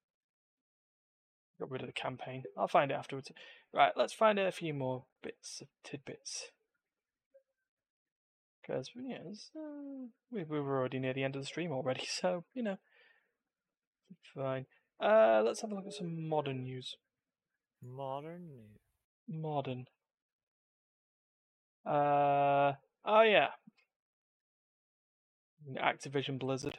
Got 1.61 1.71
rid 1.71 1.83
of 1.83 1.87
the 1.87 1.93
campaign. 1.93 2.43
I'll 2.59 2.67
find 2.67 2.91
it 2.91 2.95
afterwards. 2.95 3.31
Right, 3.73 3.93
let's 3.97 4.13
find 4.13 4.41
a 4.41 4.51
few 4.51 4.75
more 4.75 5.05
bits 5.23 5.61
of 5.63 5.69
tidbits. 5.85 6.51
Because, 8.61 8.91
yeah, 8.97 9.19
uh, 9.57 10.09
we, 10.33 10.43
we 10.43 10.61
were 10.61 10.79
already 10.79 10.99
near 10.99 11.15
the 11.15 11.23
end 11.23 11.37
of 11.37 11.43
the 11.43 11.47
stream 11.47 11.71
already, 11.71 12.07
so, 12.09 12.45
you 12.53 12.65
know. 12.65 12.79
Fine. 14.35 14.67
Uh, 15.01 15.43
let's 15.45 15.61
have 15.61 15.71
a 15.71 15.75
look 15.75 15.87
at 15.87 15.93
some 15.93 16.29
modern 16.29 16.65
news. 16.65 16.97
Modern 17.81 18.49
news. 18.49 18.81
Modern. 19.29 19.85
Uh, 21.87 22.73
oh 23.05 23.23
yeah. 23.23 23.49
Activision 25.77 26.39
Blizzard. 26.39 26.79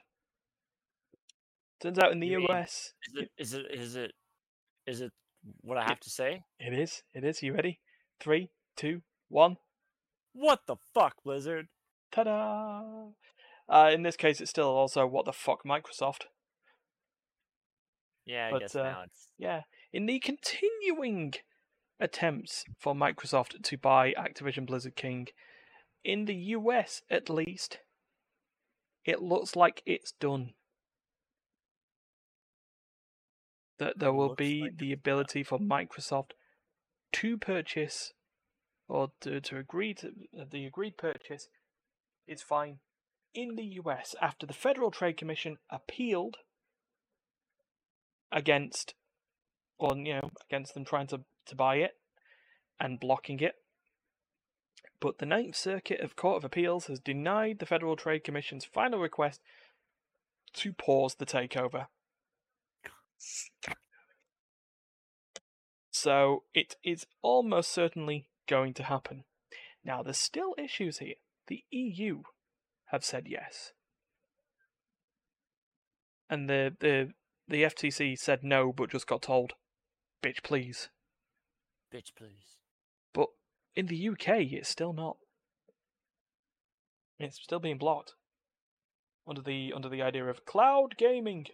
Turns 1.82 2.00
out 2.00 2.12
in 2.12 2.20
the 2.20 2.28
You 2.28 2.40
mean- 2.40 2.48
US, 2.52 2.94
Is 3.08 3.16
it? 3.16 3.32
Is 3.38 3.54
it? 3.54 3.66
Is 3.74 3.96
it? 3.96 4.12
Is 4.88 5.02
it? 5.02 5.12
What 5.62 5.78
I 5.78 5.84
have 5.84 6.00
to 6.02 6.10
say? 6.10 6.44
it 6.60 6.74
is. 6.78 7.04
It 7.14 7.24
is. 7.24 7.44
You 7.44 7.54
ready? 7.54 7.80
Three, 8.20 8.50
two, 8.76 9.02
one. 9.30 9.58
What 10.34 10.62
the 10.68 10.78
fuck, 10.94 11.16
Blizzard? 11.24 11.68
Ta-da! 12.12 13.10
Uh, 13.70 13.90
in 13.94 14.04
this 14.04 14.16
case, 14.16 14.42
it's 14.42 14.50
still 14.50 14.68
also 14.70 15.06
what 15.08 15.26
the 15.26 15.34
fuck 15.34 15.64
Microsoft. 15.66 16.24
Yeah, 18.26 18.48
I 18.48 18.52
But, 18.52 18.60
guess 18.62 18.76
uh, 18.76 18.84
now 18.84 19.02
it's. 19.06 19.28
Yeah, 19.38 19.62
in 19.94 20.06
the 20.08 20.20
continuing 20.20 21.34
attempts 22.00 22.64
for 22.80 22.94
Microsoft 22.96 23.62
to 23.64 23.78
buy 23.78 24.14
Activision 24.18 24.66
Blizzard 24.66 24.96
King, 24.96 25.28
in 26.06 26.26
the 26.26 26.36
US 26.36 27.02
at 27.10 27.30
least, 27.30 27.80
it 29.04 29.22
looks 29.22 29.56
like 29.56 29.82
it's 29.86 30.14
done. 30.14 30.54
That 33.80 34.00
there 34.00 34.14
will 34.14 34.36
be 34.36 34.62
like 34.62 34.78
the 34.78 34.94
ability 34.94 35.44
for 35.44 35.60
Microsoft 35.60 36.32
to 37.14 37.38
purchase 37.38 38.14
or 38.88 39.12
to, 39.22 39.42
to 39.42 39.58
agree 39.58 39.94
to 39.96 40.08
uh, 40.40 40.46
the 40.50 40.66
agreed 40.66 40.98
purchase 40.98 41.50
is 42.28 42.42
fine 42.42 42.80
in 43.34 43.56
the 43.56 43.66
US 43.84 44.16
after 44.22 44.46
the 44.46 44.54
Federal 44.54 44.92
Trade 44.92 45.18
Commission 45.18 45.58
appealed 45.70 46.38
against 48.32 48.94
or 49.78 49.96
you 49.98 50.14
know 50.14 50.32
against 50.50 50.74
them 50.74 50.86
trying 50.86 51.08
to, 51.08 51.22
to 51.48 51.56
buy 51.56 51.78
it 51.78 51.92
and 52.80 53.00
blocking 53.00 53.40
it. 53.40 53.56
But 55.00 55.18
the 55.18 55.26
Ninth 55.26 55.56
Circuit 55.56 56.00
of 56.00 56.16
Court 56.16 56.38
of 56.38 56.46
Appeals 56.46 56.88
has 56.88 57.00
denied 57.00 57.60
the 57.60 57.66
Federal 57.66 57.96
Trade 57.96 58.24
Commission's 58.24 58.66
final 58.66 59.00
request 59.00 59.42
to 60.54 60.74
pause 60.74 61.16
the 61.16 61.26
takeover. 61.26 61.88
So 65.92 66.44
it 66.54 66.76
is 66.84 67.06
almost 67.22 67.72
certainly 67.72 68.30
going 68.48 68.74
to 68.76 68.84
happen. 68.84 69.24
Now 69.84 70.04
there's 70.04 70.18
still 70.18 70.56
issues 70.58 71.00
here. 71.00 71.16
The 71.48 71.64
EU 71.72 72.24
have 72.86 73.04
said 73.04 73.28
yes. 73.28 73.74
And 76.30 76.50
the 76.50 76.76
the 76.80 77.12
the 77.48 77.64
FTC 77.64 78.18
said 78.18 78.44
no 78.44 78.74
but 78.74 78.90
just 78.90 79.08
got 79.08 79.22
told 79.22 79.54
bitch 80.24 80.42
please. 80.42 80.90
Bitch, 81.94 82.14
please. 82.14 82.55
In 83.76 83.88
the 83.88 84.10
UK, 84.10 84.52
it's 84.52 84.70
still 84.70 84.94
not. 84.94 85.18
It's 87.20 87.42
still 87.42 87.60
being 87.60 87.78
blocked 87.78 88.14
under 89.28 89.42
the 89.42 89.74
under 89.76 89.90
the 89.90 90.02
idea 90.02 90.26
of 90.26 90.46
cloud 90.46 90.96
gaming. 90.98 91.46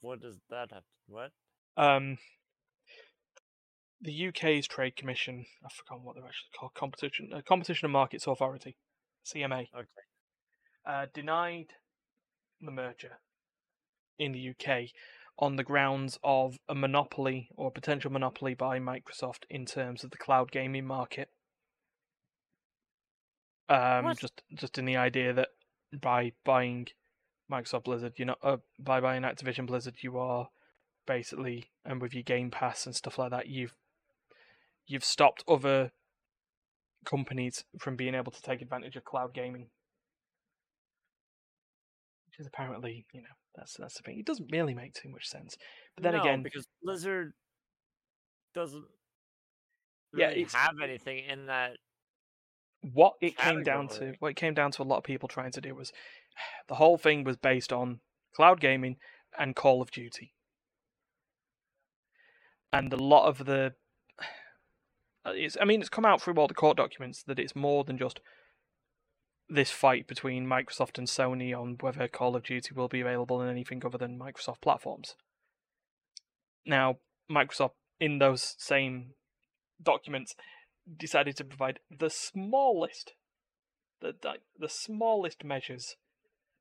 What 0.00 0.20
does 0.20 0.36
that 0.50 0.70
have? 0.72 0.82
To, 0.82 0.86
what? 1.08 1.30
Um, 1.76 2.18
the 4.00 4.28
UK's 4.28 4.66
Trade 4.68 4.96
Commission, 4.96 5.46
I've 5.64 5.72
forgotten 5.72 6.04
what 6.04 6.14
they're 6.14 6.24
actually 6.24 6.50
called, 6.58 6.74
Competition 6.74 7.30
uh, 7.34 7.40
Competition 7.46 7.86
and 7.86 7.92
Markets 7.92 8.26
Authority, 8.26 8.76
CMA, 9.24 9.68
Okay. 9.74 9.86
uh, 10.86 11.06
denied 11.12 11.72
the 12.60 12.70
merger 12.70 13.18
in 14.18 14.32
the 14.32 14.50
UK 14.50 14.90
on 15.38 15.56
the 15.56 15.64
grounds 15.64 16.18
of 16.22 16.58
a 16.68 16.74
monopoly 16.74 17.48
or 17.56 17.70
potential 17.70 18.10
monopoly 18.10 18.54
by 18.54 18.78
Microsoft 18.78 19.44
in 19.50 19.66
terms 19.66 20.04
of 20.04 20.10
the 20.10 20.16
cloud 20.16 20.50
gaming 20.52 20.86
market. 20.86 21.30
Um, 23.68 24.04
What? 24.04 24.18
just 24.18 24.42
just 24.54 24.78
in 24.78 24.84
the 24.84 24.96
idea 24.96 25.32
that 25.32 25.48
by 25.92 26.32
buying 26.44 26.88
Microsoft 27.50 27.84
Blizzard, 27.84 28.14
you're 28.16 28.26
not 28.26 28.38
uh, 28.42 28.58
by 28.78 29.00
buying 29.00 29.22
Activision 29.22 29.66
Blizzard, 29.66 29.96
you 30.02 30.18
are 30.18 30.50
basically 31.06 31.70
and 31.84 32.00
with 32.00 32.14
your 32.14 32.22
Game 32.22 32.50
Pass 32.50 32.86
and 32.86 32.94
stuff 32.94 33.18
like 33.18 33.30
that, 33.30 33.48
you've 33.48 33.74
you've 34.86 35.04
stopped 35.04 35.42
other 35.48 35.92
companies 37.04 37.64
from 37.78 37.96
being 37.96 38.14
able 38.14 38.32
to 38.32 38.42
take 38.42 38.62
advantage 38.62 38.96
of 38.96 39.04
cloud 39.04 39.34
gaming. 39.34 39.68
Which 42.26 42.40
is 42.40 42.46
apparently, 42.46 43.06
you 43.12 43.22
know, 43.22 43.28
that's 43.54 43.74
that's 43.76 43.94
the 43.94 44.02
thing. 44.02 44.18
It 44.18 44.26
doesn't 44.26 44.50
really 44.52 44.74
make 44.74 44.94
too 44.94 45.08
much 45.08 45.26
sense. 45.28 45.56
But 45.94 46.04
then 46.04 46.14
No, 46.14 46.20
again, 46.20 46.42
because 46.42 46.66
Blizzard 46.82 47.32
doesn't 48.54 48.84
really 50.12 50.42
it's- 50.42 50.54
have 50.54 50.80
anything 50.82 51.24
in 51.24 51.46
that. 51.46 51.76
what 52.82 53.14
it 53.20 53.36
came 53.36 53.62
down 53.62 53.88
to, 53.88 54.14
what 54.18 54.28
it 54.28 54.36
came 54.36 54.54
down 54.54 54.70
to 54.72 54.82
a 54.82 54.84
lot 54.84 54.98
of 54.98 55.04
people 55.04 55.28
trying 55.28 55.52
to 55.52 55.60
do 55.60 55.74
was 55.74 55.92
the 56.68 56.74
whole 56.76 56.98
thing 56.98 57.24
was 57.24 57.36
based 57.36 57.72
on 57.72 58.00
cloud 58.34 58.60
gaming 58.60 58.96
and 59.38 59.56
Call 59.56 59.80
of 59.82 59.90
Duty. 59.90 60.34
And 62.72 62.92
a 62.92 62.96
lot 62.96 63.26
of 63.28 63.46
the 63.46 63.74
uh, 65.24 65.32
it's 65.34 65.56
I 65.60 65.64
mean 65.64 65.80
it's 65.80 65.88
come 65.88 66.04
out 66.04 66.20
through 66.20 66.34
all 66.34 66.48
the 66.48 66.54
court 66.54 66.76
documents 66.76 67.22
that 67.24 67.38
it's 67.38 67.54
more 67.56 67.84
than 67.84 67.98
just 67.98 68.20
this 69.48 69.70
fight 69.70 70.06
between 70.06 70.46
Microsoft 70.46 70.98
and 70.98 71.06
Sony 71.06 71.56
on 71.58 71.76
whether 71.80 72.08
Call 72.08 72.36
of 72.36 72.44
Duty 72.44 72.74
will 72.74 72.88
be 72.88 73.00
available 73.00 73.42
in 73.42 73.48
anything 73.48 73.84
other 73.84 73.98
than 73.98 74.18
Microsoft 74.18 74.60
platforms. 74.60 75.16
Now, 76.66 76.96
Microsoft 77.30 77.72
in 78.00 78.18
those 78.18 78.54
same 78.58 79.10
documents 79.82 80.34
decided 80.96 81.36
to 81.36 81.44
provide 81.44 81.80
the 81.90 82.10
smallest 82.10 83.12
the, 84.00 84.14
the 84.58 84.68
smallest 84.68 85.44
measures 85.44 85.96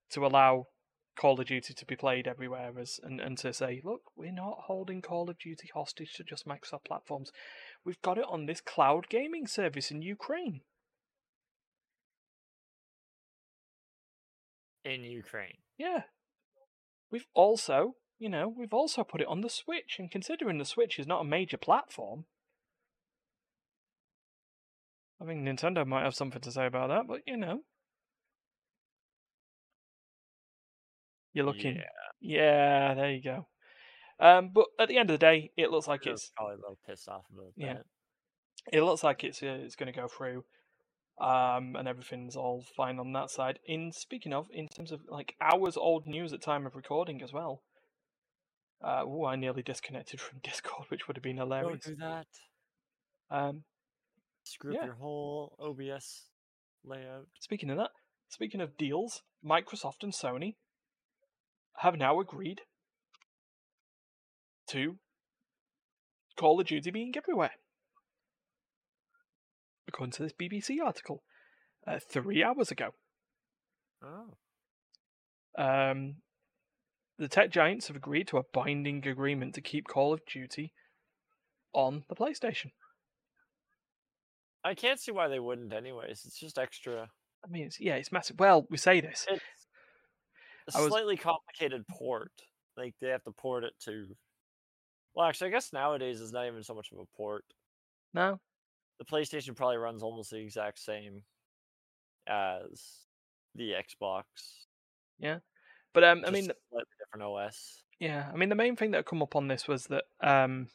to 0.10 0.26
allow 0.26 0.68
Call 1.16 1.40
of 1.40 1.48
Duty 1.48 1.74
to 1.74 1.86
be 1.86 1.96
played 1.96 2.28
everywhere 2.28 2.72
as 2.80 3.00
and, 3.04 3.20
and 3.20 3.38
to 3.40 3.54
say, 3.54 3.82
look, 3.84 4.02
we're 4.16 4.32
not 4.32 4.64
holding 4.66 5.02
Call 5.02 5.30
of 5.30 5.38
Duty 5.38 5.70
hostage 5.74 6.14
to 6.14 6.24
just 6.24 6.48
Microsoft 6.48 6.86
platforms. 6.86 7.32
We've 7.84 8.02
got 8.02 8.18
it 8.18 8.26
on 8.30 8.46
this 8.46 8.62
cloud 8.62 9.10
gaming 9.10 9.46
service 9.46 9.92
in 9.92 10.02
Ukraine. 10.02 10.62
In 14.86 15.04
Ukraine. 15.04 15.58
Yeah. 15.78 16.04
We've 17.12 17.28
also, 17.34 17.96
you 18.20 18.30
know, 18.30 18.48
we've 18.48 18.74
also 18.74 19.04
put 19.04 19.22
it 19.22 19.28
on 19.28 19.42
the 19.42 19.50
Switch, 19.50 19.98
and 20.00 20.10
considering 20.12 20.58
the 20.58 20.66
Switch 20.66 20.98
is 21.00 21.08
not 21.08 21.22
a 21.22 21.26
major 21.26 21.58
platform, 21.58 22.26
I 25.22 25.26
think 25.26 25.42
Nintendo 25.48 25.86
might 25.86 26.04
have 26.04 26.16
something 26.16 26.42
to 26.42 26.52
say 26.52 26.66
about 26.66 26.90
that, 26.90 27.08
but 27.08 27.22
you 27.26 27.38
know. 27.38 27.62
You're 31.34 31.46
looking. 31.46 31.78
Yeah, 31.78 31.84
Yeah, 32.22 32.94
there 32.96 33.12
you 33.12 33.22
go. 33.24 33.48
Um, 34.20 34.52
but 34.54 34.66
at 34.80 34.88
the 34.88 34.98
end 34.98 35.10
of 35.10 35.16
the 35.16 35.26
day, 35.26 35.52
it 35.58 35.72
looks 35.72 35.88
like 35.88 36.06
it's 36.06 36.32
probably 36.36 36.54
a 36.56 36.58
little 36.58 36.78
pissed 36.88 37.08
off 37.08 37.26
about 37.34 37.54
Yeah. 37.56 37.74
that. 37.74 37.86
it 38.72 38.82
looks 38.84 39.04
like 39.04 39.24
it's 39.24 39.42
uh, 39.42 39.58
it's 39.62 39.76
going 39.76 39.92
to 39.92 40.00
go 40.00 40.08
through, 40.08 40.46
um, 41.20 41.76
and 41.76 41.88
everything's 41.88 42.36
all 42.36 42.66
fine 42.76 43.00
on 43.00 43.14
that 43.14 43.30
side. 43.30 43.60
In 43.66 43.92
speaking 43.92 44.34
of, 44.34 44.48
in 44.52 44.68
terms 44.68 44.92
of 44.92 45.02
like 45.10 45.36
hours 45.42 45.78
old 45.78 46.06
news 46.08 46.34
at 46.34 46.42
time 46.42 46.66
of 46.66 46.76
recording 46.76 47.22
as 47.22 47.32
well. 47.34 47.62
Uh, 48.84 49.04
oh, 49.06 49.26
I 49.26 49.38
nearly 49.38 49.62
disconnected 49.64 50.20
from 50.20 50.40
Discord, 50.44 50.88
which 50.90 51.08
would 51.08 51.16
have 51.16 51.24
been 51.24 51.38
hilarious. 51.38 51.86
Don't 51.86 51.98
do 51.98 52.04
that. 52.04 52.28
Um, 53.32 53.64
Screw 54.44 54.74
Yeah. 54.74 54.80
up 54.80 54.86
your 54.88 54.96
whole 54.96 55.56
OBS 55.58 56.26
layout. 56.84 57.28
speaking 57.40 57.70
of 57.70 57.78
that, 57.78 57.92
speaking 58.28 58.60
of 58.60 58.76
deals, 58.78 59.22
Microsoft 59.46 60.04
and 60.04 60.12
Sony 60.14 60.56
have 61.78 61.98
now 61.98 62.20
agreed 62.20 62.62
to 64.68 64.98
Call 66.36 66.60
of 66.60 66.68
Duty 66.68 66.92
being 66.92 67.14
everywhere. 67.16 67.52
According 69.94 70.14
to 70.14 70.24
this 70.24 70.34
BBC 70.34 70.78
article, 70.84 71.22
uh, 71.86 72.00
three 72.00 72.44
hours 72.44 72.72
ago. 72.72 72.90
Oh. 74.04 74.34
Um, 75.56 76.16
the 77.20 77.28
tech 77.28 77.52
giants 77.52 77.88
have 77.88 77.96
agreed 77.96 78.28
to 78.30 78.38
a 78.38 78.44
binding 78.54 79.08
agreement 79.08 79.54
to 79.54 79.62
keep 79.62 79.88
Call 79.88 80.12
of 80.12 80.26
Duty 80.26 80.74
on 81.74 82.04
the 82.10 82.16
PlayStation. 82.16 82.72
I 84.64 84.74
can't 84.74 85.00
see 85.00 85.12
why 85.12 85.28
they 85.28 85.40
wouldn't, 85.40 85.74
anyways. 85.74 86.24
It's 86.26 86.40
just 86.40 86.58
extra. 86.58 87.10
I 87.46 87.48
mean, 87.50 87.66
it's, 87.66 87.80
yeah, 87.80 87.96
it's 87.96 88.12
massive. 88.12 88.40
Well, 88.40 88.66
we 88.72 88.78
say 88.78 89.00
this. 89.00 89.28
It's 90.66 90.78
a 90.78 90.82
was- 90.82 90.90
slightly 90.90 91.18
complicated 91.18 91.84
port. 91.88 92.32
Like 92.78 92.96
they 93.00 93.10
have 93.10 93.24
to 93.26 93.32
port 93.32 93.66
it 93.66 93.74
to. 93.86 94.08
Well, 95.14 95.28
actually, 95.28 95.50
I 95.50 95.52
guess 95.52 95.74
nowadays 95.74 96.22
it's 96.22 96.32
not 96.32 96.48
even 96.48 96.64
so 96.64 96.74
much 96.74 96.88
of 96.92 97.00
a 97.00 97.18
port. 97.18 97.44
No, 98.14 98.40
The 99.00 99.06
PlayStation 99.06 99.56
probably 99.56 99.78
runs 99.78 100.04
almost 100.04 100.32
the 100.32 100.38
exact 100.38 100.80
same 100.80 101.24
as 102.28 103.06
the 103.56 103.72
Xbox. 103.72 104.24
Yeah, 105.20 105.40
but 105.94 106.04
um, 106.04 106.24
I 106.26 106.32
mean, 106.32 106.46
slightly 106.46 106.86
different 107.00 107.24
OS. 107.32 107.84
Yeah, 108.00 108.30
I 108.34 108.38
mean 108.38 108.50
the 108.50 108.56
main 108.56 108.76
thing 108.76 108.92
that 108.92 109.06
come 109.06 109.22
up 109.22 109.36
on 109.36 109.48
this 109.48 109.68
was 109.68 109.88
that 109.88 110.04
um 110.22 110.68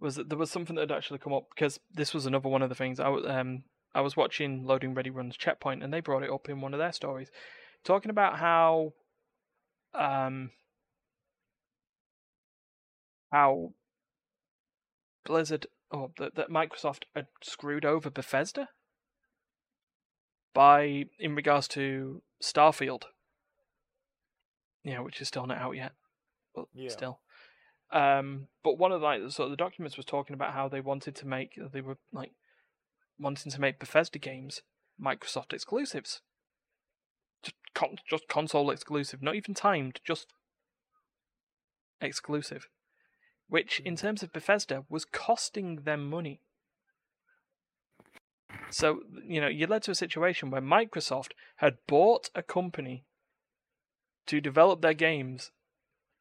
was 0.00 0.16
that 0.16 0.28
there 0.28 0.38
was 0.38 0.50
something 0.50 0.76
that 0.76 0.90
had 0.90 0.96
actually 0.96 1.18
come 1.18 1.32
up 1.32 1.44
because 1.54 1.80
this 1.92 2.12
was 2.12 2.26
another 2.26 2.48
one 2.48 2.62
of 2.62 2.68
the 2.68 2.74
things 2.74 3.00
I 3.00 3.08
was 3.08 3.24
um 3.26 3.64
I 3.94 4.00
was 4.00 4.16
watching 4.16 4.64
Loading 4.64 4.94
Ready 4.94 5.10
Runs 5.10 5.36
Checkpoint 5.36 5.82
and 5.82 5.92
they 5.92 6.00
brought 6.00 6.22
it 6.22 6.30
up 6.30 6.48
in 6.48 6.60
one 6.60 6.74
of 6.74 6.78
their 6.78 6.92
stories, 6.92 7.30
talking 7.84 8.10
about 8.10 8.38
how 8.38 8.92
um 9.94 10.50
how 13.30 13.72
Blizzard 15.26 15.66
or 15.90 16.10
that, 16.18 16.34
that 16.36 16.50
Microsoft 16.50 17.04
had 17.14 17.26
screwed 17.42 17.84
over 17.84 18.10
Bethesda? 18.10 18.68
By 20.54 21.04
in 21.18 21.34
regards 21.34 21.68
to 21.68 22.22
Starfield. 22.42 23.04
Yeah, 24.82 25.00
which 25.00 25.20
is 25.20 25.28
still 25.28 25.46
not 25.46 25.58
out 25.58 25.76
yet, 25.76 25.92
but 26.54 26.66
Yeah. 26.72 26.88
still. 26.90 27.20
Um, 27.90 28.48
but 28.64 28.78
one 28.78 28.90
of 28.92 29.00
the, 29.00 29.06
like 29.06 29.20
sort 29.30 29.46
of 29.46 29.50
the 29.50 29.56
documents 29.56 29.96
was 29.96 30.06
talking 30.06 30.34
about 30.34 30.54
how 30.54 30.68
they 30.68 30.80
wanted 30.80 31.14
to 31.16 31.26
make 31.26 31.58
they 31.72 31.80
were 31.80 31.98
like 32.12 32.32
wanting 33.18 33.52
to 33.52 33.60
make 33.60 33.78
Bethesda 33.78 34.18
games 34.18 34.62
Microsoft 35.00 35.52
exclusives, 35.52 36.22
just 37.42 37.56
con- 37.74 37.98
just 38.08 38.28
console 38.28 38.70
exclusive, 38.70 39.22
not 39.22 39.34
even 39.36 39.54
timed, 39.54 40.00
just 40.04 40.32
exclusive, 42.00 42.68
which 43.48 43.80
in 43.80 43.94
Mm. 43.94 43.98
terms 44.00 44.22
of 44.22 44.32
Bethesda 44.32 44.84
was 44.88 45.04
costing 45.04 45.82
them 45.82 46.08
money. 46.08 46.40
So 48.70 49.02
you 49.24 49.40
know, 49.40 49.48
you 49.48 49.66
led 49.66 49.82
to 49.84 49.90
a 49.90 49.94
situation 49.94 50.50
where 50.50 50.62
Microsoft 50.62 51.32
had 51.56 51.78
bought 51.86 52.30
a 52.34 52.42
company 52.42 53.04
to 54.26 54.40
develop 54.40 54.80
their 54.82 54.94
games 54.94 55.52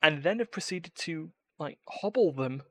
and 0.01 0.23
then 0.23 0.39
have 0.39 0.51
proceeded 0.51 0.93
to 0.95 1.31
like 1.57 1.79
hobble 1.89 2.31
them 2.31 2.63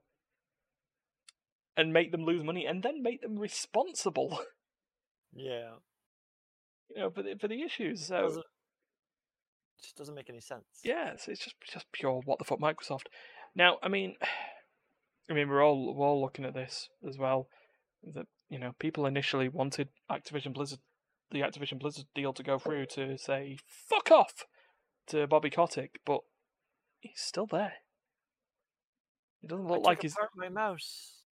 and 1.76 1.92
make 1.92 2.12
them 2.12 2.24
lose 2.24 2.44
money 2.44 2.64
and 2.66 2.82
then 2.82 3.02
make 3.02 3.20
them 3.22 3.38
responsible 3.38 4.38
Yeah. 5.32 5.72
you 6.94 6.98
know 7.00 7.10
for 7.10 7.22
the, 7.24 7.34
for 7.40 7.48
the 7.48 7.62
issues 7.62 8.06
so 8.06 8.20
Doesn't, 8.20 8.46
just 9.82 9.96
doesn't 9.96 10.14
make 10.14 10.30
any 10.30 10.40
sense. 10.40 10.64
yeah 10.84 11.10
it's, 11.12 11.26
it's 11.26 11.42
just 11.42 11.56
just 11.64 11.86
pure 11.90 12.20
what 12.24 12.38
the 12.38 12.44
fuck 12.44 12.60
microsoft 12.60 13.06
now 13.54 13.78
i 13.82 13.88
mean 13.88 14.14
i 15.30 15.32
mean 15.32 15.48
we're 15.48 15.64
all 15.64 15.94
we're 15.94 16.06
all 16.06 16.20
looking 16.20 16.44
at 16.44 16.54
this 16.54 16.88
as 17.08 17.18
well 17.18 17.48
that 18.02 18.26
you 18.48 18.58
know 18.58 18.72
people 18.78 19.06
initially 19.06 19.48
wanted 19.48 19.88
activision 20.10 20.52
blizzard 20.52 20.80
the 21.30 21.40
activision 21.40 21.78
blizzard 21.78 22.06
deal 22.14 22.32
to 22.32 22.42
go 22.42 22.58
through 22.58 22.84
to 22.86 23.16
say 23.16 23.56
fuck 23.66 24.10
off 24.10 24.44
to 25.06 25.26
bobby 25.26 25.50
kotick 25.50 26.00
but 26.04 26.20
he's 27.00 27.20
still 27.20 27.46
there 27.46 27.74
it 29.42 29.48
doesn't 29.48 29.66
look 29.66 29.78
took 29.78 29.86
like 29.86 30.02
he's 30.02 30.16
my 30.36 30.48
mouse. 30.48 31.24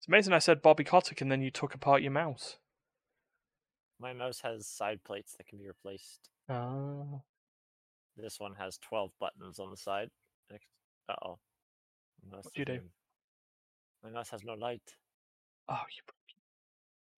It's 0.00 0.08
amazing 0.08 0.32
I 0.32 0.38
said 0.38 0.62
Bobby 0.62 0.82
Kotick 0.82 1.20
and 1.20 1.30
then 1.30 1.42
you 1.42 1.50
took 1.50 1.74
apart 1.74 2.00
your 2.00 2.10
mouse. 2.10 2.56
My 4.00 4.14
mouse 4.14 4.40
has 4.40 4.66
side 4.66 5.04
plates 5.04 5.34
that 5.36 5.46
can 5.46 5.58
be 5.58 5.66
replaced. 5.66 6.30
Oh. 6.48 7.22
This 8.20 8.38
one 8.38 8.54
has 8.58 8.78
12 8.78 9.10
buttons 9.20 9.58
on 9.58 9.70
the 9.70 9.76
side. 9.76 10.08
Uh 11.08 11.14
oh. 11.24 11.38
What'd 12.30 12.52
you 12.56 12.64
do? 12.64 12.80
My 14.04 14.10
mouse 14.10 14.30
has 14.30 14.44
no 14.44 14.54
light. 14.54 14.94
Oh, 15.68 15.80
you. 15.90 16.02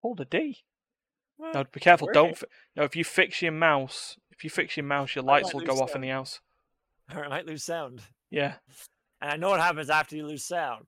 Hold 0.01 0.21
a 0.21 0.25
D. 0.25 0.63
Well, 1.37 1.51
No, 1.53 1.63
be 1.71 1.79
careful. 1.79 2.09
Don't. 2.13 2.37
Fi- 2.37 2.47
no, 2.75 2.83
if 2.83 2.95
you 2.95 3.03
fix 3.03 3.41
your 3.41 3.51
mouse, 3.51 4.17
if 4.31 4.43
you 4.43 4.49
fix 4.49 4.75
your 4.77 4.85
mouse, 4.85 5.15
your 5.15 5.23
lights 5.23 5.53
will 5.53 5.61
go 5.61 5.79
off 5.79 5.95
in 5.95 6.01
the 6.01 6.09
house. 6.09 6.39
Or 7.13 7.23
it 7.25 7.29
might 7.29 7.45
lose 7.45 7.63
sound. 7.63 8.01
Yeah. 8.31 8.55
And 9.21 9.31
I 9.31 9.35
know 9.37 9.49
what 9.49 9.59
happens 9.59 9.89
after 9.89 10.15
you 10.15 10.25
lose 10.25 10.43
sound. 10.45 10.85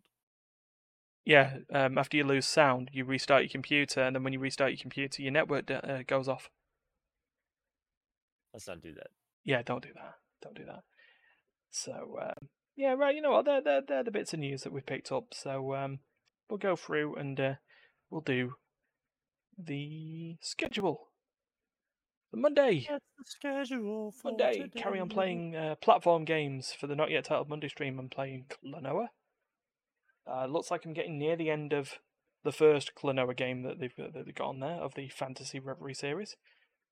Yeah. 1.26 1.58
Um, 1.74 1.98
after 1.98 2.18
you 2.18 2.24
lose 2.24 2.46
sound, 2.46 2.90
you 2.94 3.06
restart 3.06 3.44
your 3.44 3.50
computer, 3.50 4.02
and 4.02 4.16
then 4.16 4.24
when 4.24 4.34
you 4.34 4.40
restart 4.40 4.72
your 4.72 4.80
computer, 4.82 5.22
your 5.22 5.32
network 5.32 5.66
d- 5.68 5.76
uh, 5.76 6.04
goes 6.08 6.28
off. 6.28 6.50
Let's 8.54 8.68
not 8.68 8.82
do 8.82 8.94
that. 8.94 9.08
Yeah, 9.46 9.62
don't 9.62 9.84
do 9.84 9.94
that. 9.94 10.16
Don't 10.42 10.58
do 10.58 10.66
that. 10.66 10.82
So, 11.70 12.18
um, 12.22 12.50
yeah, 12.76 12.94
right. 12.94 13.16
You 13.16 13.22
know 13.22 13.32
what? 13.32 13.46
They're, 13.46 13.62
they're, 13.62 13.82
they're 13.88 14.04
the 14.04 14.12
bits 14.12 14.34
of 14.34 14.40
news 14.40 14.64
that 14.64 14.74
we've 14.74 14.86
picked 14.86 15.12
up. 15.12 15.34
So, 15.34 15.76
um, 15.76 16.00
we'll 16.50 16.58
go 16.58 16.76
through 16.76 17.16
and 17.16 17.40
uh, 17.40 17.54
we'll 18.10 18.22
do 18.22 18.56
the 19.58 20.38
schedule. 20.42 21.10
The 22.32 22.40
Monday. 22.40 22.88
The 22.90 23.00
schedule 23.26 24.12
for 24.12 24.32
Monday, 24.32 24.70
carry 24.76 25.00
on 25.00 25.10
playing 25.10 25.56
uh, 25.56 25.76
platform 25.76 26.26
games 26.26 26.74
for 26.78 26.88
the 26.88 26.96
not 26.96 27.12
yet 27.12 27.26
titled 27.26 27.50
Monday 27.50 27.70
stream. 27.70 28.00
I'm 28.00 28.10
playing 28.10 28.46
Klonoa. 28.50 29.08
Uh, 30.30 30.46
looks 30.48 30.72
like 30.72 30.86
I'm 30.86 30.94
getting 30.94 31.20
near 31.20 31.36
the 31.36 31.52
end 31.52 31.72
of 31.72 32.00
the 32.44 32.52
first 32.52 32.92
Klonoa 32.96 33.38
game 33.38 33.64
that 33.64 33.80
they've 33.80 33.96
got, 33.96 34.14
that 34.14 34.26
they've 34.26 34.36
got 34.36 34.50
on 34.50 34.60
there 34.60 34.82
of 34.82 34.96
the 34.96 35.10
Phantasy 35.10 35.60
Reverie 35.60 35.94
series. 35.94 36.36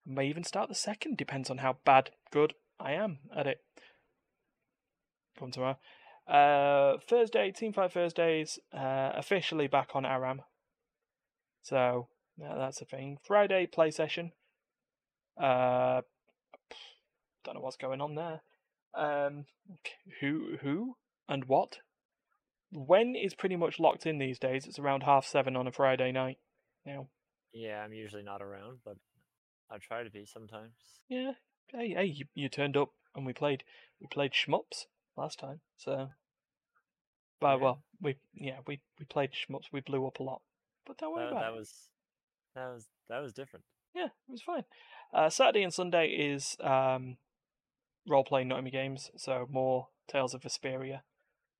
I 0.08 0.14
may 0.14 0.28
even 0.28 0.44
start 0.44 0.70
the 0.70 0.76
second, 0.76 1.18
depends 1.18 1.50
on 1.50 1.60
how 1.60 1.78
bad, 1.86 2.12
good 2.32 2.54
I 2.80 2.94
am 2.94 3.20
at 3.36 3.48
it. 3.48 3.60
Come 5.40 5.52
tomorrow. 5.52 5.78
Uh, 6.28 6.98
Thursday, 7.08 7.52
Team 7.52 7.74
Fight 7.74 7.92
Thursdays, 7.92 8.60
uh, 8.74 9.12
officially 9.16 9.68
back 9.68 9.90
on 9.94 10.06
Aram. 10.06 10.42
So, 11.62 12.08
yeah, 12.38 12.56
that's 12.58 12.82
a 12.82 12.86
thing. 12.86 13.18
Friday, 13.26 13.66
play 13.66 13.92
session. 13.92 14.32
Uh, 15.42 16.02
don't 17.44 17.56
know 17.56 17.62
what's 17.62 17.78
going 17.78 18.02
on 18.02 18.16
there. 18.16 18.42
Um, 18.96 19.46
who, 20.22 20.58
who, 20.62 20.96
and 21.28 21.46
what? 21.46 21.80
When 22.72 23.16
is 23.16 23.34
pretty 23.34 23.56
much 23.56 23.80
locked 23.80 24.06
in 24.06 24.18
these 24.18 24.40
days. 24.40 24.66
It's 24.66 24.80
around 24.80 25.04
half 25.04 25.26
seven 25.26 25.56
on 25.56 25.68
a 25.68 25.72
Friday 25.72 26.12
night. 26.12 26.38
Now, 26.86 27.08
Yeah, 27.54 27.82
I'm 27.84 27.94
usually 27.94 28.24
not 28.24 28.42
around, 28.42 28.80
but 28.84 28.98
I 29.74 29.78
try 29.80 30.04
to 30.04 30.10
be 30.10 30.26
sometimes. 30.26 30.74
yeah. 31.10 31.32
Hey, 31.72 31.90
hey, 31.96 32.06
you, 32.06 32.26
you 32.36 32.50
turned 32.50 32.78
up 32.78 32.90
and 33.16 33.26
we 33.26 33.34
played. 33.34 33.64
We 34.00 34.06
played 34.08 34.32
shmups 34.34 34.86
last 35.18 35.40
time, 35.40 35.62
so. 35.78 36.10
Well, 37.42 37.58
Yeah. 37.58 37.64
well, 37.64 37.84
we 38.02 38.16
yeah 38.36 38.58
we 38.68 38.82
we 39.00 39.06
played 39.06 39.32
shmups. 39.32 39.72
We 39.72 39.80
blew 39.82 40.06
up 40.06 40.20
a 40.20 40.24
lot, 40.24 40.42
but 40.86 40.98
don't 40.98 41.12
worry 41.14 41.26
That, 41.26 41.32
about 41.32 41.42
that 41.42 41.54
it. 41.54 41.58
was 41.58 41.90
that 42.56 42.68
was 42.74 42.88
that 43.10 43.20
was 43.20 43.34
different. 43.34 43.66
Yeah, 43.96 44.06
it 44.28 44.32
was 44.32 44.42
fine. 44.44 44.64
Uh, 45.14 45.30
Saturday 45.30 45.64
and 45.64 45.74
Sunday 45.74 46.08
is 46.10 46.56
um, 46.62 47.18
role 48.08 48.24
playing 48.24 48.50
Nottingham 48.50 48.72
games, 48.72 49.10
so 49.18 49.48
more 49.50 49.88
Tales 50.08 50.34
of 50.34 50.42
Vesperia. 50.42 51.02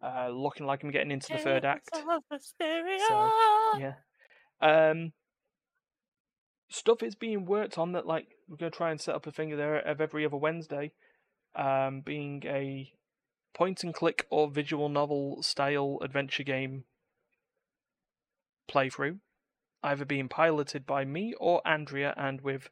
Uh, 0.02 0.30
looking 0.30 0.66
like 0.66 0.84
I'm 0.84 0.92
getting 0.92 1.12
into 1.12 1.32
the 1.32 1.38
third 1.40 1.64
act. 1.66 1.90
So, 1.94 3.32
yeah. 3.80 3.94
Um, 4.62 5.14
stuff 6.74 7.04
is 7.04 7.16
being 7.16 7.46
worked 7.46 7.78
on 7.78 7.92
that, 7.92 8.08
like, 8.08 8.28
we're 8.48 8.58
going 8.58 8.72
to 8.72 8.78
try 8.78 8.90
and 8.90 9.00
set 9.00 9.16
up 9.16 9.28
a 9.28 9.32
thing 9.32 9.56
there 9.56 9.78
of 9.78 10.02
every 10.02 10.26
other 10.26 10.38
Wednesday, 10.38 10.92
um, 11.56 12.02
being 12.02 12.44
a 12.46 12.92
point 13.54 13.84
and 13.84 13.94
click 13.94 14.26
or 14.32 14.50
visual 14.50 14.90
novel 14.90 15.44
style 15.44 16.00
adventure 16.02 16.44
game 16.44 16.86
playthrough, 18.70 19.20
either 19.84 20.04
being 20.04 20.28
piloted 20.28 20.86
by 20.86 21.06
me 21.06 21.36
or 21.40 21.66
Andrea 21.66 22.14
and 22.18 22.42
with 22.42 22.70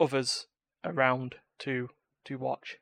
others 0.00 0.46
around 0.84 1.36
to 1.60 1.90
to 2.24 2.36
watch. 2.36 2.78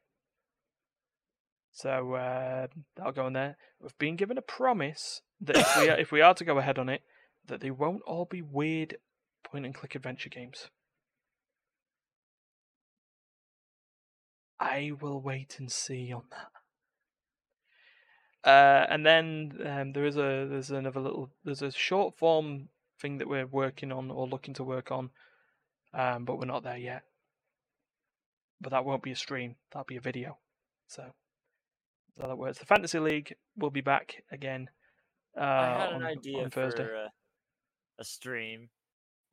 So 1.73 2.14
uh, 2.14 2.68
that'll 2.97 3.12
go 3.12 3.27
in 3.27 3.35
there. 3.35 3.57
We've 3.81 3.97
been 3.99 4.16
given 4.16 4.39
a 4.39 4.43
promise 4.43 5.21
that 5.41 5.59
if 5.59 5.77
we 5.79 5.89
are, 5.89 5.99
if 5.99 6.12
we 6.12 6.21
are 6.23 6.35
to 6.35 6.45
go 6.45 6.59
ahead 6.59 6.79
on 6.79 6.89
it, 6.89 7.03
that 7.47 7.61
they 7.61 7.71
won't 7.71 8.03
all 8.07 8.25
be 8.25 8.43
weird 8.43 8.97
point 9.51 9.64
and 9.64 9.74
click 9.74 9.94
adventure 9.94 10.28
games. 10.28 10.68
I 14.59 14.92
will 15.01 15.20
wait 15.20 15.57
and 15.59 15.72
see 15.72 16.12
on 16.12 16.24
that. 16.30 16.51
Uh, 18.42 18.86
and 18.88 19.05
then 19.05 19.53
um, 19.66 19.92
there 19.92 20.05
is 20.05 20.16
a 20.16 20.46
there's 20.48 20.70
another 20.70 21.01
little 21.01 21.30
there's 21.44 21.62
a 21.62 21.70
short 21.70 22.16
form 22.16 22.68
thing 22.98 23.18
that 23.18 23.28
we're 23.28 23.46
working 23.46 23.92
on 23.92 24.11
or 24.11 24.26
looking 24.26 24.55
to 24.55 24.64
work 24.64 24.90
on, 24.90 25.11
um, 25.92 26.24
but 26.24 26.38
we're 26.38 26.46
not 26.46 26.62
there 26.62 26.78
yet. 26.78 27.03
But 28.61 28.70
that 28.70 28.84
won't 28.84 29.03
be 29.03 29.12
a 29.12 29.16
stream; 29.16 29.57
that'll 29.70 29.84
be 29.84 29.96
a 29.96 30.01
video. 30.01 30.38
So, 30.86 31.05
so 32.18 32.26
that 32.26 32.36
works. 32.36 32.59
The 32.59 32.66
Fantasy 32.66 32.98
League 32.98 33.34
will 33.57 33.70
be 33.70 33.82
back 33.82 34.22
again. 34.30 34.70
Uh, 35.38 35.42
I 35.42 35.78
had 35.78 35.92
on, 35.92 36.03
an 36.03 36.07
idea 36.07 36.42
on 36.42 36.51
Thursday. 36.51 36.84
for 36.84 36.96
uh, 36.96 37.09
a 37.98 38.05
stream 38.05 38.70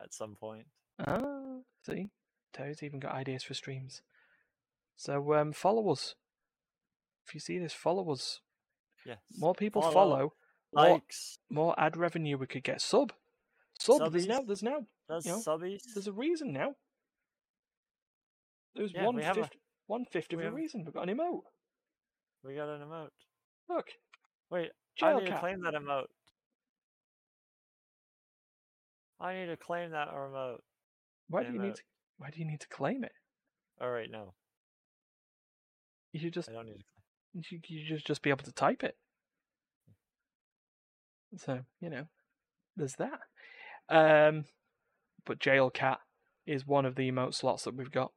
at 0.01 0.13
some 0.13 0.35
point. 0.35 0.65
Ah, 1.05 1.57
see, 1.85 2.07
Terry's 2.53 2.81
even 2.83 2.99
got 2.99 3.13
ideas 3.13 3.43
for 3.43 3.53
streams. 3.53 4.01
So 4.95 5.33
um, 5.33 5.53
follow 5.53 5.89
us. 5.91 6.15
If 7.27 7.33
you 7.33 7.39
see 7.39 7.57
this, 7.59 7.73
follow 7.73 8.11
us. 8.11 8.39
Yes. 9.05 9.19
More 9.37 9.53
people 9.53 9.81
Follow, 9.81 9.93
follow, 9.93 10.33
more, 10.73 10.89
likes. 10.89 11.37
more 11.49 11.79
ad 11.79 11.95
revenue 11.97 12.37
we 12.37 12.47
could 12.47 12.63
get. 12.63 12.81
Sub, 12.81 13.13
sub. 13.79 14.11
There's 14.11 14.25
Subbies. 14.25 14.29
now. 14.29 14.41
There's 14.41 14.63
now. 14.63 14.85
Does 15.09 15.25
you 15.25 15.31
know, 15.33 15.39
subbies? 15.39 15.81
There's 15.93 16.07
a 16.07 16.11
reason 16.11 16.51
now. 16.51 16.73
There's 18.75 18.91
Yeah, 18.93 19.05
one 19.05 19.19
a- 19.19 19.33
fifth, 19.33 19.55
one 19.87 20.05
fifth 20.05 20.33
of 20.33 20.39
a 20.39 20.43
have 20.43 20.53
reason. 20.53 20.83
We've 20.85 20.93
got 20.93 21.07
an 21.09 21.17
emote. 21.17 21.41
We 22.43 22.55
got 22.55 22.69
an 22.69 22.81
emote. 22.81 23.09
Look, 23.69 23.87
Wait, 24.49 24.69
I 25.01 25.11
jail 25.11 25.19
need 25.19 25.25
to 25.25 25.31
cat. 25.31 25.39
claim 25.41 25.61
that 25.63 25.73
emote. 25.73 26.07
I 29.19 29.33
need 29.33 29.47
to 29.47 29.57
claim 29.57 29.91
that 29.91 30.13
remote. 30.13 30.63
Why 31.29 31.43
do 31.43 31.51
you 31.51 31.59
need? 31.59 31.75
To, 31.75 31.81
why 32.17 32.29
do 32.29 32.39
you 32.39 32.45
need 32.45 32.61
to 32.61 32.67
claim 32.67 33.03
it? 33.03 33.11
All 33.81 33.91
right, 33.91 34.09
no, 34.09 34.33
You 36.11 36.19
should 36.19 36.33
just 36.33 36.49
I 36.49 36.53
don't 36.53 36.65
need 36.65 36.77
to. 36.77 36.83
Claim. 36.83 37.61
you 37.67 37.77
you 37.79 37.85
should 37.85 38.05
just 38.05 38.21
be 38.21 38.29
able 38.29 38.45
to 38.45 38.51
type 38.51 38.83
it. 38.83 38.97
So 41.37 41.59
you 41.79 41.89
know, 41.89 42.05
there's 42.75 42.95
that. 42.95 43.19
Um, 43.89 44.45
but 45.25 45.39
jail 45.39 45.69
cat 45.69 45.99
is 46.45 46.65
one 46.65 46.85
of 46.85 46.95
the 46.95 47.11
emote 47.11 47.33
slots 47.33 47.63
that 47.63 47.75
we've 47.75 47.91
got, 47.91 48.11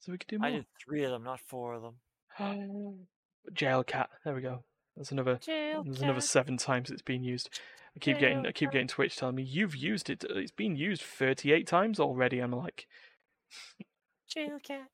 so 0.00 0.12
we 0.12 0.18
could 0.18 0.28
do 0.28 0.38
more. 0.38 0.48
I 0.48 0.52
did 0.52 0.66
three 0.84 1.04
of 1.04 1.10
them, 1.10 1.24
not 1.24 1.40
four 1.40 1.74
of 1.74 1.82
them. 1.82 1.96
jail 3.52 3.82
cat. 3.82 4.10
There 4.24 4.34
we 4.34 4.42
go. 4.42 4.64
That's 4.96 5.12
another. 5.12 5.38
There's 5.46 6.02
another 6.02 6.20
seven 6.20 6.56
times 6.56 6.90
it's 6.90 7.02
been 7.02 7.24
used. 7.24 7.48
I 7.96 7.98
keep 7.98 8.18
getting 8.18 8.46
I 8.46 8.52
keep 8.52 8.70
getting 8.70 8.86
Twitch 8.86 9.16
telling 9.16 9.36
me 9.36 9.42
you've 9.42 9.74
used 9.76 10.10
it. 10.10 10.24
It's 10.28 10.52
been 10.52 10.76
used 10.76 11.02
38 11.02 11.66
times 11.66 11.98
already. 11.98 12.38
I'm 12.38 12.52
like, 12.52 12.86
Jail 14.28 14.58
cat. 14.62 14.86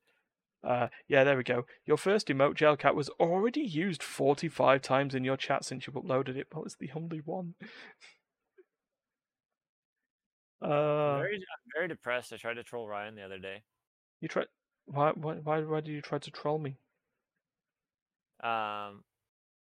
uh, 0.64 0.88
yeah, 1.08 1.24
there 1.24 1.36
we 1.36 1.42
go. 1.42 1.66
Your 1.84 1.98
first 1.98 2.28
emote, 2.28 2.56
Gelcat, 2.56 2.94
was 2.94 3.10
already 3.20 3.60
used 3.60 4.02
45 4.02 4.80
times 4.80 5.14
in 5.14 5.24
your 5.24 5.36
chat 5.36 5.64
since 5.64 5.86
you 5.86 5.92
uploaded 5.92 6.36
it. 6.36 6.46
Well, 6.52 6.64
it's 6.64 6.76
the 6.76 6.90
only 6.94 7.20
one. 7.24 7.54
I'm 10.62 10.70
uh, 10.70 11.18
very, 11.18 11.36
I'm 11.36 11.70
very 11.74 11.88
depressed. 11.88 12.32
I 12.32 12.38
tried 12.38 12.54
to 12.54 12.62
troll 12.62 12.88
Ryan 12.88 13.14
the 13.14 13.22
other 13.22 13.38
day. 13.38 13.62
you 14.22 14.28
tried. 14.28 14.46
Why, 14.86 15.12
why, 15.14 15.34
why, 15.34 15.60
why 15.60 15.80
did 15.80 15.92
you 15.92 16.00
try 16.00 16.18
to 16.18 16.30
troll 16.30 16.58
me? 16.58 16.76
Um, 18.42 19.04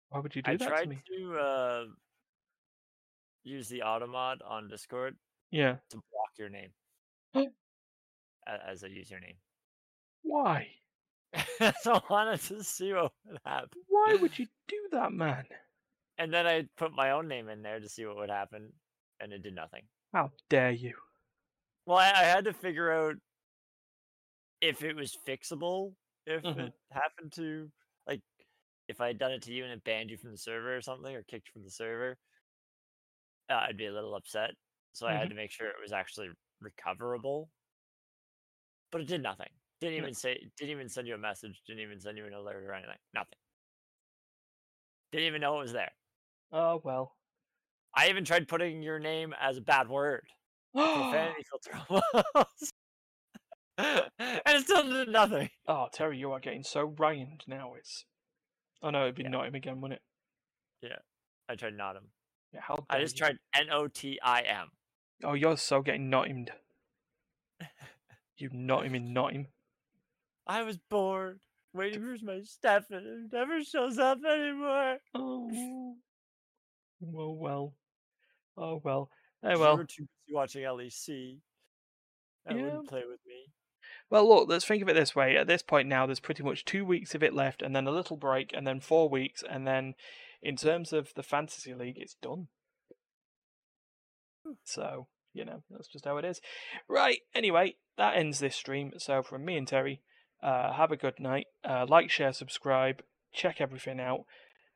Why 0.10 0.20
would 0.20 0.36
you 0.36 0.42
do 0.42 0.52
I 0.52 0.56
that 0.58 0.68
tried 0.68 0.84
to 0.84 0.90
me? 0.90 1.02
to 1.18 1.38
uh, 1.38 1.84
use 3.44 3.70
the 3.70 3.82
auto 3.84 4.08
mod 4.08 4.42
on 4.42 4.68
Discord 4.68 5.16
Yeah. 5.52 5.78
to 5.90 5.98
block 5.98 6.30
your 6.38 6.50
name 6.50 6.72
as 8.48 8.84
a 8.84 8.90
username. 8.90 9.38
Why? 10.24 10.68
so 11.82 11.94
I 11.96 12.02
wanted 12.10 12.42
to 12.42 12.64
see 12.64 12.94
what 12.94 13.12
would 13.26 13.40
happen. 13.46 13.70
Why 13.88 14.18
would 14.20 14.38
you 14.38 14.48
do 14.68 14.78
that, 14.92 15.12
man? 15.14 15.46
And 16.18 16.34
then 16.34 16.48
I 16.48 16.68
put 16.76 16.92
my 16.92 17.12
own 17.12 17.28
name 17.28 17.48
in 17.50 17.62
there 17.62 17.80
to 17.80 17.88
see 17.88 18.06
what 18.06 18.18
would 18.18 18.30
happen, 18.30 18.74
and 19.20 19.32
it 19.32 19.44
did 19.44 19.56
nothing. 19.56 19.84
How 20.12 20.32
dare 20.50 20.72
you? 20.72 20.94
Well, 21.86 21.98
I, 21.98 22.10
I 22.10 22.24
had 22.24 22.46
to 22.46 22.54
figure 22.54 22.92
out 22.92 23.16
if 24.62 24.84
it 24.84 24.96
was 24.96 25.16
fixable, 25.28 25.94
if 26.26 26.44
Mhm. 26.44 26.68
it 26.68 26.74
happened 26.92 27.32
to, 27.34 27.72
if 28.90 29.00
I 29.00 29.08
had 29.08 29.20
done 29.20 29.32
it 29.32 29.44
to 29.44 29.54
you 29.54 29.64
and 29.64 29.72
it 29.72 29.84
banned 29.84 30.10
you 30.10 30.18
from 30.18 30.32
the 30.32 30.38
server 30.38 30.76
or 30.76 30.82
something, 30.82 31.16
or 31.16 31.24
kicked 31.24 31.48
you 31.48 31.54
from 31.54 31.64
the 31.64 31.72
server, 31.72 32.18
uh, 33.50 33.62
I'd 33.68 33.78
be 33.78 33.86
a 33.86 33.94
little 33.94 34.16
upset. 34.16 34.52
So 34.94 35.08
I 35.08 35.14
had 35.14 35.30
to 35.30 35.36
make 35.36 35.52
sure 35.52 35.68
it 35.68 35.76
was 35.82 35.94
actually 35.94 36.30
recoverable. 36.60 37.50
But 38.92 39.02
it 39.02 39.08
did 39.08 39.22
nothing. 39.22 39.48
Didn't 39.80 39.98
even 39.98 40.14
say, 40.14 40.40
didn't 40.58 40.72
even 40.72 40.90
send 40.90 41.08
you 41.08 41.14
a 41.14 41.20
message, 41.20 41.62
didn't 41.66 41.84
even 41.84 42.00
send 42.00 42.18
you 42.18 42.26
an 42.26 42.34
alert 42.34 42.64
or 42.66 42.74
anything. 42.74 42.98
Nothing. 43.14 43.38
Didn't 45.12 45.28
even 45.28 45.42
know 45.42 45.58
it 45.58 45.64
was 45.64 45.74
there. 45.74 45.92
Oh 46.52 46.82
well. 46.84 47.16
I 47.96 48.10
even 48.10 48.26
tried 48.26 48.48
putting 48.48 48.82
your 48.82 49.00
name 49.00 49.34
as 49.40 49.58
a 49.58 49.62
bad 49.62 49.88
word. 49.88 50.28
Profanity 50.76 51.46
filter 51.50 51.80
almost. 52.36 52.74
and 53.78 54.42
it 54.46 54.64
still 54.64 54.84
did 54.84 55.10
nothing. 55.10 55.50
Oh, 55.68 55.88
Terry, 55.94 56.18
you 56.18 56.32
are 56.32 56.40
getting 56.40 56.64
so 56.64 56.94
Ryaned 56.98 57.44
now. 57.48 57.74
It's. 57.78 58.06
Oh 58.82 58.90
no, 58.90 59.04
it'd 59.04 59.16
be 59.16 59.24
Yeah. 59.24 59.30
not 59.30 59.48
him 59.48 59.56
again, 59.56 59.82
wouldn't 59.82 60.00
it? 60.82 60.88
Yeah, 60.88 60.98
I 61.50 61.56
tried 61.56 61.76
not 61.76 61.96
him. 61.96 62.12
Yeah, 62.54 62.62
how 62.62 62.86
I 62.90 63.00
just 63.00 63.16
you. 63.16 63.26
tried 63.26 63.38
N 63.56 63.70
O 63.72 63.88
T 63.88 64.20
I 64.24 64.42
M. 64.42 64.72
Oh, 65.24 65.34
you're 65.34 65.58
so 65.58 65.82
getting 65.82 66.10
not 66.10 66.28
himmed. 66.28 66.52
You 68.38 68.50
not 68.54 68.86
him 68.86 68.96
in 68.96 69.12
not 69.12 69.34
him. 69.34 69.48
I 70.48 70.64
was 70.64 70.78
bored 70.78 71.42
waiting 71.74 72.00
for 72.18 72.26
my 72.26 72.42
stuff 72.44 72.86
and 72.90 73.06
it 73.06 73.34
never 73.34 73.62
shows 73.66 73.98
up 74.00 74.20
anymore. 74.24 75.00
Oh. 75.14 75.96
Well, 77.02 77.36
well. 77.36 77.74
Oh 78.58 78.82
well. 78.84 79.10
Oh 79.44 79.58
well. 79.60 79.72
You 79.74 79.78
were 79.78 79.84
too 79.86 80.08
busy 80.26 80.34
watching 80.36 80.64
LEC. 80.64 81.40
And 82.46 82.58
Yeah. 82.58 82.64
wouldn't 82.64 82.88
play 82.88 83.04
with 83.06 83.20
me. 83.28 83.52
Well, 84.10 84.28
look. 84.28 84.50
Let's 84.50 84.66
think 84.66 84.82
of 84.82 84.90
it 84.90 84.94
this 84.94 85.16
way. 85.16 85.38
At 85.38 85.48
this 85.48 85.62
point 85.62 85.88
now, 85.88 86.06
there's 86.06 86.20
pretty 86.20 86.44
much 86.44 86.66
two 86.66 86.84
weeks 86.84 87.14
of 87.14 87.24
it 87.24 87.34
left, 87.34 87.62
and 87.62 87.76
then 87.76 87.88
a 87.88 87.92
little 87.92 88.18
break, 88.18 88.52
and 88.54 88.66
then 88.66 88.80
four 88.80 89.08
weeks, 89.10 89.44
and 89.48 89.68
then, 89.68 89.94
in 90.42 90.56
terms 90.56 90.94
of 90.94 91.14
the 91.16 91.24
fantasy 91.24 91.74
league, 91.74 91.98
it's 91.98 92.16
done. 92.16 92.48
So 94.64 95.08
you 95.34 95.46
know 95.46 95.64
that's 95.70 95.88
just 95.88 96.06
how 96.06 96.18
it 96.18 96.26
is. 96.26 96.42
Right. 96.88 97.20
Anyway, 97.36 97.76
that 97.98 98.16
ends 98.16 98.40
this 98.40 98.56
stream. 98.56 98.94
So 98.98 99.22
from 99.22 99.46
me 99.46 99.58
and 99.58 99.68
Terry, 99.68 100.02
uh, 100.42 100.74
have 100.74 100.92
a 100.92 100.98
good 100.98 101.20
night. 101.20 101.48
Uh, 101.64 101.86
like, 101.88 102.10
share, 102.10 102.34
subscribe. 102.34 103.04
Check 103.32 103.62
everything 103.62 104.00
out. 104.00 104.26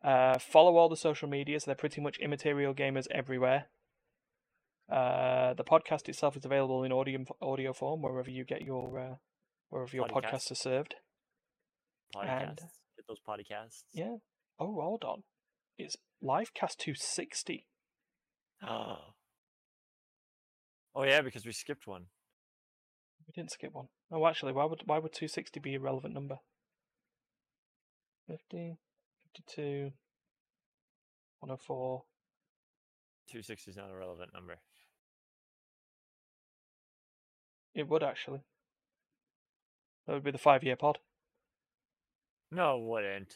Uh, 0.03 0.37
follow 0.37 0.77
all 0.77 0.89
the 0.89 0.97
social 0.97 1.29
medias. 1.29 1.65
They're 1.65 1.75
pretty 1.75 2.01
much 2.01 2.19
immaterial 2.19 2.73
gamers 2.73 3.07
everywhere. 3.09 3.67
Uh, 4.91 5.53
the 5.53 5.63
podcast 5.63 6.09
itself 6.09 6.35
is 6.35 6.45
available 6.45 6.83
in 6.83 6.91
audio 6.91 7.23
audio 7.41 7.73
form 7.73 8.01
wherever 8.01 8.29
you 8.29 8.43
get 8.43 8.61
your 8.61 8.99
uh, 8.99 9.15
wherever 9.69 9.95
your 9.95 10.07
Podcast. 10.07 10.23
podcasts 10.31 10.51
are 10.51 10.55
served. 10.55 10.95
Podcasts. 12.15 12.41
And- 12.49 12.59
Get 12.95 13.07
those 13.07 13.17
podcasts. 13.27 13.83
Yeah. 13.91 14.17
Oh, 14.59 14.79
hold 14.79 15.03
on. 15.03 15.23
It's 15.77 15.95
Livecast 16.23 16.77
260. 16.77 17.65
Oh. 18.61 18.97
Oh 20.95 21.03
yeah, 21.03 21.21
because 21.21 21.43
we 21.45 21.51
skipped 21.53 21.87
one. 21.87 22.05
We 23.25 23.31
didn't 23.33 23.51
skip 23.51 23.73
one. 23.73 23.87
Oh, 24.11 24.27
actually, 24.27 24.51
why 24.53 24.65
would 24.65 24.81
why 24.85 24.99
would 24.99 25.13
260 25.13 25.59
be 25.59 25.75
a 25.75 25.79
relevant 25.79 26.13
number? 26.13 26.35
50, 28.27 28.77
52, 29.35 29.91
104. 31.39 32.03
260 33.29 33.71
is 33.71 33.77
not 33.77 33.89
a 33.91 33.95
relevant 33.97 34.31
number. 34.33 34.57
It 37.73 37.87
would 37.87 38.03
actually. 38.03 38.41
That 40.05 40.13
would 40.13 40.23
be 40.23 40.31
the 40.31 40.37
five 40.37 40.63
year 40.63 40.75
pod. 40.75 40.99
No, 42.51 42.77
it 42.77 42.83
wouldn't. 42.83 43.33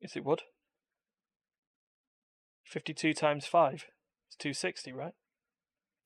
Yes, 0.00 0.16
it 0.16 0.24
would. 0.24 0.42
52 2.64 3.14
times 3.14 3.46
5 3.46 3.74
is 3.74 4.36
260, 4.38 4.92
right? 4.92 5.14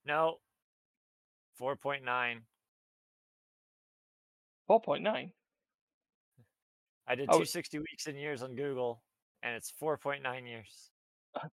No. 0.05 0.36
4.9. 1.61 2.44
4.9. 4.68 5.32
I 7.07 7.14
did 7.14 7.28
Oh. 7.28 7.32
260 7.32 7.78
weeks 7.80 8.07
and 8.07 8.16
years 8.18 8.42
on 8.42 8.55
Google, 8.55 9.03
and 9.42 9.55
it's 9.57 9.72
4.9 9.72 10.46
years. 10.46 10.90
Uh, 11.34 11.48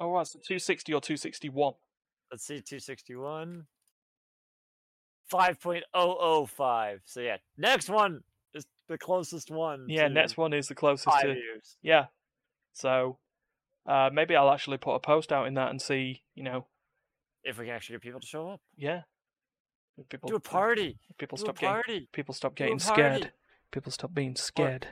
oh, 0.00 0.12
right, 0.12 0.26
so 0.26 0.38
260 0.38 0.92
or 0.94 1.00
261. 1.00 1.74
Let's 2.30 2.44
see, 2.44 2.60
261. 2.62 3.66
5.005. 5.34 7.00
So 7.04 7.20
yeah, 7.20 7.36
next 7.56 7.88
one 7.88 8.20
is 8.54 8.64
the 8.88 8.98
closest 8.98 9.50
one. 9.50 9.86
Yeah, 9.88 10.08
next 10.08 10.36
one 10.36 10.52
is 10.52 10.68
the 10.68 10.74
closest 10.74 11.20
to. 11.20 11.28
years. 11.28 11.76
Yeah. 11.82 12.06
So 12.72 13.18
uh, 13.86 14.10
maybe 14.12 14.36
I'll 14.36 14.50
actually 14.50 14.78
put 14.78 14.94
a 14.94 15.00
post 15.00 15.32
out 15.32 15.46
in 15.46 15.54
that 15.54 15.70
and 15.70 15.80
see, 15.82 16.22
you 16.34 16.42
know, 16.44 16.66
If 17.42 17.58
we 17.58 17.66
can 17.66 17.74
actually 17.74 17.94
get 17.94 18.02
people 18.02 18.20
to 18.20 18.26
show 18.26 18.48
up, 18.48 18.60
yeah. 18.76 19.02
If 19.96 20.08
People 20.08 20.28
do 20.28 20.36
a 20.36 20.40
party. 20.40 20.98
People 21.18 21.36
Do 21.36 21.42
a 21.42 21.46
stop 21.46 21.58
getting 21.58 21.74
party. 21.74 22.08
people 22.12 22.34
stop 22.34 22.54
getting 22.54 22.78
scared. 22.78 23.32
People 23.70 23.92
stop 23.92 24.12
being 24.14 24.36
scared. 24.36 24.86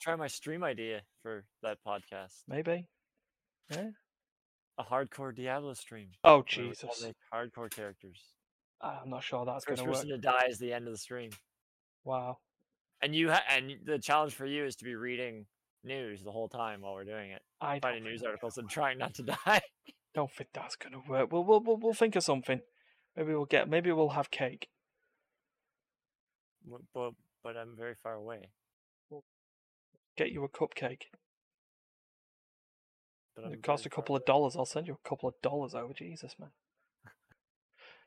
Try 0.00 0.14
my 0.16 0.28
stream 0.28 0.62
idea 0.62 1.02
for 1.22 1.44
that 1.62 1.78
podcast. 1.86 2.42
Maybe. 2.46 2.86
Yeah. 3.70 3.90
A 4.78 4.84
hardcore 4.84 5.34
Diablo 5.34 5.74
stream. 5.74 6.08
Oh 6.22 6.30
where 6.30 6.44
we 6.58 6.66
all 6.66 6.70
Jesus. 6.72 7.12
hardcore 7.34 7.70
characters. 7.70 8.20
Ah, 8.80 9.00
I'm 9.02 9.10
not 9.10 9.22
sure 9.24 9.44
that's 9.44 9.64
gonna 9.64 9.82
work. 9.84 9.94
person 9.94 10.08
to 10.10 10.18
die 10.18 10.46
is 10.48 10.58
the 10.58 10.72
end 10.72 10.86
of 10.86 10.92
the 10.92 10.98
stream. 10.98 11.30
Wow. 12.04 12.38
And 13.02 13.14
you 13.14 13.30
ha- 13.30 13.44
and 13.50 13.72
the 13.84 13.98
challenge 13.98 14.34
for 14.34 14.46
you 14.46 14.64
is 14.64 14.76
to 14.76 14.84
be 14.84 14.94
reading 14.94 15.46
news 15.84 16.22
the 16.22 16.32
whole 16.32 16.48
time 16.48 16.80
while 16.82 16.94
we're 16.94 17.04
doing 17.04 17.30
it, 17.30 17.42
I 17.60 17.78
finding 17.80 18.04
news 18.04 18.22
articles 18.22 18.58
and 18.58 18.68
trying 18.68 18.98
not 18.98 19.14
to 19.14 19.22
die. 19.46 19.60
don't 20.14 20.30
think 20.32 20.50
that's 20.52 20.76
gonna 20.76 21.00
work. 21.08 21.32
We'll, 21.32 21.44
we'll 21.44 21.60
we'll 21.60 21.76
we'll 21.76 21.94
think 21.94 22.16
of 22.16 22.22
something. 22.22 22.60
Maybe 23.16 23.32
we'll 23.34 23.44
get. 23.46 23.68
Maybe 23.68 23.90
we'll 23.92 24.10
have 24.10 24.30
cake. 24.30 24.68
but, 26.64 26.80
but 26.94 27.10
but 27.42 27.56
I'm 27.56 27.74
very 27.76 27.94
far 28.02 28.14
away. 28.14 28.50
Get 30.16 30.30
you 30.32 30.42
a 30.42 30.48
cupcake. 30.48 31.02
But 33.36 33.52
It 33.52 33.62
costs 33.62 33.86
a 33.86 33.90
couple 33.90 34.16
of 34.16 34.24
dollars. 34.24 34.56
I'll 34.56 34.66
send 34.66 34.88
you 34.88 34.98
a 35.04 35.08
couple 35.08 35.28
of 35.28 35.36
dollars 35.42 35.74
over. 35.74 35.92
Jesus, 35.92 36.34
man. 36.40 36.50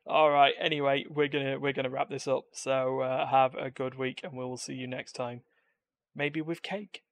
All 0.08 0.32
right. 0.32 0.54
Anyway, 0.60 1.06
we're 1.10 1.28
gonna 1.28 1.60
we're 1.60 1.74
gonna 1.74 1.90
wrap 1.90 2.10
this 2.10 2.28
up. 2.28 2.46
So 2.54 3.02
uh, 3.02 3.28
have 3.28 3.56
a 3.56 3.70
good 3.70 3.98
week, 3.98 4.22
and 4.24 4.34
we 4.34 4.44
will 4.44 4.58
see 4.58 4.74
you 4.74 4.88
next 4.88 5.14
time. 5.14 5.42
Maybe 6.16 6.42
with 6.42 6.62
cake. 6.62 7.04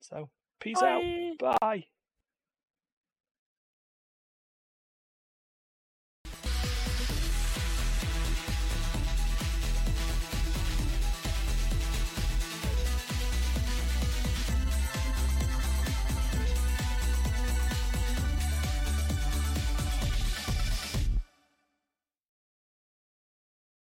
So 0.00 0.30
peace 0.60 0.80
Bye. 0.80 1.36
out. 1.40 1.58
Bye. 1.60 1.84